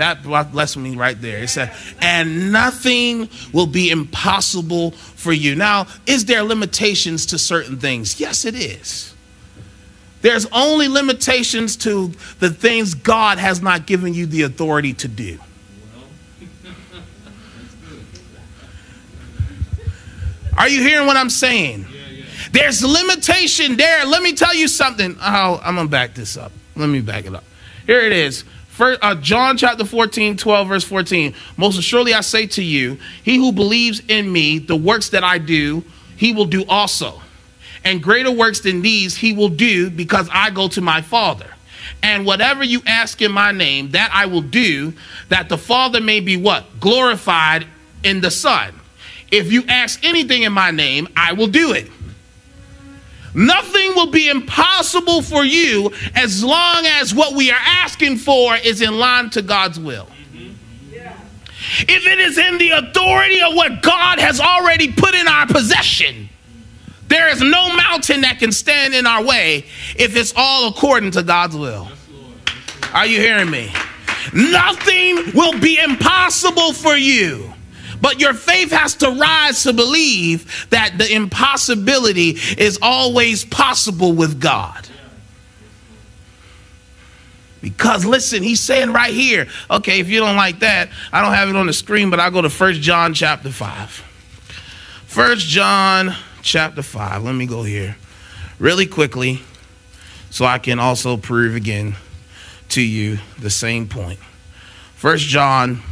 That 0.00 0.22
blessed 0.22 0.78
me 0.78 0.96
right 0.96 1.20
there. 1.20 1.42
It 1.42 1.48
said, 1.48 1.74
and 2.00 2.50
nothing 2.50 3.28
will 3.52 3.66
be 3.66 3.90
impossible 3.90 4.92
for 4.92 5.30
you. 5.30 5.54
Now, 5.54 5.88
is 6.06 6.24
there 6.24 6.42
limitations 6.42 7.26
to 7.26 7.38
certain 7.38 7.76
things? 7.76 8.18
Yes, 8.18 8.46
it 8.46 8.54
is. 8.54 9.09
There's 10.22 10.46
only 10.52 10.88
limitations 10.88 11.76
to 11.78 12.08
the 12.38 12.50
things 12.50 12.94
God 12.94 13.38
has 13.38 13.62
not 13.62 13.86
given 13.86 14.12
you 14.14 14.26
the 14.26 14.42
authority 14.42 14.92
to 14.94 15.08
do. 15.08 15.38
Are 20.58 20.68
you 20.68 20.82
hearing 20.82 21.06
what 21.06 21.16
I'm 21.16 21.30
saying? 21.30 21.86
There's 22.52 22.84
limitation 22.84 23.76
there. 23.76 24.04
Let 24.04 24.22
me 24.22 24.34
tell 24.34 24.54
you 24.54 24.68
something. 24.68 25.16
Oh, 25.20 25.60
I'm 25.64 25.76
going 25.76 25.86
to 25.86 25.90
back 25.90 26.14
this 26.14 26.36
up. 26.36 26.52
Let 26.76 26.88
me 26.88 27.00
back 27.00 27.24
it 27.24 27.34
up. 27.34 27.44
Here 27.86 28.00
it 28.00 28.12
is. 28.12 28.44
First, 28.68 29.00
uh, 29.02 29.14
John 29.14 29.56
chapter 29.56 29.84
14, 29.84 30.36
12, 30.36 30.68
verse 30.68 30.84
14. 30.84 31.34
Most 31.56 31.78
assuredly 31.78 32.14
I 32.14 32.20
say 32.20 32.46
to 32.48 32.62
you, 32.62 32.98
he 33.22 33.36
who 33.36 33.52
believes 33.52 34.02
in 34.08 34.30
me, 34.30 34.58
the 34.58 34.76
works 34.76 35.10
that 35.10 35.24
I 35.24 35.38
do, 35.38 35.84
he 36.16 36.32
will 36.32 36.46
do 36.46 36.64
also. 36.66 37.20
And 37.84 38.02
greater 38.02 38.30
works 38.30 38.60
than 38.60 38.82
these 38.82 39.16
he 39.16 39.32
will 39.32 39.48
do 39.48 39.90
because 39.90 40.28
I 40.32 40.50
go 40.50 40.68
to 40.68 40.80
my 40.80 41.00
Father. 41.00 41.46
And 42.02 42.24
whatever 42.24 42.62
you 42.62 42.82
ask 42.86 43.20
in 43.22 43.32
my 43.32 43.52
name, 43.52 43.90
that 43.90 44.10
I 44.12 44.26
will 44.26 44.42
do, 44.42 44.92
that 45.28 45.48
the 45.48 45.58
Father 45.58 46.00
may 46.00 46.20
be 46.20 46.36
what? 46.36 46.80
Glorified 46.80 47.66
in 48.04 48.20
the 48.20 48.30
Son. 48.30 48.74
If 49.30 49.52
you 49.52 49.64
ask 49.68 50.04
anything 50.04 50.42
in 50.42 50.52
my 50.52 50.70
name, 50.70 51.08
I 51.16 51.32
will 51.32 51.46
do 51.46 51.72
it. 51.72 51.90
Nothing 53.32 53.94
will 53.94 54.10
be 54.10 54.28
impossible 54.28 55.22
for 55.22 55.44
you 55.44 55.92
as 56.14 56.42
long 56.42 56.84
as 56.84 57.14
what 57.14 57.34
we 57.34 57.50
are 57.50 57.60
asking 57.60 58.16
for 58.16 58.56
is 58.56 58.82
in 58.82 58.98
line 58.98 59.30
to 59.30 59.42
God's 59.42 59.78
will. 59.78 60.08
If 61.80 62.06
it 62.06 62.18
is 62.18 62.38
in 62.38 62.58
the 62.58 62.70
authority 62.70 63.40
of 63.42 63.54
what 63.54 63.82
God 63.82 64.18
has 64.18 64.40
already 64.40 64.92
put 64.92 65.14
in 65.14 65.28
our 65.28 65.46
possession, 65.46 66.29
there 67.10 67.28
is 67.28 67.42
no 67.42 67.74
mountain 67.74 68.22
that 68.22 68.38
can 68.38 68.52
stand 68.52 68.94
in 68.94 69.06
our 69.06 69.22
way 69.22 69.66
if 69.96 70.16
it's 70.16 70.32
all 70.34 70.68
according 70.68 71.10
to 71.10 71.22
God's 71.22 71.56
will. 71.56 71.88
Are 72.94 73.04
you 73.04 73.20
hearing 73.20 73.50
me? 73.50 73.72
Nothing 74.32 75.32
will 75.34 75.58
be 75.58 75.78
impossible 75.78 76.72
for 76.72 76.96
you. 76.96 77.52
But 78.00 78.20
your 78.20 78.32
faith 78.32 78.70
has 78.70 78.94
to 78.96 79.10
rise 79.10 79.64
to 79.64 79.72
believe 79.72 80.68
that 80.70 80.96
the 80.96 81.12
impossibility 81.12 82.36
is 82.56 82.78
always 82.80 83.44
possible 83.44 84.12
with 84.12 84.40
God. 84.40 84.88
Because 87.60 88.06
listen, 88.06 88.42
he's 88.42 88.60
saying 88.60 88.92
right 88.92 89.12
here, 89.12 89.48
okay, 89.70 90.00
if 90.00 90.08
you 90.08 90.20
don't 90.20 90.36
like 90.36 90.60
that, 90.60 90.88
I 91.12 91.20
don't 91.22 91.34
have 91.34 91.48
it 91.48 91.56
on 91.56 91.66
the 91.66 91.72
screen, 91.72 92.08
but 92.08 92.20
I'll 92.20 92.30
go 92.30 92.40
to 92.40 92.48
First 92.48 92.80
John 92.80 93.12
chapter 93.12 93.50
5. 93.50 93.90
First 95.06 95.46
John 95.48 96.14
chapter 96.42 96.82
5. 96.82 97.24
Let 97.24 97.34
me 97.34 97.46
go 97.46 97.62
here 97.62 97.96
really 98.58 98.86
quickly 98.86 99.42
so 100.30 100.44
I 100.44 100.58
can 100.58 100.78
also 100.78 101.16
prove 101.16 101.54
again 101.54 101.96
to 102.70 102.82
you 102.82 103.18
the 103.38 103.50
same 103.50 103.88
point. 103.88 104.20
First 104.94 105.26
John 105.26 105.82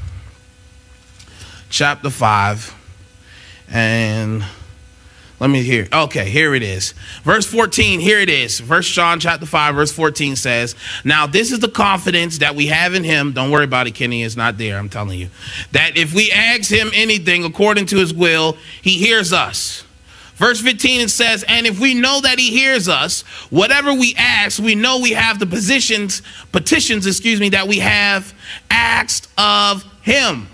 chapter 1.70 2.10
5 2.10 2.74
and 3.70 4.44
let 5.40 5.50
me 5.50 5.62
hear. 5.62 5.86
Okay, 5.92 6.30
here 6.30 6.54
it 6.54 6.64
is. 6.64 6.92
Verse 7.22 7.46
14, 7.46 8.00
here 8.00 8.18
it 8.18 8.28
is. 8.28 8.58
First 8.58 8.92
John 8.92 9.20
chapter 9.20 9.46
5, 9.46 9.74
verse 9.74 9.92
14 9.92 10.34
says, 10.34 10.74
Now 11.04 11.26
this 11.28 11.52
is 11.52 11.60
the 11.60 11.68
confidence 11.68 12.38
that 12.38 12.56
we 12.56 12.66
have 12.66 12.94
in 12.94 13.04
him. 13.04 13.32
Don't 13.32 13.50
worry 13.50 13.64
about 13.64 13.86
it, 13.86 13.92
Kenny. 13.92 14.24
It's 14.24 14.36
not 14.36 14.58
there, 14.58 14.76
I'm 14.78 14.88
telling 14.88 15.18
you. 15.18 15.28
That 15.72 15.96
if 15.96 16.12
we 16.12 16.32
ask 16.32 16.70
him 16.70 16.90
anything 16.92 17.44
according 17.44 17.86
to 17.86 17.98
his 17.98 18.12
will, 18.12 18.56
he 18.82 18.98
hears 18.98 19.32
us. 19.32 19.84
Verse 20.38 20.60
15 20.60 21.00
it 21.00 21.10
says, 21.10 21.44
And 21.48 21.66
if 21.66 21.80
we 21.80 21.94
know 21.94 22.20
that 22.20 22.38
he 22.38 22.50
hears 22.50 22.88
us, 22.88 23.22
whatever 23.50 23.92
we 23.92 24.14
ask, 24.16 24.60
we 24.62 24.76
know 24.76 25.00
we 25.00 25.10
have 25.12 25.38
the 25.40 25.46
positions, 25.46 26.22
petitions, 26.52 27.06
excuse 27.06 27.40
me, 27.40 27.50
that 27.50 27.66
we 27.66 27.80
have 27.80 28.32
asked 28.70 29.28
of 29.36 29.84
him. 30.02 30.46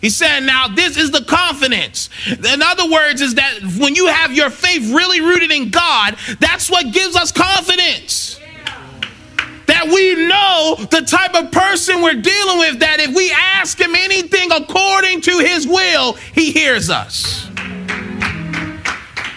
He 0.00 0.10
said, 0.10 0.40
Now, 0.40 0.68
this 0.68 0.96
is 0.96 1.10
the 1.10 1.22
confidence. 1.22 2.08
In 2.26 2.62
other 2.62 2.90
words, 2.90 3.20
is 3.20 3.34
that 3.36 3.60
when 3.78 3.94
you 3.94 4.06
have 4.06 4.32
your 4.32 4.50
faith 4.50 4.92
really 4.92 5.20
rooted 5.20 5.50
in 5.50 5.70
God, 5.70 6.16
that's 6.40 6.70
what 6.70 6.92
gives 6.92 7.14
us 7.14 7.30
confidence. 7.30 8.40
That 9.66 9.86
we 9.86 10.14
know 10.26 10.76
the 10.90 11.00
type 11.00 11.34
of 11.34 11.50
person 11.50 12.02
we're 12.02 12.20
dealing 12.20 12.58
with, 12.58 12.80
that 12.80 13.00
if 13.00 13.14
we 13.14 13.32
ask 13.32 13.80
Him 13.80 13.94
anything 13.94 14.52
according 14.52 15.22
to 15.22 15.38
His 15.38 15.66
will, 15.66 16.14
He 16.34 16.52
hears 16.52 16.90
us. 16.90 17.50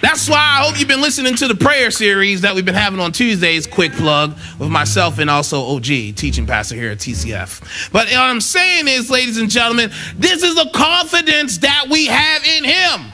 That's 0.01 0.29
why 0.29 0.37
I 0.37 0.63
hope 0.63 0.79
you've 0.79 0.87
been 0.87 1.01
listening 1.01 1.35
to 1.35 1.47
the 1.47 1.55
prayer 1.55 1.89
series 1.89 2.41
that 2.41 2.53
we've 2.53 2.65
been 2.65 2.75
having 2.75 2.99
on 2.99 3.11
Tuesdays, 3.11 3.65
quick 3.65 3.93
plug, 3.93 4.37
with 4.59 4.69
myself 4.69 5.17
and 5.17 5.29
also 5.29 5.75
OG, 5.75 5.85
teaching 5.85 6.45
pastor 6.45 6.75
here 6.75 6.91
at 6.91 6.99
TCF. 6.99 7.91
But 7.91 8.07
what 8.07 8.17
I'm 8.17 8.41
saying 8.41 8.87
is, 8.87 9.09
ladies 9.09 9.37
and 9.37 9.49
gentlemen, 9.49 9.91
this 10.15 10.43
is 10.43 10.55
the 10.55 10.69
confidence 10.73 11.59
that 11.59 11.85
we 11.89 12.05
have 12.05 12.45
in 12.45 12.63
Him. 12.63 13.13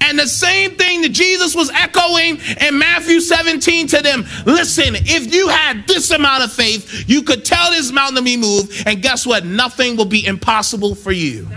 And 0.00 0.18
the 0.18 0.26
same 0.26 0.76
thing 0.76 1.02
that 1.02 1.10
Jesus 1.12 1.54
was 1.54 1.70
echoing 1.70 2.38
in 2.66 2.78
Matthew 2.78 3.20
17 3.20 3.88
to 3.88 4.00
them 4.00 4.24
listen, 4.46 4.94
if 4.96 5.34
you 5.34 5.48
had 5.48 5.86
this 5.86 6.10
amount 6.10 6.42
of 6.42 6.50
faith, 6.50 7.04
you 7.06 7.22
could 7.22 7.44
tell 7.44 7.70
this 7.70 7.92
mountain 7.92 8.16
to 8.16 8.22
be 8.22 8.38
moved, 8.38 8.86
and 8.86 9.02
guess 9.02 9.26
what? 9.26 9.44
Nothing 9.44 9.96
will 9.96 10.06
be 10.06 10.24
impossible 10.24 10.94
for 10.94 11.12
you. 11.12 11.48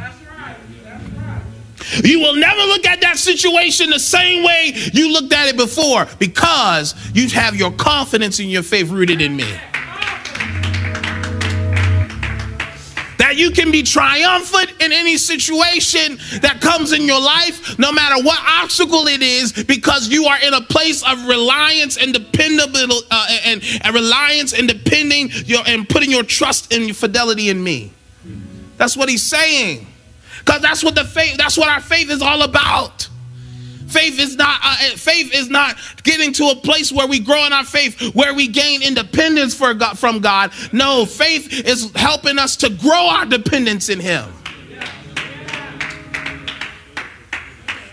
You 2.04 2.20
will 2.20 2.36
never 2.36 2.62
look 2.62 2.86
at 2.86 3.02
that 3.02 3.18
situation 3.18 3.90
the 3.90 4.00
same 4.00 4.44
way 4.44 4.74
you 4.94 5.12
looked 5.12 5.34
at 5.34 5.48
it 5.48 5.58
before 5.58 6.08
because 6.20 6.96
you 7.14 7.30
have 7.30 7.56
your 7.56 7.72
confidence 7.72 8.40
in 8.40 8.50
your 8.50 8.64
faith 8.64 8.90
rooted 8.90 9.22
in 9.22 9.36
me. 9.36 9.50
That 13.18 13.36
you 13.36 13.52
can 13.52 13.72
be 13.72 13.84
triumphant 13.84 14.72
in 14.82 14.92
any 14.94 15.18
situation 15.18 16.18
that 16.42 16.60
comes 16.62 16.94
in 16.94 17.02
your 17.02 17.20
life, 17.20 17.78
no 17.78 17.92
matter 17.92 18.24
what 18.24 18.40
obstacle 18.64 19.08
it 19.08 19.22
is, 19.22 19.52
because 19.52 20.08
you 20.08 20.26
are 20.26 20.40
in 20.42 20.54
a 20.54 20.62
place 20.62 21.04
of 21.04 21.28
reliance 21.28 21.98
and 21.98 22.14
dependable 22.14 23.02
uh, 23.12 23.28
and, 23.46 23.62
and 23.82 23.94
reliance 23.94 24.54
and 24.54 24.68
depending 24.68 25.30
your 25.46 25.62
and 25.68 25.90
putting 25.90 26.12
your 26.12 26.24
trust 26.24 26.74
and 26.74 26.86
your 26.86 26.96
fidelity 26.96 27.50
in 27.50 27.62
me. 27.62 27.92
That's 28.78 28.96
what 28.96 29.10
he's 29.10 29.24
saying. 29.24 29.88
Because 30.40 30.62
that's 30.62 30.84
what 30.84 30.96
the 30.96 31.04
faith, 31.04 31.38
that's 31.38 31.58
what 31.58 31.70
our 31.70 31.82
faith 31.82 32.10
is 32.10 32.22
all 32.22 32.42
about. 32.44 33.10
Faith 33.88 34.20
is 34.20 34.36
not 34.36 34.60
uh, 34.64 34.76
faith 34.98 35.34
is 35.34 35.50
not 35.50 35.78
getting 36.04 36.34
to 36.34 36.50
a 36.50 36.56
place 36.56 36.92
where 36.92 37.08
we 37.08 37.20
grow 37.20 37.46
in 37.46 37.54
our 37.54 37.64
faith, 37.64 38.14
where 38.14 38.34
we 38.34 38.48
gain 38.48 38.84
independence 38.84 39.56
for 39.56 39.74
God, 39.74 39.98
from 39.98 40.20
God. 40.20 40.52
No, 40.74 41.06
faith 41.06 41.66
is 41.66 41.92
helping 41.96 42.38
us 42.38 42.58
to 42.58 42.70
grow 42.70 43.08
our 43.08 43.26
dependence 43.26 43.88
in 43.88 44.02
Him. 44.02 44.26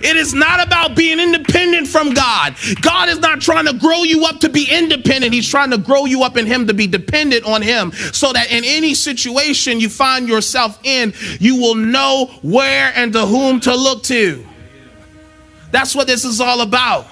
It 0.05 0.17
is 0.17 0.35
not 0.35 0.63
about 0.63 0.95
being 0.95 1.19
independent 1.19 1.89
from 1.89 2.13
God. 2.13 2.55
God 2.83 3.09
is 3.09 3.19
not 3.21 3.41
trying 3.41 3.65
to 3.65 3.73
grow 3.73 4.03
you 4.03 4.27
up 4.27 4.39
to 4.41 4.51
be 4.51 4.69
independent. 4.71 5.33
He's 5.33 5.49
trying 5.49 5.71
to 5.71 5.79
grow 5.79 6.05
you 6.05 6.23
up 6.23 6.37
in 6.37 6.47
Him 6.47 6.67
to 6.67 6.75
be 6.75 6.87
dependent 6.87 7.47
on 7.47 7.63
Him 7.63 7.91
so 8.13 8.31
that 8.35 8.51
in 8.51 8.65
any 8.65 8.93
situation 8.93 9.81
you 9.81 9.89
find 9.89 10.29
yourself 10.29 10.79
in, 10.85 11.15
you 11.41 11.57
will 11.57 11.75
know 11.75 12.27
where 12.43 12.93
and 12.95 13.15
to 13.15 13.25
whom 13.25 13.61
to 13.61 13.75
look 13.75 14.03
to. 14.05 14.47
That's 15.71 15.95
what 15.95 16.07
this 16.07 16.27
is 16.27 16.39
all 16.39 16.61
about. 16.61 17.07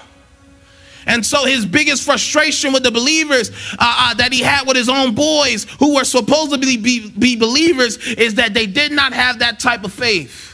And 1.05 1.25
so 1.25 1.45
his 1.45 1.65
biggest 1.65 2.03
frustration 2.03 2.73
with 2.73 2.83
the 2.83 2.91
believers 2.91 3.49
uh, 3.73 3.75
uh, 3.79 4.13
that 4.13 4.31
he 4.31 4.41
had 4.41 4.67
with 4.67 4.77
his 4.77 4.87
own 4.87 5.15
boys 5.15 5.65
who 5.79 5.95
were 5.95 6.05
supposedly 6.05 6.77
be, 6.77 7.09
be 7.09 7.35
believers 7.35 7.97
is 8.13 8.35
that 8.35 8.53
they 8.53 8.67
did 8.67 8.91
not 8.91 9.13
have 9.13 9.39
that 9.39 9.59
type 9.59 9.83
of 9.83 9.91
faith. 9.91 10.52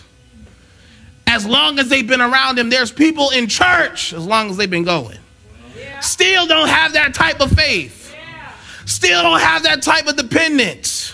As 1.32 1.46
long 1.46 1.78
as 1.78 1.90
they've 1.90 2.08
been 2.08 2.22
around 2.22 2.58
him, 2.58 2.72
there's 2.72 2.92
people 2.92 3.30
in 3.30 3.48
church 3.48 4.14
as 4.14 4.26
long 4.26 4.50
as 4.50 4.58
they've 4.58 4.70
been 4.70 4.84
going. 4.84 5.20
Still 6.02 6.48
don't 6.48 6.68
have 6.68 6.94
that 6.94 7.14
type 7.14 7.40
of 7.40 7.52
faith. 7.52 8.16
Still 8.86 9.22
don't 9.22 9.40
have 9.40 9.62
that 9.64 9.84
type 9.84 10.08
of 10.08 10.16
dependence. 10.16 11.14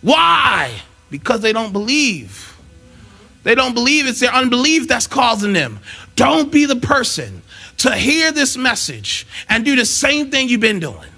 Why? 0.00 0.72
Because 1.10 1.42
they 1.42 1.52
don't 1.52 1.74
believe. 1.74 2.56
They 3.42 3.54
don't 3.54 3.74
believe 3.74 4.06
it's 4.06 4.20
their 4.20 4.32
unbelief 4.32 4.88
that's 4.88 5.06
causing 5.06 5.52
them. 5.52 5.78
Don't 6.16 6.50
be 6.50 6.64
the 6.64 6.76
person 6.76 7.42
to 7.78 7.94
hear 7.94 8.32
this 8.32 8.56
message 8.56 9.26
and 9.50 9.66
do 9.66 9.76
the 9.76 9.84
same 9.84 10.30
thing 10.30 10.48
you've 10.48 10.62
been 10.62 10.80
doing. 10.80 11.10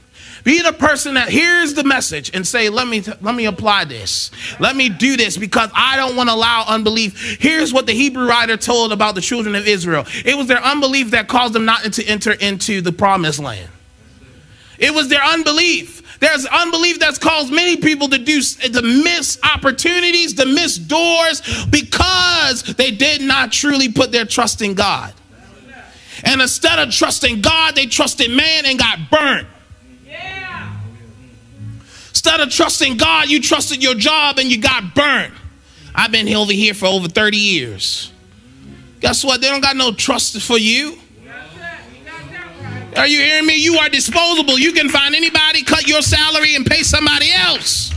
Be 0.45 0.61
the 0.61 0.73
person 0.73 1.15
that 1.15 1.29
hears 1.29 1.75
the 1.75 1.85
message 1.85 2.31
and 2.35 2.47
say, 2.47 2.69
"Let 2.69 2.89
me 2.89 3.03
let 3.21 3.35
me 3.35 3.45
apply 3.45 3.85
this. 3.85 4.31
Let 4.59 4.75
me 4.75 4.89
do 4.89 5.17
this 5.17 5.37
because 5.37 5.71
I 5.75 5.97
don't 5.97 6.17
want 6.17 6.29
to 6.29 6.35
allow 6.35 6.65
unbelief." 6.67 7.39
Here's 7.39 7.73
what 7.73 7.87
the 7.87 7.93
Hebrew 7.93 8.27
writer 8.27 8.57
told 8.57 8.93
about 8.93 9.15
the 9.15 9.21
children 9.21 9.55
of 9.55 9.69
Israel. 9.69 10.07
It 10.25 10.37
was 10.37 10.49
their 10.49 10.63
unbelief 10.65 11.11
that 11.13 11.29
caused 11.29 11.53
them 11.53 11.65
not 11.65 11.93
to 11.93 12.05
enter 12.05 12.33
into 12.33 12.81
the 12.81 12.93
promised 12.93 13.39
land. 13.39 13.69
It 14.79 14.93
was 14.93 15.09
their 15.09 15.23
unbelief. 15.23 16.03
There's 16.19 16.47
unbelief 16.47 16.99
that's 16.99 17.19
caused 17.19 17.53
many 17.53 17.77
people 17.77 18.09
to 18.09 18.19
do 18.19 18.41
to 18.43 18.83
miss 18.83 19.39
opportunities, 19.43 20.35
to 20.35 20.47
miss 20.47 20.77
doors 20.77 21.43
because 21.71 22.63
they 22.63 22.91
did 22.91 23.23
not 23.23 23.53
truly 23.53 23.89
put 23.89 24.13
their 24.13 24.25
trust 24.25 24.63
in 24.63 24.75
God. 24.75 25.13
And 26.25 26.41
instead 26.41 26.79
of 26.79 26.95
trusting 26.95 27.41
God, 27.41 27.75
they 27.75 27.87
trusted 27.87 28.31
man 28.31 28.67
and 28.67 28.79
got 28.79 29.11
burnt. 29.11 29.49
Instead 32.25 32.39
of 32.39 32.51
trusting 32.51 32.99
God, 32.99 33.29
you 33.29 33.43
trusted 33.43 33.83
your 33.83 33.97
job 33.97 34.39
and 34.39 34.49
you 34.49 34.57
got 34.57 34.95
burnt. 34.95 35.35
I've 35.93 36.13
been 36.13 36.33
over 36.37 36.53
here 36.53 36.73
for 36.73 36.87
over 36.87 37.09
30 37.09 37.37
years. 37.37 38.13
Guess 39.01 39.25
what? 39.25 39.41
They 39.41 39.49
don't 39.49 39.61
got 39.61 39.75
no 39.75 39.93
trust 39.93 40.41
for 40.41 40.57
you. 40.57 41.01
Are 42.97 43.09
you 43.09 43.19
hearing 43.19 43.47
me? 43.47 43.57
You 43.57 43.75
are 43.79 43.89
disposable. 43.89 44.57
You 44.57 44.73
can 44.73 44.89
find 44.89 45.17
anybody, 45.17 45.65
cut 45.65 45.89
your 45.89 46.01
salary, 46.01 46.55
and 46.55 46.65
pay 46.65 46.85
somebody 46.85 47.33
else. 47.33 47.93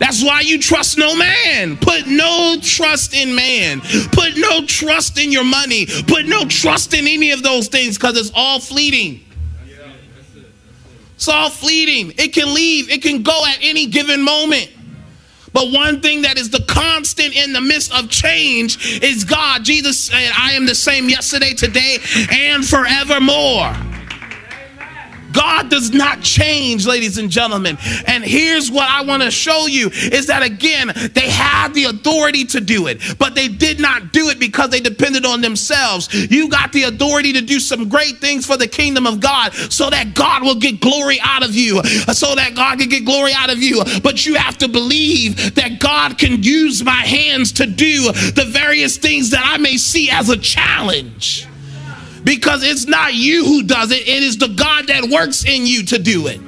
That's 0.00 0.20
why 0.20 0.40
you 0.40 0.58
trust 0.58 0.98
no 0.98 1.14
man. 1.14 1.76
Put 1.76 2.08
no 2.08 2.56
trust 2.60 3.14
in 3.14 3.36
man. 3.36 3.82
Put 4.10 4.36
no 4.36 4.66
trust 4.66 5.16
in 5.16 5.30
your 5.30 5.44
money. 5.44 5.86
Put 5.86 6.26
no 6.26 6.44
trust 6.46 6.92
in 6.92 7.06
any 7.06 7.30
of 7.30 7.44
those 7.44 7.68
things 7.68 7.96
because 7.96 8.18
it's 8.18 8.32
all 8.34 8.58
fleeting. 8.58 9.24
It's 11.18 11.26
all 11.26 11.50
fleeting. 11.50 12.12
It 12.16 12.32
can 12.32 12.54
leave, 12.54 12.90
it 12.90 13.02
can 13.02 13.24
go 13.24 13.44
at 13.44 13.58
any 13.60 13.86
given 13.86 14.22
moment. 14.22 14.70
But 15.52 15.72
one 15.72 16.00
thing 16.00 16.22
that 16.22 16.38
is 16.38 16.50
the 16.50 16.62
constant 16.68 17.34
in 17.34 17.52
the 17.52 17.60
midst 17.60 17.92
of 17.92 18.08
change 18.08 19.02
is 19.02 19.24
God. 19.24 19.64
Jesus 19.64 19.98
said, 19.98 20.30
I 20.38 20.52
am 20.52 20.64
the 20.64 20.76
same 20.76 21.08
yesterday, 21.08 21.54
today, 21.54 21.98
and 22.30 22.64
forevermore. 22.64 23.74
God 25.32 25.70
does 25.70 25.92
not 25.92 26.22
change, 26.22 26.86
ladies 26.86 27.18
and 27.18 27.30
gentlemen. 27.30 27.78
And 28.06 28.24
here's 28.24 28.70
what 28.70 28.88
I 28.88 29.02
want 29.02 29.22
to 29.22 29.30
show 29.30 29.66
you 29.66 29.88
is 29.92 30.26
that 30.26 30.42
again, 30.42 30.92
they 31.14 31.28
had 31.28 31.74
the 31.74 31.84
authority 31.84 32.44
to 32.46 32.60
do 32.60 32.86
it, 32.86 33.00
but 33.18 33.34
they 33.34 33.48
did 33.48 33.80
not 33.80 34.12
do 34.12 34.28
it 34.28 34.38
because 34.38 34.70
they 34.70 34.80
depended 34.80 35.24
on 35.24 35.40
themselves. 35.40 36.12
You 36.12 36.48
got 36.48 36.72
the 36.72 36.84
authority 36.84 37.32
to 37.34 37.40
do 37.40 37.60
some 37.60 37.88
great 37.88 38.18
things 38.18 38.46
for 38.46 38.56
the 38.56 38.68
kingdom 38.68 39.06
of 39.06 39.20
God 39.20 39.52
so 39.54 39.90
that 39.90 40.14
God 40.14 40.42
will 40.42 40.58
get 40.58 40.80
glory 40.80 41.18
out 41.22 41.42
of 41.44 41.54
you, 41.54 41.82
so 42.12 42.34
that 42.34 42.54
God 42.54 42.78
can 42.78 42.88
get 42.88 43.04
glory 43.04 43.32
out 43.34 43.50
of 43.50 43.58
you. 43.58 43.82
But 44.02 44.26
you 44.26 44.34
have 44.34 44.58
to 44.58 44.68
believe 44.68 45.54
that 45.54 45.78
God 45.80 46.18
can 46.18 46.42
use 46.42 46.82
my 46.84 46.90
hands 46.92 47.52
to 47.52 47.66
do 47.66 48.12
the 48.12 48.46
various 48.48 48.96
things 48.96 49.30
that 49.30 49.42
I 49.44 49.58
may 49.58 49.76
see 49.76 50.10
as 50.10 50.28
a 50.28 50.36
challenge 50.36 51.47
because 52.28 52.62
it's 52.62 52.86
not 52.86 53.14
you 53.14 53.42
who 53.42 53.62
does 53.62 53.90
it, 53.90 54.06
it 54.06 54.22
is 54.22 54.36
the 54.36 54.48
God 54.48 54.88
that 54.88 55.04
works 55.04 55.46
in 55.46 55.64
you 55.64 55.82
to 55.84 55.98
do 55.98 56.26
it. 56.26 56.38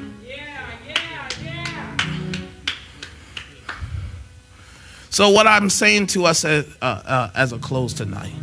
So, 5.09 5.31
what 5.31 5.47
I'm 5.47 5.71
saying 5.71 6.09
to 6.09 6.27
us 6.27 6.45
as, 6.45 6.67
uh, 6.83 6.85
uh, 6.85 7.31
as 7.35 7.55
a 7.55 7.59
close 7.59 7.95
tonight, 7.95 8.35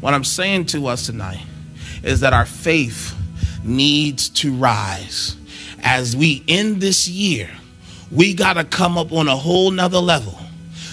what 0.00 0.14
I'm 0.14 0.22
saying 0.22 0.66
to 0.66 0.86
us 0.86 1.04
tonight 1.04 1.44
is 2.04 2.20
that 2.20 2.32
our 2.32 2.46
faith 2.46 3.12
needs 3.64 4.28
to 4.28 4.54
rise. 4.54 5.36
As 5.82 6.16
we 6.16 6.44
end 6.46 6.80
this 6.80 7.08
year, 7.08 7.50
we 8.12 8.34
got 8.34 8.52
to 8.52 8.62
come 8.62 8.96
up 8.96 9.10
on 9.10 9.26
a 9.26 9.36
whole 9.36 9.72
nother 9.72 9.98
level 9.98 10.38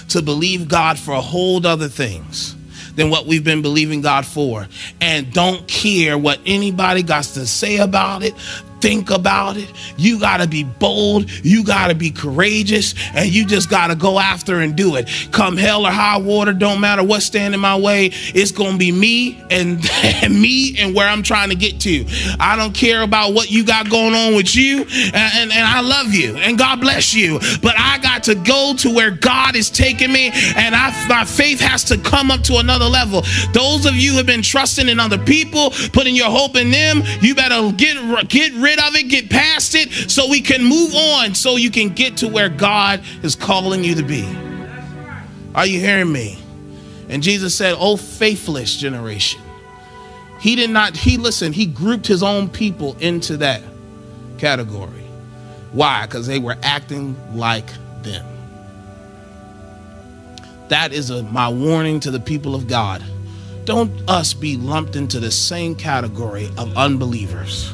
to 0.09 0.23
believe 0.23 0.67
God 0.67 0.97
for 0.97 1.11
a 1.11 1.21
whole 1.21 1.65
other 1.65 1.89
things 1.89 2.54
than 2.95 3.09
what 3.09 3.25
we've 3.25 3.43
been 3.43 3.61
believing 3.61 4.01
God 4.01 4.25
for. 4.25 4.67
And 5.01 5.31
don't 5.33 5.67
care 5.67 6.17
what 6.17 6.39
anybody 6.45 7.03
got 7.03 7.23
to 7.25 7.45
say 7.45 7.77
about 7.77 8.23
it 8.23 8.33
think 8.81 9.09
about 9.09 9.57
it. 9.57 9.71
You 9.97 10.19
got 10.19 10.37
to 10.37 10.47
be 10.47 10.63
bold. 10.63 11.29
You 11.43 11.63
got 11.63 11.87
to 11.87 11.95
be 11.95 12.11
courageous. 12.11 12.93
And 13.13 13.33
you 13.33 13.45
just 13.45 13.69
got 13.69 13.87
to 13.87 13.95
go 13.95 14.19
after 14.19 14.59
and 14.59 14.75
do 14.75 14.95
it. 14.95 15.09
Come 15.31 15.57
hell 15.57 15.85
or 15.85 15.91
high 15.91 16.17
water, 16.17 16.53
don't 16.53 16.81
matter 16.81 17.03
what's 17.03 17.25
standing 17.25 17.59
my 17.59 17.77
way. 17.77 18.11
It's 18.11 18.51
going 18.51 18.73
to 18.73 18.77
be 18.77 18.91
me 18.91 19.43
and, 19.49 19.83
and, 20.03 20.39
me 20.41 20.77
and 20.79 20.95
where 20.95 21.07
I'm 21.07 21.23
trying 21.23 21.49
to 21.49 21.55
get 21.55 21.79
to. 21.81 22.05
I 22.39 22.55
don't 22.55 22.73
care 22.73 23.01
about 23.01 23.33
what 23.33 23.49
you 23.49 23.65
got 23.65 23.89
going 23.89 24.13
on 24.13 24.35
with 24.35 24.55
you. 24.55 24.81
And, 24.81 25.15
and, 25.15 25.51
and 25.51 25.65
I 25.67 25.81
love 25.81 26.13
you. 26.13 26.35
And 26.35 26.57
God 26.57 26.81
bless 26.81 27.13
you. 27.13 27.39
But 27.61 27.75
I 27.77 27.97
got 27.99 28.23
to 28.23 28.35
go 28.35 28.75
to 28.77 28.93
where 28.93 29.11
God 29.11 29.55
is 29.55 29.69
taking 29.69 30.11
me. 30.11 30.31
And 30.55 30.75
I, 30.75 31.07
my 31.07 31.25
faith 31.25 31.59
has 31.59 31.83
to 31.85 31.97
come 31.97 32.29
up 32.29 32.41
to 32.43 32.57
another 32.57 32.85
level. 32.85 33.23
Those 33.53 33.85
of 33.85 33.95
you 33.95 34.11
who 34.11 34.17
have 34.17 34.25
been 34.25 34.41
trusting 34.41 34.87
in 34.87 34.99
other 34.99 35.17
people, 35.17 35.71
putting 35.91 36.15
your 36.15 36.29
hope 36.29 36.55
in 36.55 36.71
them, 36.71 37.01
you 37.21 37.33
better 37.33 37.71
get, 37.71 38.29
get 38.29 38.53
rid 38.53 38.64
rid 38.65 38.79
of 38.79 38.95
it, 38.95 39.07
get 39.07 39.29
past 39.29 39.75
it, 39.75 39.91
so 40.09 40.27
we 40.29 40.41
can 40.41 40.63
move 40.63 40.93
on, 40.95 41.35
so 41.35 41.55
you 41.55 41.69
can 41.69 41.89
get 41.89 42.17
to 42.17 42.27
where 42.27 42.49
God 42.49 43.03
is 43.21 43.35
calling 43.35 43.83
you 43.83 43.95
to 43.95 44.03
be. 44.03 44.25
Are 45.53 45.65
you 45.65 45.79
hearing 45.79 46.11
me? 46.11 46.39
And 47.07 47.21
Jesus 47.21 47.55
said, 47.55 47.75
Oh, 47.77 47.95
faithless 47.95 48.75
generation. 48.75 49.39
He 50.39 50.55
did 50.55 50.69
not, 50.69 50.97
he 50.97 51.17
listened, 51.17 51.55
he 51.55 51.65
grouped 51.65 52.07
his 52.07 52.23
own 52.23 52.49
people 52.49 52.97
into 52.99 53.37
that 53.37 53.61
category. 54.37 55.03
Why? 55.71 56.05
Because 56.05 56.27
they 56.27 56.39
were 56.39 56.57
acting 56.61 57.15
like 57.35 57.67
them. 58.01 58.25
That 60.69 60.93
is 60.93 61.09
a, 61.09 61.23
my 61.23 61.47
warning 61.49 61.99
to 62.01 62.11
the 62.11 62.19
people 62.19 62.55
of 62.55 62.67
God. 62.67 63.03
Don't 63.65 63.91
us 64.07 64.33
be 64.33 64.57
lumped 64.57 64.95
into 64.95 65.19
the 65.19 65.31
same 65.31 65.75
category 65.75 66.49
of 66.57 66.75
unbelievers. 66.77 67.71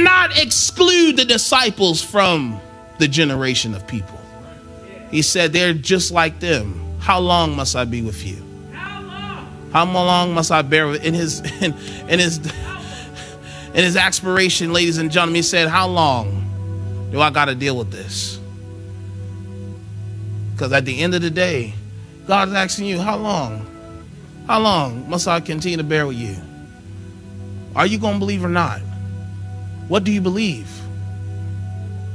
Not 0.00 0.38
exclude 0.38 1.16
the 1.16 1.24
disciples 1.24 2.02
from 2.02 2.60
the 2.98 3.08
generation 3.08 3.74
of 3.74 3.86
people. 3.86 4.20
He 5.10 5.22
said, 5.22 5.52
They're 5.52 5.74
just 5.74 6.10
like 6.10 6.40
them. 6.40 6.80
How 6.98 7.18
long 7.18 7.56
must 7.56 7.74
I 7.76 7.84
be 7.84 8.00
with 8.00 8.24
you? 8.24 8.42
How 8.72 9.02
long 9.02 9.70
How 9.72 9.84
long 9.84 10.34
must 10.34 10.52
I 10.52 10.62
bear 10.62 10.86
with 10.88 11.04
in 11.04 11.14
his 11.14 11.40
in, 11.62 11.74
in 12.08 12.18
his 12.18 12.38
in 13.74 13.84
his 13.84 13.96
aspiration, 13.96 14.72
ladies 14.72 14.98
and 14.98 15.10
gentlemen, 15.10 15.36
he 15.36 15.42
said, 15.42 15.68
How 15.68 15.88
long 15.88 17.08
do 17.10 17.20
I 17.20 17.30
gotta 17.30 17.54
deal 17.54 17.76
with 17.76 17.90
this? 17.90 18.38
Because 20.52 20.72
at 20.72 20.84
the 20.84 21.00
end 21.00 21.14
of 21.14 21.22
the 21.22 21.30
day, 21.30 21.74
God's 22.26 22.52
asking 22.52 22.86
you, 22.86 23.00
How 23.00 23.16
long? 23.16 23.66
How 24.46 24.60
long 24.60 25.08
must 25.08 25.28
I 25.28 25.40
continue 25.40 25.78
to 25.78 25.84
bear 25.84 26.06
with 26.06 26.16
you? 26.16 26.36
Are 27.74 27.86
you 27.86 27.98
gonna 27.98 28.18
believe 28.18 28.44
or 28.44 28.48
not? 28.48 28.80
What 29.92 30.04
do 30.04 30.10
you 30.10 30.22
believe? 30.22 30.70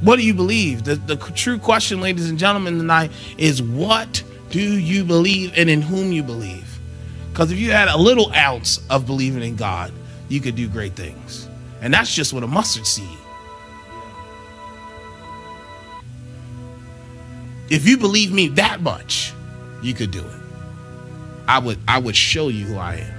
What 0.02 0.16
do 0.16 0.26
you 0.26 0.34
believe? 0.34 0.84
The, 0.84 0.96
the 0.96 1.16
true 1.16 1.60
question, 1.60 2.02
ladies 2.02 2.28
and 2.28 2.40
gentlemen, 2.40 2.80
tonight 2.80 3.12
is 3.38 3.62
what 3.62 4.24
do 4.50 4.80
you 4.80 5.04
believe 5.04 5.54
and 5.56 5.70
in 5.70 5.84
whom 5.84 6.12
you 6.12 6.24
believe? 6.24 6.80
Because 7.30 7.52
if 7.52 7.60
you 7.60 7.70
had 7.70 7.88
a 7.88 7.96
little 7.96 8.34
ounce 8.34 8.80
of 8.90 9.06
believing 9.06 9.44
in 9.44 9.56
God, 9.56 9.94
you 10.28 10.42
could 10.42 10.56
do 10.56 10.68
great 10.68 10.94
things. 10.94 11.48
And 11.80 11.94
that's 11.94 12.12
just 12.12 12.34
with 12.34 12.44
a 12.44 12.48
mustard 12.48 12.88
seed. 12.88 13.06
If 17.70 17.88
you 17.88 18.00
believe 18.00 18.32
me 18.32 18.48
that 18.48 18.82
much, 18.82 19.34
you 19.84 19.94
could 19.94 20.10
do 20.10 20.26
it. 20.26 20.42
I 21.48 21.60
would 21.60 21.78
I 21.88 22.00
would 22.00 22.16
show 22.16 22.48
you 22.48 22.66
who 22.66 22.78
I 22.80 22.96
am. 22.96 23.17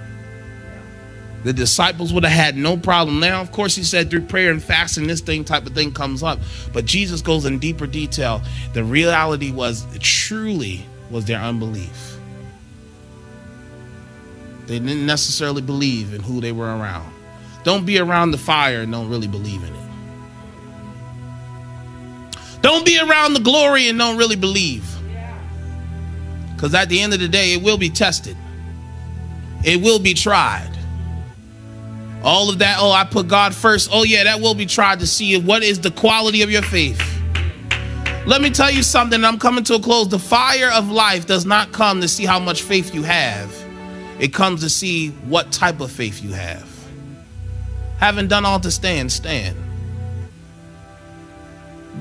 The 1.45 1.53
disciples 1.53 2.13
would 2.13 2.25
have 2.25 2.33
had 2.33 2.57
no 2.57 2.77
problem. 2.77 3.21
Now, 3.21 3.41
of 3.41 3.53
course, 3.53 3.77
he 3.77 3.85
said 3.85 4.11
through 4.11 4.23
prayer 4.23 4.51
and 4.51 4.63
fasting, 4.63 5.07
this 5.07 5.21
thing 5.21 5.45
type 5.45 5.67
of 5.67 5.73
thing 5.73 5.93
comes 5.93 6.23
up. 6.23 6.41
But 6.73 6.85
Jesus 6.85 7.23
goes 7.23 7.45
in 7.45 7.59
deeper 7.59 7.87
detail. 7.87 8.43
The 8.75 8.83
reality 8.83 9.53
was 9.53 9.87
truly 10.01 10.85
was 11.11 11.25
their 11.27 11.41
unbelief. 11.41 12.17
They 14.67 14.79
didn't 14.79 15.07
necessarily 15.07 15.63
believe 15.63 16.13
in 16.13 16.23
who 16.23 16.41
they 16.41 16.53
were 16.53 16.67
around. 16.67 17.11
Don't 17.65 17.87
be 17.87 17.99
around 17.99 18.33
the 18.33 18.39
fire 18.39 18.83
and 18.83 18.93
don't 18.93 19.09
really 19.09 19.29
believe 19.29 19.63
in 19.63 19.75
it. 19.75 19.89
Don't 22.61 22.85
be 22.85 22.99
around 22.99 23.35
the 23.35 23.41
glory 23.41 23.89
and 23.89 23.99
don't 23.99 24.19
really 24.19 24.37
believe. 24.37 24.85
Because 26.55 26.75
at 26.75 26.89
the 26.89 27.01
end 27.01 27.15
of 27.15 27.21
the 27.21 27.29
day, 27.29 27.55
it 27.55 27.63
will 27.63 27.79
be 27.79 27.89
tested, 27.89 28.37
it 29.65 29.81
will 29.81 29.99
be 29.99 30.13
tried. 30.13 30.78
All 32.23 32.51
of 32.51 32.59
that, 32.59 32.79
oh, 32.81 32.91
I 32.91 33.05
put 33.05 33.29
God 33.29 33.55
first. 33.55 33.91
Oh, 33.93 34.03
yeah, 34.03 34.25
that 34.25 34.41
will 34.41 34.55
be 34.55 34.67
tried 34.67 35.01
to 35.01 35.07
see 35.07 35.39
what 35.41 35.63
is 35.63 35.81
the 35.81 35.91
quality 35.91 36.43
of 36.43 36.51
your 36.51 36.63
faith. 36.63 37.01
Let 38.27 38.43
me 38.43 38.51
tell 38.51 38.71
you 38.71 38.83
something. 38.83 39.25
I'm 39.25 39.39
coming 39.39 39.65
to 39.65 39.75
a 39.77 39.81
close. 39.81 40.09
The 40.09 40.19
fire 40.19 40.71
of 40.71 40.91
life 40.91 41.27
does 41.27 41.47
not 41.47 41.73
come 41.73 42.01
to 42.01 42.09
see 42.09 42.27
how 42.27 42.39
much 42.39 42.63
faith 42.63 42.95
you 42.95 43.03
have, 43.05 43.55
it 44.19 44.35
comes 44.35 44.61
to 44.63 44.69
see 44.69 45.11
what 45.29 45.53
type 45.53 45.81
of 45.81 45.91
faith 45.91 46.23
you 46.23 46.33
have. 46.33 46.69
Having 47.99 48.29
done 48.29 48.45
all 48.45 48.61
to 48.61 48.71
stand, 48.71 49.11
stand. 49.11 49.57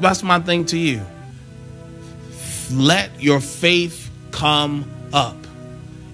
That's 0.01 0.22
my 0.22 0.39
thing 0.39 0.65
to 0.65 0.78
you. 0.78 1.01
Let 2.72 3.22
your 3.22 3.39
faith 3.39 4.11
come 4.32 4.89
up. 5.13 5.38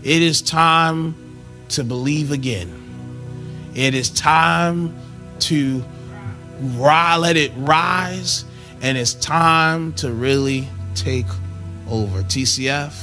It 0.04 0.22
is 0.22 0.42
time 0.42 1.16
to 1.70 1.84
believe 1.84 2.32
again. 2.32 2.83
It 3.76 3.96
is 3.96 4.10
time 4.10 4.96
to 5.40 5.84
let 6.62 7.38
it 7.38 7.52
rise, 7.58 8.46
and 8.82 8.98
it's 8.98 9.14
time 9.16 9.94
to 9.94 10.12
really 10.12 10.68
take 10.96 11.26
over. 11.90 12.22
TCF, 12.24 12.94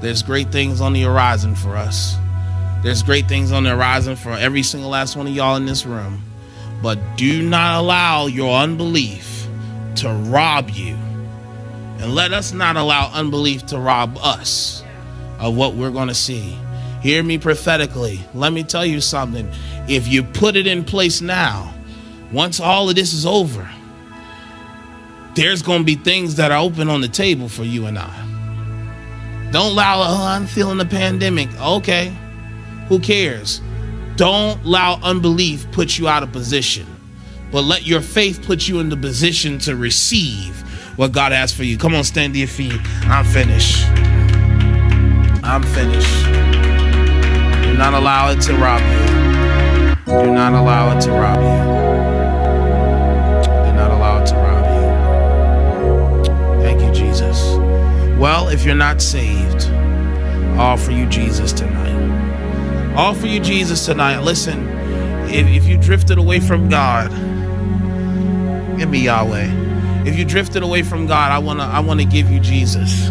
there's 0.00 0.22
great 0.22 0.50
things 0.50 0.80
on 0.80 0.92
the 0.92 1.02
horizon 1.02 1.54
for 1.54 1.76
us. 1.76 2.16
There's 2.82 3.02
great 3.02 3.28
things 3.28 3.52
on 3.52 3.64
the 3.64 3.70
horizon 3.70 4.16
for 4.16 4.30
every 4.30 4.62
single 4.62 4.90
last 4.90 5.16
one 5.16 5.26
of 5.26 5.34
y'all 5.34 5.56
in 5.56 5.66
this 5.66 5.84
room. 5.86 6.22
But 6.82 6.98
do 7.16 7.42
not 7.42 7.80
allow 7.80 8.26
your 8.26 8.58
unbelief 8.58 9.46
to 9.96 10.12
rob 10.12 10.70
you. 10.70 10.94
And 11.98 12.14
let 12.14 12.32
us 12.32 12.52
not 12.52 12.76
allow 12.76 13.10
unbelief 13.12 13.64
to 13.66 13.78
rob 13.78 14.18
us 14.18 14.84
of 15.38 15.56
what 15.56 15.74
we're 15.74 15.90
going 15.90 16.08
to 16.08 16.14
see. 16.14 16.58
Hear 17.06 17.22
me 17.22 17.38
prophetically. 17.38 18.18
Let 18.34 18.52
me 18.52 18.64
tell 18.64 18.84
you 18.84 19.00
something. 19.00 19.48
If 19.86 20.08
you 20.08 20.24
put 20.24 20.56
it 20.56 20.66
in 20.66 20.82
place 20.82 21.20
now, 21.20 21.72
once 22.32 22.58
all 22.58 22.90
of 22.90 22.96
this 22.96 23.12
is 23.12 23.24
over, 23.24 23.70
there's 25.36 25.62
going 25.62 25.82
to 25.82 25.84
be 25.84 25.94
things 25.94 26.34
that 26.34 26.50
are 26.50 26.58
open 26.58 26.88
on 26.88 27.02
the 27.02 27.08
table 27.08 27.48
for 27.48 27.62
you 27.62 27.86
and 27.86 27.96
I. 27.96 29.48
Don't 29.52 29.70
allow, 29.70 30.00
oh, 30.00 30.26
I'm 30.26 30.48
feeling 30.48 30.78
the 30.78 30.84
pandemic. 30.84 31.48
Okay, 31.60 32.12
who 32.88 32.98
cares? 32.98 33.60
Don't 34.16 34.60
allow 34.64 34.98
unbelief 35.00 35.70
put 35.70 35.98
you 35.98 36.08
out 36.08 36.24
of 36.24 36.32
position, 36.32 36.88
but 37.52 37.62
let 37.62 37.86
your 37.86 38.00
faith 38.00 38.44
put 38.44 38.66
you 38.66 38.80
in 38.80 38.88
the 38.88 38.96
position 38.96 39.60
to 39.60 39.76
receive 39.76 40.60
what 40.98 41.12
God 41.12 41.30
has 41.30 41.52
for 41.52 41.62
you. 41.62 41.78
Come 41.78 41.94
on, 41.94 42.02
stand 42.02 42.32
to 42.32 42.40
your 42.40 42.48
feet. 42.48 42.80
I'm 43.04 43.24
finished. 43.24 43.86
I'm 45.44 45.62
finished. 45.62 46.55
Do 47.76 47.82
not 47.82 47.92
allow 47.92 48.30
it 48.30 48.40
to 48.40 48.54
rob 48.54 48.80
you. 48.80 50.06
Do 50.06 50.32
not 50.32 50.54
allow 50.54 50.96
it 50.96 51.00
to 51.02 51.12
rob 51.12 51.36
you. 51.36 51.58
Do 53.66 53.72
not 53.76 53.90
allow 53.90 54.22
it 54.22 54.26
to 54.28 54.34
rob 54.34 54.64
you. 56.56 56.62
Thank 56.62 56.80
you, 56.80 56.90
Jesus. 56.94 57.38
Well, 58.18 58.48
if 58.48 58.64
you're 58.64 58.74
not 58.74 59.02
saved, 59.02 59.66
I 59.66 60.56
offer 60.56 60.90
you 60.90 61.04
Jesus 61.04 61.52
tonight. 61.52 62.94
I 62.94 63.08
offer 63.08 63.26
you 63.26 63.40
Jesus 63.40 63.84
tonight. 63.84 64.20
Listen, 64.20 64.66
if, 65.28 65.46
if 65.46 65.66
you 65.66 65.76
drifted 65.76 66.16
away 66.16 66.40
from 66.40 66.70
God, 66.70 67.10
give 68.78 68.88
me 68.88 69.00
Yahweh. 69.00 70.04
If 70.06 70.16
you 70.16 70.24
drifted 70.24 70.62
away 70.62 70.80
from 70.82 71.06
God, 71.06 71.30
I 71.30 71.36
wanna 71.40 71.64
I 71.64 71.80
wanna 71.80 72.06
give 72.06 72.30
you 72.30 72.40
Jesus. 72.40 73.10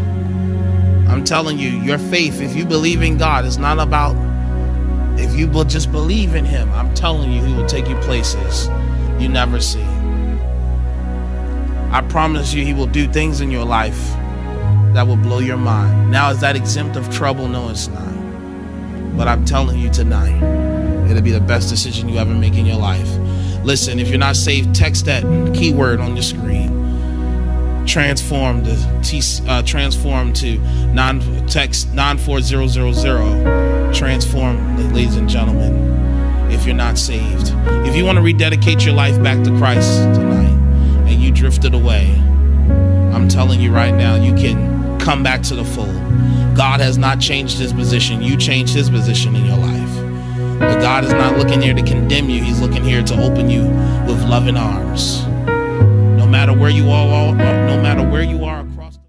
I'm 1.08 1.24
telling 1.24 1.60
you, 1.60 1.70
your 1.70 2.00
faith, 2.00 2.42
if 2.42 2.56
you 2.56 2.66
believe 2.66 3.04
in 3.04 3.20
God, 3.20 3.46
is 3.46 3.60
not 3.60 3.78
about 3.78 4.25
if 5.18 5.36
you 5.36 5.48
will 5.48 5.64
just 5.64 5.92
believe 5.92 6.36
in 6.36 6.46
Him. 6.46 6.72
I'm 6.74 6.94
telling 6.94 7.32
you, 7.32 7.44
He 7.44 7.54
will 7.54 7.68
take 7.68 7.88
you 7.88 7.96
places 7.98 8.70
you 9.20 9.30
never 9.30 9.62
see. 9.62 9.84
I 11.92 12.06
promise 12.10 12.54
you, 12.54 12.66
He 12.66 12.74
will 12.74 12.88
do 12.88 13.08
things 13.08 13.42
in 13.42 13.50
your 13.50 13.66
life 13.66 14.12
that 14.94 15.08
will 15.08 15.18
blow 15.18 15.40
your 15.40 15.58
mind. 15.58 16.12
Now, 16.12 16.30
is 16.32 16.42
that 16.42 16.56
exempt 16.56 16.96
of 16.96 17.10
trouble? 17.14 17.48
No, 17.48 17.70
it's 17.70 17.88
not. 17.88 18.14
But 19.16 19.28
I'm 19.28 19.46
telling 19.46 19.80
you 19.80 19.90
tonight, 19.90 20.42
it'll 21.10 21.22
be 21.22 21.32
the 21.32 21.40
best 21.40 21.70
decision 21.70 22.10
you 22.10 22.18
ever 22.18 22.34
make 22.34 22.56
in 22.56 22.66
your 22.66 22.78
life. 22.78 23.10
Listen, 23.64 24.00
if 24.00 24.10
you're 24.10 24.18
not 24.18 24.36
saved, 24.36 24.76
text 24.76 25.06
that 25.06 25.24
keyword 25.56 26.00
on 26.00 26.16
your 26.16 26.24
screen 26.24 26.75
transform 27.96 28.62
the 28.62 28.76
T, 29.04 29.22
uh, 29.48 29.62
to 29.62 30.58
non 30.94 31.48
text 31.48 31.94
nine 31.94 32.18
four 32.18 32.42
zero 32.42 32.68
zero 32.68 32.92
zero. 32.92 33.24
Transform, 33.94 34.94
ladies 34.94 35.16
and 35.16 35.30
gentlemen. 35.30 36.52
If 36.52 36.66
you're 36.66 36.76
not 36.76 36.98
saved, 36.98 37.54
if 37.88 37.96
you 37.96 38.04
want 38.04 38.18
to 38.18 38.22
rededicate 38.22 38.84
your 38.84 38.94
life 38.94 39.24
back 39.24 39.42
to 39.46 39.58
Christ 39.58 39.98
tonight, 40.14 41.08
and 41.10 41.24
you 41.24 41.32
drifted 41.32 41.74
away, 41.74 42.14
I'm 43.14 43.30
telling 43.30 43.62
you 43.62 43.72
right 43.72 43.94
now, 43.94 44.16
you 44.16 44.34
can 44.36 45.00
come 45.00 45.24
back 45.24 45.42
to 45.44 45.56
the 45.56 45.64
fold. 45.64 45.96
God 46.54 46.82
has 46.82 46.98
not 46.98 47.22
changed 47.22 47.60
His 47.60 47.72
position. 47.72 48.22
You 48.22 48.36
changed 48.36 48.74
His 48.74 48.90
position 48.90 49.38
in 49.38 49.46
your 49.46 49.58
life. 49.58 50.60
But 50.60 50.82
God 50.82 51.06
is 51.06 51.14
not 51.14 51.38
looking 51.38 51.62
here 51.62 51.74
to 51.74 51.84
condemn 51.84 52.30
you. 52.30 52.44
He's 52.44 52.60
looking 52.60 52.84
here 52.84 53.04
to 53.04 53.24
open 53.24 53.50
you 53.50 53.64
with 54.06 54.22
loving 54.26 54.58
arms 54.58 55.26
matter 56.36 56.52
where 56.52 56.70
you 56.70 56.90
are, 56.90 57.34
no 57.34 57.82
matter 57.82 58.06
where 58.06 58.22
you 58.22 58.44
are 58.44 58.60
across. 58.60 59.00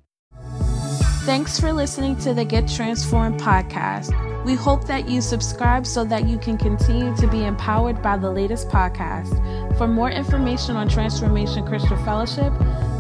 Thanks 1.25 1.59
for 1.59 1.73
listening 1.73 2.15
to 2.19 2.33
the 2.33 2.45
Get 2.45 2.69
Transformed 2.69 3.41
podcast. 3.41 4.13
We 4.45 4.55
hope 4.55 4.87
that 4.87 5.09
you 5.09 5.21
subscribe 5.21 5.89
so 5.89 6.05
that 6.05 6.29
you 6.29 6.39
can 6.39 6.57
continue 6.57 7.17
to 7.17 7.27
be 7.27 7.45
empowered 7.45 8.01
by 8.01 8.17
the 8.17 8.31
latest 8.31 8.69
podcast. 8.69 9.77
For 9.77 9.89
more 9.89 10.09
information 10.09 10.77
on 10.77 10.89
Transformation 10.89 11.67
Christian 11.67 11.99
Fellowship, 12.05 12.53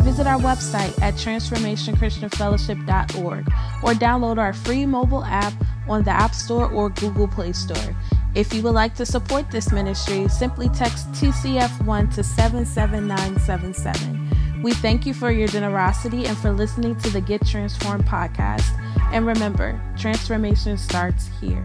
visit 0.03 0.27
our 0.27 0.41
website 0.41 1.01
at 1.01 1.15
transformationchristianfellowship.org 1.15 3.47
or 3.85 3.93
download 3.93 4.39
our 4.39 4.53
free 4.53 4.87
mobile 4.87 5.25
app 5.25 5.53
on 5.89 6.03
the 6.03 6.11
App 6.11 6.35
Store 6.35 6.69
or 6.69 6.91
Google 6.91 7.29
Play 7.29 7.53
Store. 7.53 7.95
If 8.37 8.53
you 8.53 8.61
would 8.65 8.75
like 8.75 8.95
to 8.97 9.07
support 9.07 9.51
this 9.51 9.73
ministry, 9.73 10.29
simply 10.29 10.69
text 10.69 11.11
TCF1 11.13 12.15
to 12.17 12.23
77977. 12.23 14.63
We 14.63 14.75
thank 14.75 15.07
you 15.07 15.15
for 15.15 15.31
your 15.31 15.49
generosity 15.49 16.27
and 16.27 16.37
for 16.37 16.53
listening 16.53 16.97
to 16.97 17.09
the 17.09 17.23
Get 17.23 17.47
Transformed 17.47 18.05
podcast. 18.05 18.67
And 19.11 19.27
remember, 19.27 19.81
transformation 19.97 20.77
starts 20.77 21.31
here. 21.41 21.65